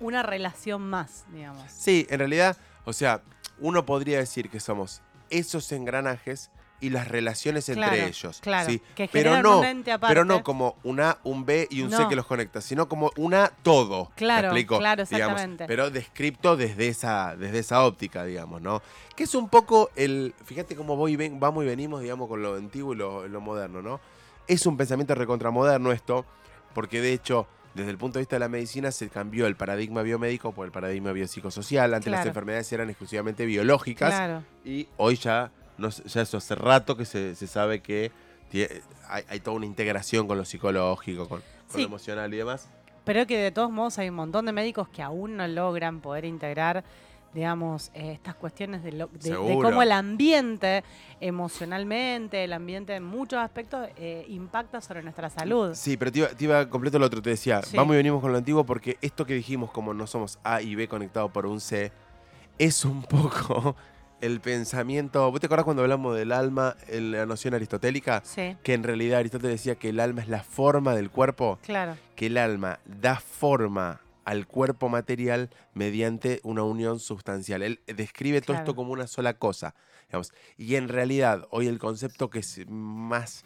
[0.00, 1.70] una relación más, digamos.
[1.70, 3.22] Sí, en realidad, o sea,
[3.60, 6.50] uno podría decir que somos esos engranajes
[6.80, 8.40] y las relaciones entre Claro, ellos.
[8.40, 8.80] claro, ¿sí?
[8.94, 10.10] que pero no, un ente aparte.
[10.14, 13.10] pero no como un A, un B y un C que los conecta, sino como
[13.16, 14.10] una todo.
[14.16, 14.78] Claro, ¿Me explico?
[14.78, 15.66] claro, Digamos, exactamente.
[15.66, 18.80] pero descripto desde esa, desde esa óptica, digamos, ¿no?
[19.14, 20.34] Que es un poco el.
[20.44, 23.82] Fíjate cómo voy ven, vamos y venimos, digamos, con lo antiguo y lo, lo moderno,
[23.82, 24.00] ¿no?
[24.48, 26.24] Es un pensamiento recontramoderno esto,
[26.74, 27.46] porque de hecho.
[27.72, 30.72] Desde el punto de vista de la medicina se cambió el paradigma biomédico por el
[30.72, 31.94] paradigma biopsicosocial.
[31.94, 34.42] Antes las enfermedades eran exclusivamente biológicas Claro.
[34.64, 38.12] y hoy ya, no, ya eso hace rato que se, se sabe que
[39.08, 41.82] hay, hay toda una integración con lo psicológico, con, con Sí.
[41.82, 42.68] lo emocional y demás.
[43.04, 46.24] Pero que de todos modos hay un montón de médicos que aún no logran poder
[46.24, 46.84] integrar,
[47.32, 49.68] digamos, eh, estas cuestiones de, lo- de- de Seguro.
[49.68, 50.82] cómo el ambiente,
[51.20, 55.74] emocionalmente, el ambiente en muchos aspectos, eh, impacta sobre nuestra salud.
[55.74, 57.76] Sí, pero te iba, te iba completo lo otro, te decía, Sí.
[57.76, 60.74] vamos y venimos con lo antiguo porque esto que dijimos, como no somos A y
[60.74, 61.90] B conectados por un C,
[62.58, 63.76] es un poco
[64.20, 65.30] el pensamiento.
[65.30, 68.22] ¿Vos te acordás cuando hablamos del alma en la noción aristotélica?
[68.24, 71.58] Sí, Que en realidad Aristóteles decía que el alma es la forma del cuerpo.
[71.64, 71.96] claro.
[72.16, 77.62] que el alma da forma al cuerpo material mediante una unión sustancial.
[77.62, 79.74] Él describe todo esto como una sola cosa.
[80.08, 80.32] digamos.
[80.58, 83.44] Y en realidad, hoy el concepto que es más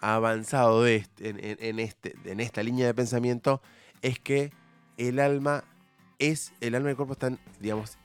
[0.00, 3.60] avanzado de este- en, en- en este, en esta línea de pensamiento
[4.02, 4.52] es que
[4.96, 5.64] el alma
[6.18, 7.98] es, el alma y el cuerpo están, digamos,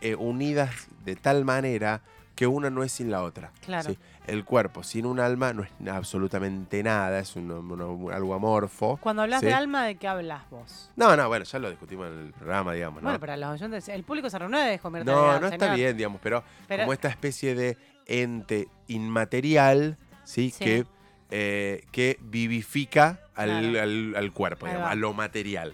[0.00, 2.00] eh, unidas de tal manera
[2.34, 3.50] que una no es sin la otra.
[3.64, 3.88] Claro.
[3.90, 3.98] ¿sí?
[4.26, 8.98] El cuerpo sin un alma no es absolutamente nada, es un- un- algo amorfo.
[8.98, 9.46] Cuando hablas Sí.
[9.46, 10.90] de alma, ¿de qué hablas vos?
[10.96, 13.06] No, no, bueno, ya lo discutimos en el programa, digamos, ¿no?
[13.08, 16.20] Bueno, para los oyentes, el público se renueve y convierte no, no está bien, digamos,
[16.22, 20.50] pero, Pero- como esta especie de ente inmaterial, ¿sí?
[20.50, 20.64] Sí.
[20.64, 20.86] Que,
[21.30, 23.82] eh, que vivifica al, Claro.
[23.82, 25.72] al- al cuerpo, digamos, a lo material.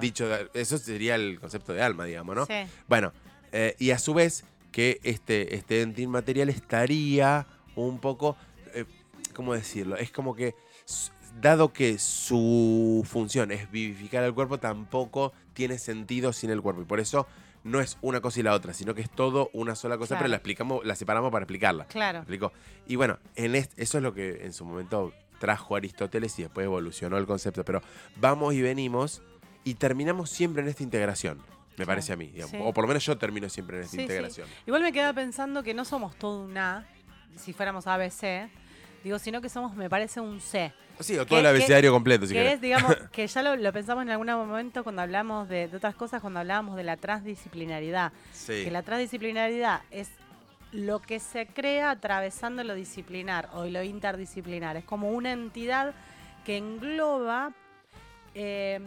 [0.00, 2.46] Dicho, de- eso sería el concepto de alma, digamos, ¿no?
[2.46, 2.54] Sí.
[2.88, 3.12] Bueno,
[3.52, 8.36] eh, y a su vez que este, este ente inmaterial estaría un poco,
[8.74, 8.84] eh,
[9.34, 9.96] ¿cómo decirlo?
[9.96, 10.54] Es como que,
[11.40, 16.82] dado que su función es vivificar el cuerpo, tampoco tiene sentido sin el cuerpo.
[16.82, 17.26] Y por eso
[17.64, 20.20] no es una cosa y la otra, sino que es todo una sola cosa, Claro.
[20.22, 21.86] pero la explicamos, la separamos para explicarla.
[21.86, 22.24] Claro.
[22.86, 26.64] Y bueno, en este- eso es lo que en su momento trajo Aristóteles y después
[26.64, 27.64] evolucionó el concepto.
[27.64, 27.82] Pero
[28.20, 29.22] vamos y venimos
[29.64, 31.38] y terminamos siempre en esta integración,
[31.78, 32.26] me parece a mí.
[32.28, 32.50] digamos.
[32.50, 32.58] sí.
[32.62, 34.02] O por lo menos yo termino siempre en esta Sí, sí.
[34.02, 34.48] integración.
[34.66, 36.86] Igual me quedaba pensando que no somos todo un A,
[37.36, 38.48] si fuéramos ABC,
[39.04, 40.72] digo, sino que somos, me parece, un C.
[41.00, 42.54] Sí, o Que- todo el que- abecedario completo, si que querés.
[42.54, 45.94] es, digamos, que ya lo, lo pensamos en algún momento cuando hablamos de, de otras
[45.94, 48.12] cosas, cuando hablábamos de la transdisciplinaridad.
[48.32, 48.64] Sí.
[48.64, 50.08] Que la transdisciplinaridad es
[50.72, 54.76] lo que se crea atravesando lo disciplinar o lo interdisciplinar.
[54.76, 55.94] Es como una entidad
[56.44, 57.52] que engloba,
[58.34, 58.80] eh,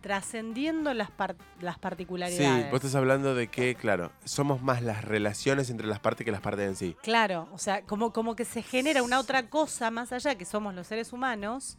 [0.00, 2.70] trascendiendo las, par- las Sí, particularidades.
[2.70, 6.40] vos estás hablando de que, claro, somos más las relaciones entre las partes que las
[6.40, 6.96] partes en sí.
[7.02, 10.74] Claro, o sea, como, como que se genera una otra cosa más allá, que somos
[10.74, 11.78] los seres humanos,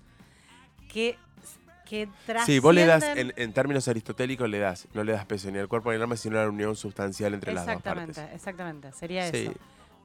[0.91, 1.17] que,
[1.85, 2.09] que
[2.45, 5.49] Sí, vos le das, trascienden- en, en términos aristotélicos, le das, no le das peso
[5.49, 8.13] ni al cuerpo ni al alma, sino a la unión sustancial entre las dos Exactamente,
[8.21, 8.35] partes.
[8.35, 9.49] exactamente, sería Sí.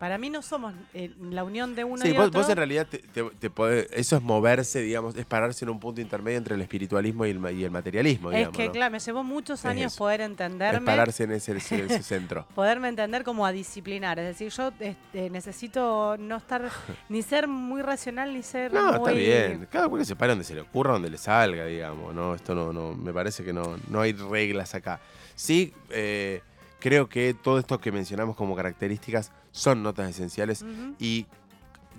[0.05, 2.43] Para mí no somos eh, la unión de uno Sí, y vos, otro.
[2.43, 5.81] vos en realidad te, te- te podés- eso es moverse, digamos, es pararse en un
[5.81, 8.55] punto intermedio entre el espiritualismo y el, ma- y el materialismo, es digamos.
[8.59, 8.73] que, ¿no?
[8.73, 10.85] claro, me llevó muchos años poder es entenderme.
[10.85, 11.57] pararse en ese, en
[11.91, 12.47] ese centro.
[12.55, 14.19] Poderme entender como a disciplinar.
[14.19, 16.69] Es decir, yo este, necesito no estar
[17.09, 18.97] ni ser muy racional ni ser No, muy.
[18.99, 19.67] está bien.
[19.73, 22.15] Cada uno se para donde se le ocurra, donde le salga, digamos.
[22.15, 25.01] No, esto no, no, me parece que no, no hay reglas acá.
[25.35, 26.43] Sí, eh,
[26.79, 30.65] creo que todo esto que mencionamos como características son notas esenciales
[30.99, 31.27] y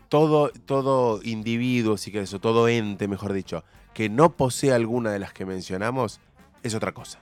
[0.10, 5.20] todo, todo individuo, si querés, o todo ente, mejor dicho, que no posee alguna de
[5.20, 6.20] las que mencionamos,
[6.64, 7.20] es otra cosa.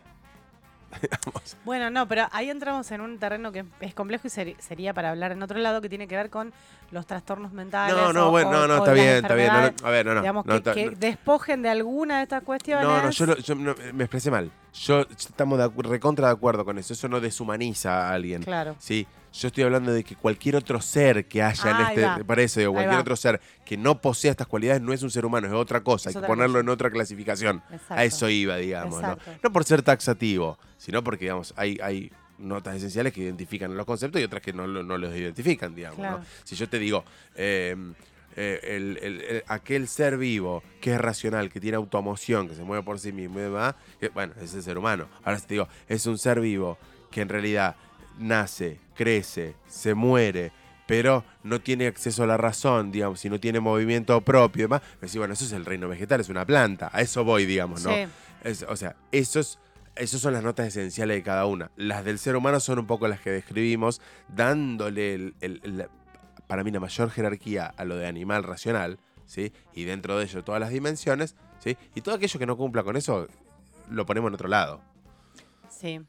[1.65, 5.31] Bueno, no, pero ahí entramos en un terreno que es complejo y sería para hablar
[5.31, 6.53] en otro lado que tiene que ver con
[6.91, 7.95] los trastornos mentales.
[7.95, 9.51] No, no, o- bueno, no, no, está bien, está bien.
[9.51, 10.21] no, a ver, no, no.
[10.21, 12.85] digamos, no, que, despojen de alguna de estas cuestiones.
[12.85, 14.51] No, no, yo, lo- yo me expresé mal.
[14.73, 16.93] Yo estamos de recontra de acuerdo con eso.
[16.93, 18.43] Eso no deshumaniza a alguien.
[18.43, 18.75] Claro.
[18.79, 21.99] Sí, yo estoy hablando de que cualquier otro ser que haya Ah, en
[22.39, 22.59] este.
[22.61, 25.47] Digo, Ahí cualquier otro ser que no posea estas cualidades no es un ser humano,
[25.47, 26.09] es otra cosa.
[26.11, 26.61] Es Hay que ponerlo cosa.
[26.61, 27.63] en otra clasificación.
[27.71, 27.93] Exacto.
[27.95, 29.01] A eso iba, digamos.
[29.01, 29.51] ¿no?
[29.51, 31.77] Por ser taxativo, sino porque, digamos, hay.
[31.81, 35.73] hay notas esenciales que identifican los conceptos y otras que no, lo- no los identifican,
[35.75, 36.25] digamos.
[36.43, 37.05] Si yo te digo,
[37.35, 37.75] eh,
[38.35, 42.63] eh, el- el- el- aquel ser vivo que es racional, que tiene automoción, que se
[42.63, 45.07] mueve por sí mismo y demás, que, bueno, es el ser humano.
[45.23, 46.77] Ahora si te digo, es un ser vivo
[47.11, 47.75] que en realidad
[48.17, 50.51] nace, crece, se muere,
[50.87, 54.81] pero no tiene acceso a la razón, digamos, si no tiene movimiento propio y demás,
[54.95, 57.83] me decís, bueno, eso es el reino vegetal, es una planta, a eso voy, digamos,
[57.83, 57.89] ¿no?
[57.91, 58.05] Sí.
[58.43, 59.59] Es- o sea, esos,
[59.95, 61.71] esos son las notas esenciales de cada una.
[61.77, 65.87] Las del ser humano son un poco las que describimos, dándole, el- el- el-
[66.47, 69.53] para mí, la mayor jerarquía a lo de animal racional, ¿sí?
[69.73, 71.77] Y dentro de ello todas las dimensiones, ¿sí?
[71.95, 73.27] Y todo aquello que no cumpla con eso,
[73.89, 74.81] lo ponemos en otro lado.
[75.69, 76.01] Sí,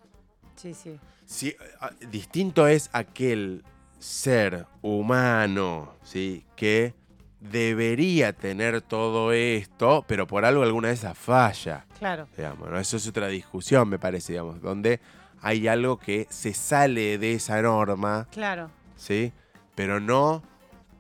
[0.57, 0.99] sí, sí.
[1.27, 3.65] Sí, a- distinto es aquel
[3.99, 6.45] ser humano, ¿sí?
[6.57, 6.95] Que
[7.41, 11.87] debería tener todo esto, pero por algo alguna de esas falla.
[11.99, 12.27] Claro.
[12.37, 12.79] Digamos, ¿no?
[12.79, 15.01] Eso es otra discusión, me parece, digamos, donde
[15.43, 18.71] hay algo que se sale de esa norma, Claro.
[18.97, 19.33] ¿sí?
[19.75, 20.43] Pero no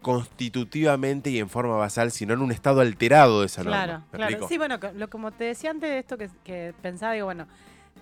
[0.03, 4.07] constitutivamente y en forma basal, sino en un estado alterado de esa Claro, norma.
[4.13, 4.31] ¿Me claro.
[4.33, 4.49] explico?
[4.49, 7.47] Sí, bueno, lo, como te decía antes de esto que, que pensaba, digo, bueno,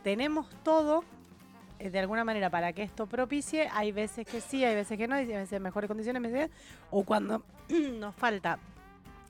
[0.02, 1.04] tenemos todo
[1.90, 3.68] de alguna manera para que esto propicie.
[3.72, 6.50] Hay veces que sí, hay veces que no, hay veces mejores condiciones, veces-
[6.90, 7.44] o cuando
[7.98, 8.58] nos falta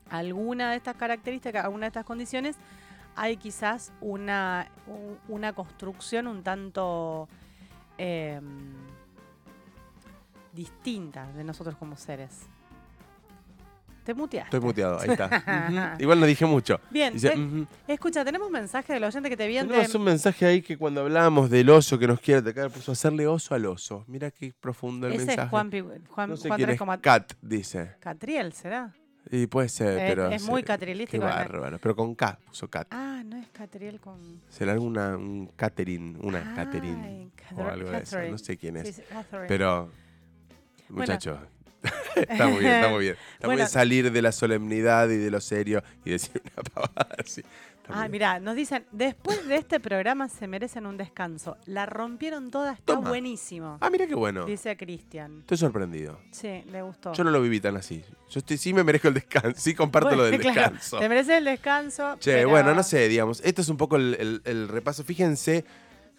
[0.09, 2.57] alguna de estas características, alguna de estas condiciones,
[3.15, 4.67] hay quizás una,
[5.27, 7.27] una construcción un tanto
[7.97, 8.39] eh,
[10.51, 12.47] distinta de nosotros como seres.
[14.03, 14.57] Te muteaste.
[14.57, 15.27] Estoy muteado, ahí está.
[15.95, 16.01] Ujú.
[16.03, 16.79] Igual no dije mucho.
[16.89, 17.65] Bien, Dice, te- ujú.
[17.87, 19.69] escucha, tenemos mensaje del oyente que te viene.
[19.69, 23.27] Tenemos un mensaje ahí que cuando hablábamos del oso que nos quiere atacar, puso hacerle
[23.27, 24.03] oso al oso.
[24.07, 25.45] Mira qué profundo el Ese mensaje.
[25.45, 26.79] es Juan, Pi- Juan, no sé Juan quién 3, es.
[26.79, 27.95] coma- Cat, dice.
[28.01, 28.93] Catriel, ¿será?
[29.31, 30.27] Y puede ser, Es- pero...
[30.29, 31.23] es sí, muy Qué catrilístico.
[31.23, 31.29] ¿no?
[31.29, 31.79] bárbaro.
[31.79, 32.87] Pero con K, puso Cat.
[32.91, 34.19] Ah, no es Catriel con.
[34.49, 38.03] Será alguna un Catherine, una Ay, Catherine o Cather- algo de eso.
[38.11, 38.31] Catherine.
[38.31, 38.87] No sé quién es.
[38.87, 39.47] Sí, sí, Catherine.
[39.47, 39.89] Pero,
[40.89, 41.01] Bueno.
[41.03, 41.39] muchacho,
[42.15, 43.13] está muy bien, está muy bien.
[43.15, 43.57] Está muy Bueno.
[43.57, 47.41] bien salir de la solemnidad y de lo serio y decir una pavada así.
[47.89, 51.57] Ah, mira, nos dicen, después de este programa se merecen un descanso.
[51.65, 53.09] La rompieron toda, está Toma.
[53.09, 53.77] buenísimo.
[53.81, 54.45] Ah, mira qué bueno.
[54.45, 55.39] Dice Cristian.
[55.41, 56.17] Estoy sorprendido.
[56.31, 57.11] Sí, le gustó.
[57.11, 58.01] Yo no lo viví tan así.
[58.29, 59.59] Yo estoy, sí me merezco el descanso.
[59.59, 60.97] Sí comparto lo del Bueno, claro, descanso.
[60.99, 62.15] Te mereces el descanso.
[62.21, 63.41] Che, pero- bueno, no sé, digamos.
[63.43, 65.03] Esto es un poco el, el- el repaso.
[65.03, 65.65] Fíjense,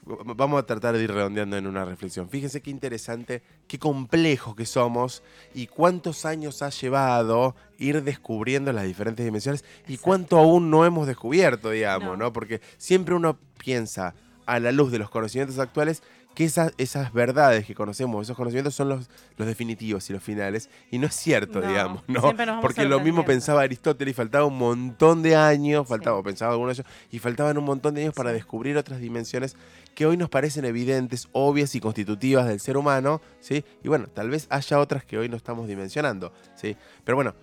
[0.05, 2.29] vamos a tratar de ir redondeando en una reflexión.
[2.29, 5.23] Fíjense qué interesante, qué complejo que somos
[5.55, 11.07] y cuántos años ha llevado ir descubriendo las diferentes dimensiones y cuánto aún no hemos
[11.07, 12.33] descubierto, digamos, ¿no?
[12.33, 14.15] Porque siempre uno piensa
[14.47, 16.03] a la luz de los conocimientos actuales
[16.35, 20.69] que esas, esas verdades que conocemos, esos conocimientos son los, los definitivos y los finales.
[20.91, 22.35] Y no es cierto, digamos, ¿no?
[22.61, 26.91] Porque lo mismo pensaba Aristóteles y faltaba un montón de años, faltaba, pensaba algunos años,
[27.11, 29.57] y faltaban un montón de años para descubrir otras dimensiones
[29.95, 33.65] que hoy nos parecen evidentes, obvias y constitutivas del ser humano, ¿sí?
[33.83, 36.77] Y bueno, tal vez haya otras que hoy no estamos dimensionando, ¿sí?
[37.05, 37.35] Pero bueno,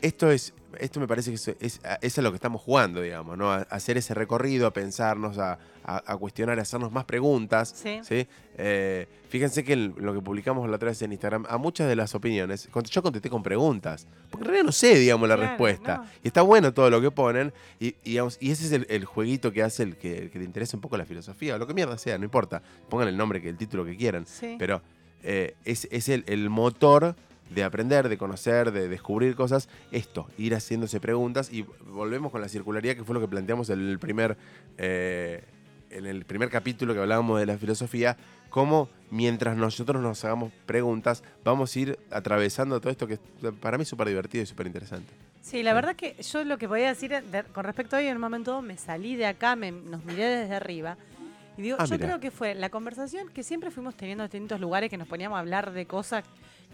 [0.00, 3.36] esto es esto me parece que es, es, es, a lo que estamos jugando, digamos,
[3.36, 3.52] ¿no?
[3.52, 7.74] A, hacer ese recorrido, a pensarnos, a, a, cuestionar, a hacernos más preguntas.
[8.02, 8.26] Sí.
[8.58, 12.14] Eh, fíjense que lo que publicamos la otra vez en Instagram, a muchas de las
[12.14, 14.06] opiniones, yo contesté con preguntas.
[14.30, 16.04] Porque en realidad no sé, digamos, la respuesta.
[16.22, 17.52] Y está bueno todo lo que ponen.
[17.78, 20.80] Y, digamos, y ese es el, jueguito que hace el que, que, te interesa un
[20.80, 22.62] poco la filosofía, o lo que mierda sea, no importa.
[22.88, 24.26] Pongan el nombre, que el título que quieran.
[24.58, 24.82] Pero
[25.22, 27.16] eh, es, es el, el motor
[27.50, 32.48] de aprender, de conocer, de descubrir cosas, esto, ir haciéndose preguntas y volvemos con la
[32.48, 34.36] circularidad que fue lo que planteamos en el primer,
[34.78, 35.44] eh,
[35.90, 38.16] en el primer capítulo que hablábamos de la filosofía,
[38.50, 43.18] cómo mientras nosotros nos hagamos preguntas vamos a ir atravesando todo esto que
[43.60, 45.12] para mí es súper divertido y súper interesante.
[45.42, 47.14] Sí, la verdad que yo lo que voy a decir
[47.52, 50.56] con respecto a hoy, en un momento me salí de acá, me, nos miré desde
[50.56, 50.96] arriba.
[51.56, 54.60] Y digo, ah, yo creo que fue la conversación que siempre fuimos teniendo en distintos
[54.60, 56.24] lugares, que nos poníamos a hablar de cosas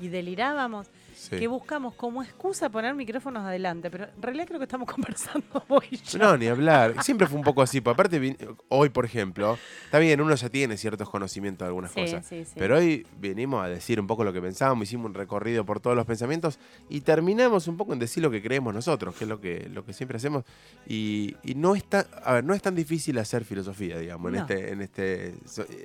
[0.02, 0.88] y delirábamos,
[1.30, 6.00] que buscamos como excusa poner micrófonos adelante, pero en realidad creo que estamos conversando hoy.
[6.18, 7.00] No, ni hablar.
[7.04, 7.78] Siempre fue un poco así.
[7.78, 8.36] Aparte,
[8.68, 13.06] hoy, por ejemplo, está bien, uno ya tiene ciertos conocimientos de algunas cosas, pero hoy
[13.20, 16.58] venimos a decir un poco lo que pensábamos, hicimos un recorrido por todos los pensamientos
[16.88, 19.84] y terminamos un poco en decir lo que creemos nosotros, que es lo que, lo
[19.84, 20.44] que siempre hacemos.
[20.88, 24.82] Y, no, está, a ver, no es tan difícil hacer filosofía, digamos, en, este, en,
[24.82, 25.34] este,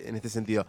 [0.06, 0.66] en este sentido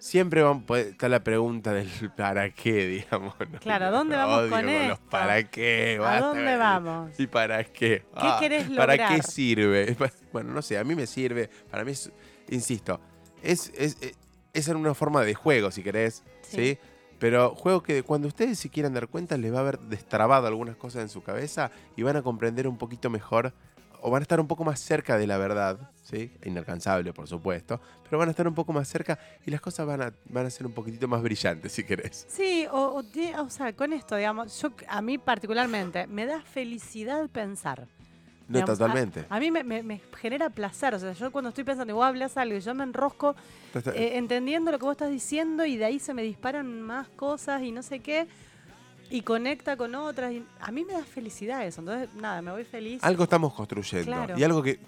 [0.00, 0.42] siempre
[0.76, 3.34] está la pregunta del para qué, digamos.
[3.60, 5.00] Claro, ¿a dónde vamos con esto?
[5.08, 6.00] ¿Para qué?
[6.02, 7.12] ¿A dónde vamos?
[7.18, 8.02] ¿Y para qué?
[8.02, 8.98] ¿Qué ah, querés lograr?
[8.98, 9.96] ¿Para qué sirve?
[10.32, 12.12] Bueno, no sé, a mí me sirve, para mí, es,
[12.48, 13.00] insisto,
[13.42, 13.96] es, es,
[14.52, 16.78] es, una forma de juego, si querés, ¿sí?
[17.18, 20.76] Pero juego que cuando ustedes se quieran dar cuenta les va a haber destrabado algunas
[20.76, 23.52] cosas en su cabeza y van a comprender un poquito mejor
[24.02, 26.32] o van a estar un poco más cerca de la verdad, ¿sí?
[26.44, 30.02] Inalcanzable, por supuesto, pero van a estar un poco más cerca y las cosas van
[30.02, 32.26] a, van a ser un poquitito más brillantes, si querés.
[32.28, 33.02] Sí, o,
[33.38, 37.86] o, sea, con esto, digamos, yo, a mí particularmente, me da felicidad pensar.
[38.48, 39.26] No, totalmente.
[39.28, 40.92] A, mí me, genera placer.
[40.94, 43.36] O sea, yo cuando estoy pensando, vos hablas algo y yo me enrosco
[43.94, 47.62] eh, entendiendo lo que vos estás diciendo y de ahí se me disparan más cosas
[47.62, 48.26] y no sé qué
[49.10, 50.32] y conecta con otras.
[50.32, 51.80] Y a mí me da felicidad eso.
[51.80, 53.02] Entonces, nada, me voy feliz.
[53.02, 54.36] Algo estamos construyendo.
[54.36, 54.78] Y algo que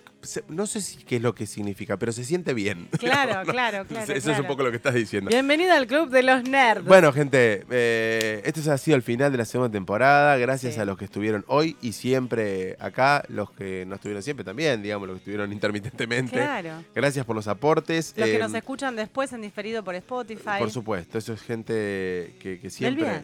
[0.48, 2.88] no sé si qué es lo que significa, pero se siente bien.
[3.02, 4.12] Claro, claro, claro.
[4.12, 5.28] Eso es un poco lo que estás diciendo.
[5.28, 6.84] Bienvenido al Club de los Nerds.
[6.84, 10.36] Bueno, gente, eh, esto ha sido el final de la segunda temporada.
[10.36, 14.82] Gracias a los que estuvieron hoy y siempre acá, los que no estuvieron siempre también,
[14.82, 16.36] digamos, los que estuvieron intermitentemente.
[16.36, 16.84] Claro.
[16.94, 18.14] Gracias por los aportes.
[18.16, 20.58] Los que nos em, escuchan después en diferido por Spotify.
[20.60, 23.22] Por supuesto, eso es gente que, que siempre.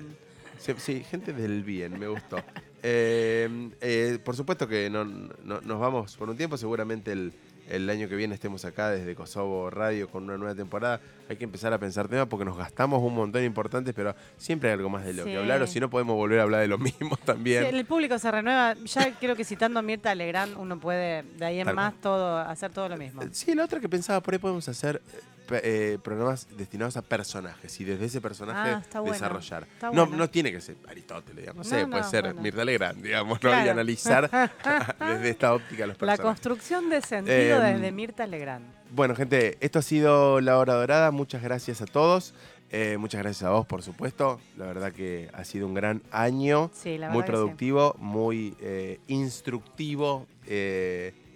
[0.58, 2.36] Sí, gente del bien, me gustó.
[2.82, 7.32] Eh, eh, por supuesto que no, nos vamos por un tiempo, seguramente el,
[7.68, 11.00] el, año que viene estemos acá desde Kosovo Radio con una nueva temporada.
[11.28, 14.74] Hay que empezar a pensar temas porque nos gastamos un montón importantes, pero siempre hay
[14.74, 16.78] algo más de lo que hablar, o si no podemos volver a hablar de lo
[16.78, 17.64] mismo también.
[17.64, 18.74] el público se renueva.
[18.74, 22.70] Ya creo que citando a Mirta Legrand, uno puede de ahí en más todo hacer
[22.70, 23.22] todo lo mismo.
[23.32, 25.00] Sí, la otra que pensaba, por ahí podemos hacer
[25.50, 29.66] eh, programas destinados a personajes y desde ese personaje ah, desarrollar.
[29.92, 33.50] no, no tiene que ser Aristóteles, digamos, no, sé, puede ser Mirta Legrand, digamos, ¿no?
[33.50, 34.30] y analizar
[35.00, 36.18] desde esta óptica los personajes.
[36.18, 38.66] La construcción de sentido em, desde Mirta Legrand.
[38.90, 41.10] Bueno, gente, esto ha sido La Hora Dorada.
[41.10, 42.34] Muchas gracias a todos.
[42.70, 44.40] Eh, muchas gracias a vos, por supuesto.
[44.56, 46.70] La verdad que ha sido un gran año.
[47.10, 50.26] muy productivo, muy eh, instructivo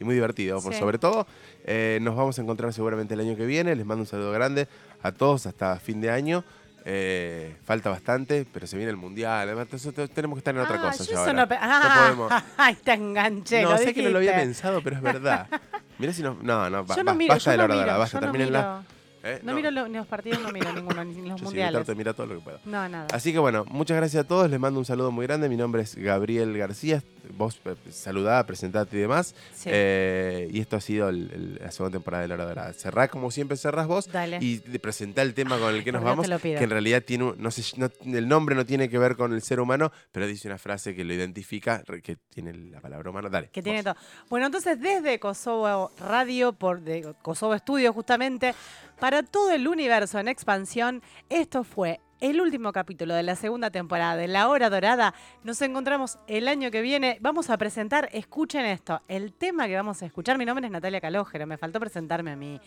[0.03, 1.27] y muy divertido, por sobre todo.
[1.65, 3.75] Eh, nos vamos a encontrar seguramente el año que viene.
[3.75, 4.69] Les mando un saludo grande
[5.03, 6.45] a todos hasta fin de año.
[6.85, 9.49] Eh, falta bastante, pero se viene el mundial.
[9.49, 9.69] Además,
[10.13, 11.05] tenemos que estar en otra ah, cosa.
[11.05, 13.63] Ya no, ah, Ay, te enganché.
[13.63, 15.47] No, sé que no lo había pensado, pero es verdad.
[15.99, 16.37] Mira si no.
[16.43, 18.83] No, no, yo no miro, de la hora, vaya, terminenla.
[19.25, 19.41] ¿Eh?
[19.43, 21.97] No, miro ni los partidos, no miro ninguno, ni los mundiales.
[21.97, 22.59] mira todo lo que puedo.
[22.65, 23.07] No, nada.
[23.13, 24.51] Así que bueno, muchas gracias a todos.
[24.51, 25.49] Les mando un saludo muy grande.
[25.49, 27.03] Mi nombre es Gabriel García.
[27.39, 29.35] vos eh, saludá, presentate y demás.
[29.55, 29.71] Sí.
[29.73, 32.73] Eh, y esto ha sido el- el- la segunda temporada de La Hora Dorada.
[32.73, 34.39] Cerrá como siempre cerrás vos Dale.
[34.41, 36.59] y presentá el tema con el que nos vamos, te lo pido.
[36.59, 39.33] que en realidad tiene un- no sé, no- el nombre no tiene que ver con
[39.33, 43.31] el ser humano, pero dice una frase que lo identifica, que tiene la palabra humano.
[43.31, 43.49] Dale.
[43.51, 43.95] Que tiene todo.
[44.29, 48.55] Bueno, entonces desde Kosovo Radio, por de Kosovo Studio justamente,
[49.03, 54.15] para todo el universo en expansión, esto fue el último capítulo de la segunda temporada
[54.15, 55.13] de La Hora Dorada.
[55.43, 57.19] Nos encontramos el año que viene.
[57.21, 60.39] Vamos a presentar, escuchen esto, el tema que vamos a escuchar.
[60.39, 62.61] Mi nombre es Natalia Calógero, me faltó presentarme a mí.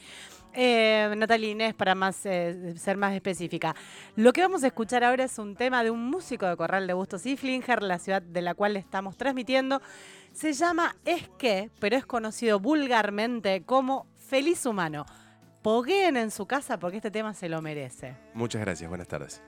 [0.53, 3.73] Eh, Natalia Inés, para más, eh, ser más específica.
[4.17, 6.91] Lo que vamos a escuchar ahora es un tema de un músico de Corral de
[6.91, 9.81] Bustos Flinger, la ciudad de la cual estamos transmitiendo.
[10.33, 15.05] Se llama Es que, pero es conocido vulgarmente como Feliz Humano.
[15.65, 18.15] Pogueen en su casa porque este tema se lo merece.
[18.35, 19.41] Muchas gracias, buenas tardes.